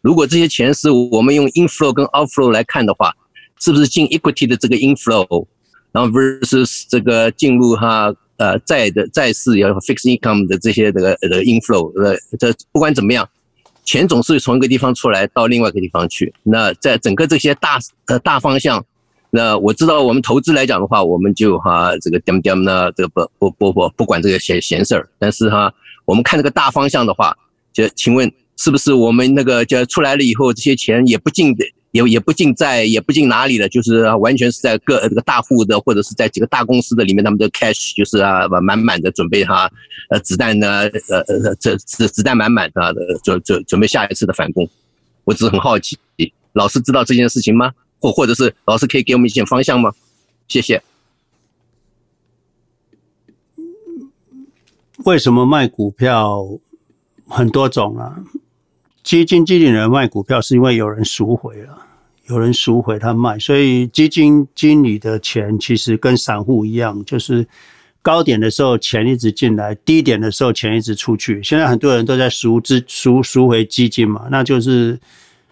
[0.00, 3.14] 如果这些钱是我们用 inflow 跟 outflow 来看的话，
[3.60, 5.46] 是不是进 equity 的这个 inflow，
[5.92, 8.14] 然后 versus 这个进入哈
[8.44, 13.28] 呃债的债市要 fix income 的这些这个呃 inflow，呃这不管怎么样。
[13.84, 16.32] 钱总是从一个地方出来到另外一个地方去。
[16.42, 18.82] 那在整个这些大呃大方向，
[19.28, 25.06] 那我知道我们投资来讲的话，我们就哈这个点点呢，这个不不不不不管这个闲闲事儿。
[25.18, 25.70] 但是哈，
[26.06, 27.36] 我们看这个大方向的话，
[27.74, 31.64] 就请问是不是我们那个就出来了以后，这些钱也不进的。
[31.94, 39.70] 也也不尽在也不尽哪里了就是完全是在各这个大户的或者是在几个大公司的里面他们都开始就是啊满满的准备哈
[40.10, 42.92] 呃子弹呢呃呃这子子弹满满的
[43.22, 44.68] 准准准备下一次的反攻。
[45.22, 45.96] 我只是很好奇
[46.52, 47.72] 老师知道这件事情吗？
[48.00, 49.92] 或或者是老师可以给我们一些方向吗？
[50.48, 50.82] 谢谢。
[55.04, 56.44] 为什么卖股票
[57.28, 58.18] 很多种啊？
[59.04, 61.78] 基金经理人卖股票是因为有人赎回了，
[62.28, 67.46] 有人赎回他卖，所以基金经理的钱其实跟散户一样，就是
[68.00, 71.42] 高点的时候钱一直进来，低点的时候钱一直出去。
[71.42, 74.98] 现在很多人都在赎资赎赎回基金嘛，那就是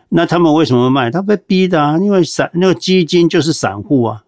[0.09, 1.11] 那他们为什么卖？
[1.11, 4.23] 他被逼的啊，因为散那个基金就是散户啊。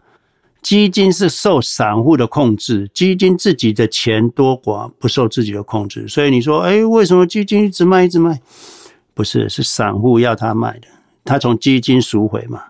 [0.60, 8.40] 基金是受散户的控制，基金自己的钱多寡不受自己的控制，所以你说，哎，为什么基金一直卖一直卖？
[9.14, 10.88] 不是，是散户要他卖的，
[11.24, 12.62] 他从基金赎回嘛，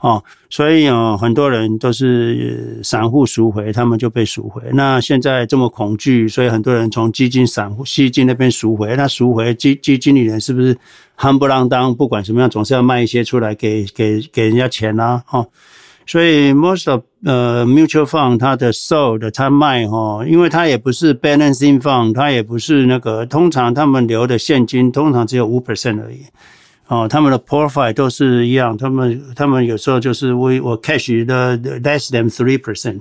[0.00, 4.62] 哦，所以哦，很多人都是散户赎回，他们就被赎回。
[4.72, 10.76] 那现在这么恐惧，所以很多人从基金散户基金那边赎回，那赎回基基金经理人是不是
[11.16, 11.94] 夯不啷当？
[11.94, 15.46] 不管什么样，总是要卖一些出来给给给人家钱啊，哦。
[16.06, 26.22] 所以 most of 呃 mutual fund 它的 sold 它卖哈，因为它也不是 balancing fund，它也不是那个，通常他们留的现金通常只有五 percent 而已，
[26.88, 33.00] 哦，他们的 profile 都是一样，他们他们有时候就是 we 我 cash 的 less than three percent。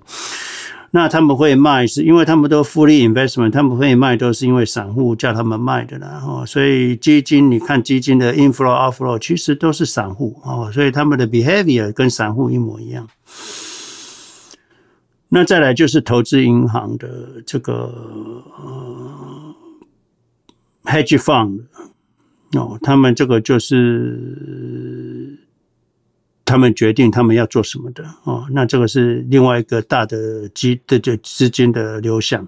[0.95, 6.21] 那他们会卖，是因为他们都 fully investment，他们会卖都是因为散户叫他们卖的啦。
[6.23, 13.07] 哦，所以基金，你看基金的 inflow outflow 其实都是散户哦，所以他们的 behavior 跟散户一模一样。
[15.29, 17.91] 那再来就是投资银行的这个
[18.63, 19.55] 呃
[20.83, 21.61] hedge fund
[22.51, 25.39] 哦，他们这个就是。
[26.45, 32.47] 他们决定他们要做什么的哦，那这个是另外一个大的基的这资金的流向。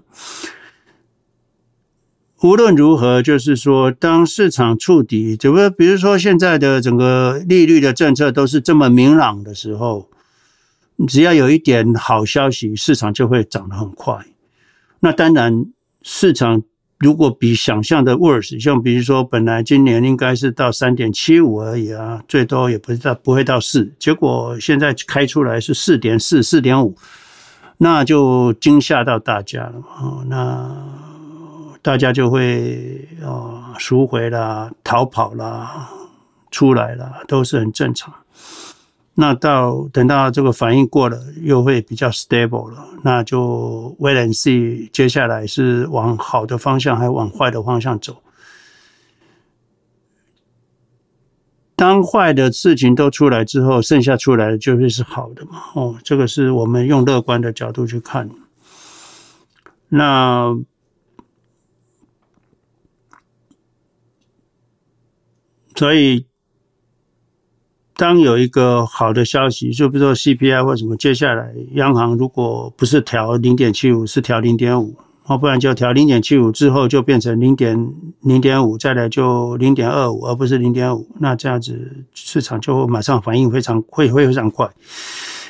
[2.42, 10.10] 无论如何，就是说，当市场触底，怎么比如说现在的整个利率的政策都是这么明朗的时候，
[11.08, 14.24] 只要有一点好消息，市场就会涨得很快。
[15.00, 15.66] 那当然，
[16.02, 16.62] 市场。
[16.98, 26.96] 如果比想象的 worse，像比如说本来今年应该是到三点七五而已啊，最多也不知道不会到四，结果现在开出来是四点四、四点五，
[27.76, 30.24] 那就惊吓到大家了嘛。
[30.26, 30.74] 那
[31.82, 35.90] 大家就会啊赎回啦、逃跑啦、
[36.50, 38.14] 出来啦，都是很正常。
[39.18, 48.22] 那到等到这个反应过了，又会比较 stable 了，那就 wait and see，接下来是往好的方向还是往坏的方向走？
[51.74, 55.62] 当坏的事情都出来之后，剩下出来的就会是好的嘛？
[55.74, 58.28] 哦，这个是我们用乐观的角度去看。
[59.88, 60.54] 那
[65.74, 66.26] 所以。
[67.96, 74.94] 当有一个好的消息，就比如说 CPI 或什么，接下来央行如果不是调零点七五，是调零点五，
[75.24, 77.90] 哦，不然就调零点七五之后就变成零点
[78.20, 84.70] 零点五，再来就零点二五，而不是零点五，那这样子市场就会马上反应非常会会非常快，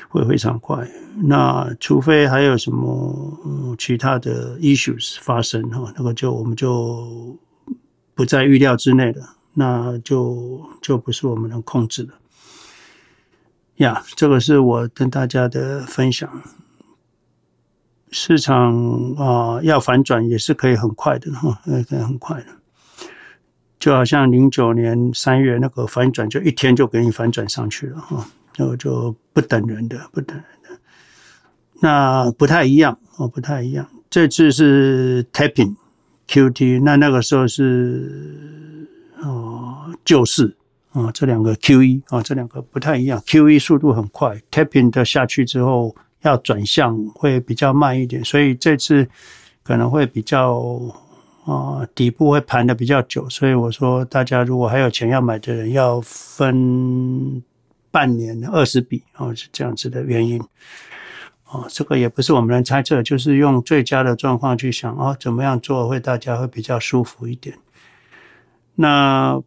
[0.09, 0.89] 会非常快。
[1.24, 7.36] 那除非还有什么其他的 issues 发生哈，那个就我们就
[8.14, 12.12] 不在预料之内了，那就就不是我们能控制的。
[13.77, 16.43] 呀这个是我跟大家的分享。
[18.12, 22.47] 市场啊、要反转也是可以很快的哈，也可以很快的。
[23.78, 28.27] 就好像零九年三月那个反转，就一天就给你反转上去了哈，
[28.57, 30.81] 那个就不等人的，不等人的。
[31.81, 33.86] 那不太一样哦，不太一样。
[34.09, 35.74] 这次是 tapping
[36.27, 38.89] QT，那那个时候是
[39.20, 40.57] 哦救市。
[40.97, 43.20] 啊，这两个 QE 啊，这两个不太一样。
[43.27, 49.06] QE 速度很快，Tapping 的下去之后要转向会比较慢一点，所以这次
[49.62, 50.59] 可能会比较
[51.44, 53.28] 啊底部会盘的比较久。
[53.28, 57.43] 所以我说，大家如果还有钱要买的人，要分
[57.90, 60.40] 半年二十笔啊，是这样子的原因。
[61.44, 67.55] 啊，这个也不是我们能猜测，就是用最佳的状况去想啊，怎么样做会大家会比较舒服一点。
[68.77, 69.43] 那。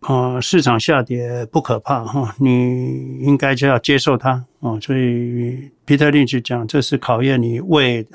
[0.00, 4.78] 啊，市场下跌不可怕哈，你应该就要接受它啊。
[4.80, 8.06] 所以彼得林奇讲，这是考验你胃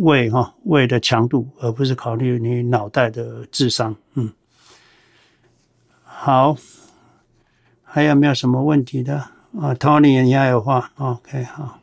[0.00, 3.94] 胃哈胃的强度，而不是考虑你脑袋的智商。
[4.14, 4.32] 嗯，
[6.02, 6.56] 好，
[7.84, 9.16] 还有没有什么问题的
[9.60, 11.80] 啊？Tony，你还有话？OK，好，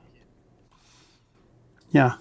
[1.92, 2.20] 呀。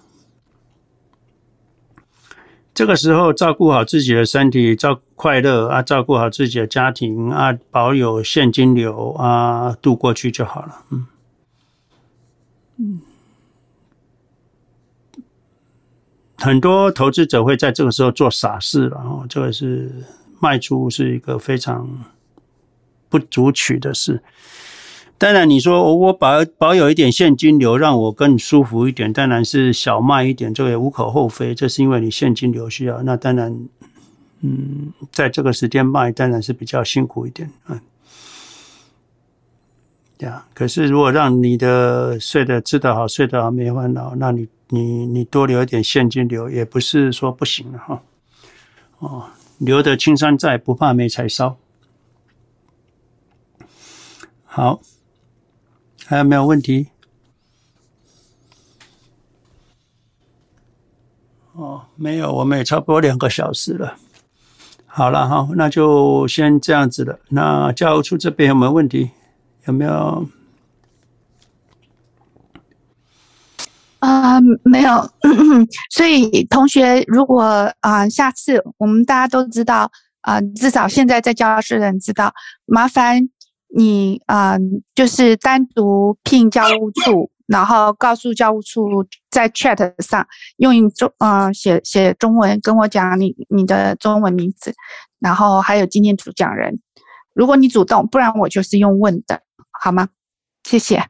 [2.75, 10.85] 这个时候照顾好自己的身体，照快乐啊，照顾好自己的家庭啊，保有现金流啊，度过去就好了。
[10.91, 11.07] 嗯
[12.77, 13.01] 嗯，
[16.37, 19.91] 很多投资者会在这个时候做傻事了哦，这个是
[20.41, 21.87] 卖出是一个非常
[23.09, 24.23] 不足取的事。
[25.19, 31.55] 当然，你说我保保有一点现金流，让我更舒服一点，当然是小卖一点，这也无可厚非。
[31.55, 33.03] 这是因为你现金流需要。
[33.03, 33.69] 那当然，
[34.45, 37.79] 嗯，在这个时间卖当然是比较辛苦一点，嗯。
[40.19, 48.01] 呀，可是如果让你的睡得吃得好，睡得好没烦恼，那你你你多留一点现金流，也不是说不行的哈。
[48.99, 51.57] 哦，留得青山在，不怕没柴烧。
[54.45, 54.81] 好，
[56.05, 56.87] 还有没有问题？
[61.53, 63.97] 哦，没有，我们也差不多两个小时了。
[64.95, 67.17] 好了哈，那就先这样子了。
[67.29, 69.09] 那教务处这边有没有问题？
[69.65, 70.27] 有没有？
[73.97, 75.09] 啊、没有。
[75.89, 79.89] 所以同学，如果啊、下次我们大家都知道
[80.21, 82.31] 啊、至少现在在教室的人知道，
[82.67, 83.27] 麻烦
[83.75, 84.55] 你啊、
[84.93, 90.25] 就是单独聘教务处，然后告诉教务处在 chat 上
[90.57, 94.73] 用中呃写写中文跟我讲你你的中文名字，
[95.19, 96.79] 然后还有今天主讲人。
[97.35, 99.41] 如果你主动，不然我就是用问的。
[99.71, 100.09] 好吗？
[100.63, 101.03] 谢谢。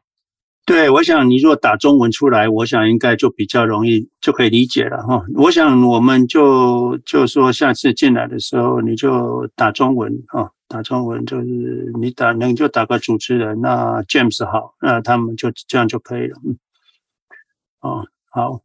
[0.65, 5.21] 对，我想你如果打中文出来，我想应该就比较容易就可以理解了哈。
[5.35, 16.35] 我想我们就就说下次进来的时候你就打中文哈，打中文就是你打能就打个主持人，那 James 好，那他们就这样就可以了。
[16.43, 16.57] 嗯，
[17.81, 18.59] 哦，好，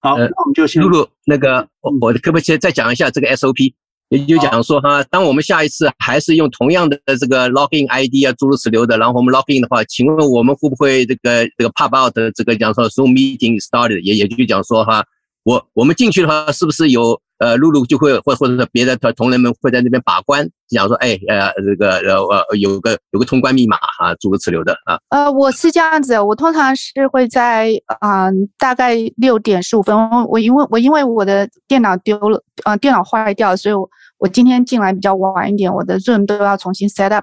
[0.00, 0.82] 好，呃、那我们就先。
[0.82, 3.72] 露露，那个我我可不可以再讲一下这个 SOP？
[4.10, 14.00] 也就讲说哈，当我们下一次还是用同样的这个 login ID 啊，诸如此流的，然后我们 login 的话，请问我们会不会这个这个 pop out 的这个讲说 Zoom meeting started？
[14.02, 15.02] 也也就讲说哈，
[15.44, 24.98] 我我们进去的话，是不是有呃露露就会或或者是别的同同仁们会在那边把关，讲说哎呃这个呃呃有个有个通关密码啊，诸如此类的啊。
[25.10, 29.96] 呃，我是这样子，我通常是会在嗯、大概六点十五分，
[30.28, 33.88] 我因为我因为我的电脑丢了，呃电脑坏掉，所以我。
[34.18, 37.22] 我今天进来比较晚一点，我的 Zoom 都要重新 set up。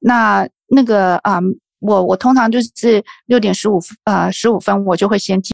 [0.00, 1.38] 那那个啊、
[1.80, 5.50] 我我通常就是六点十五呃十五分我就会先进。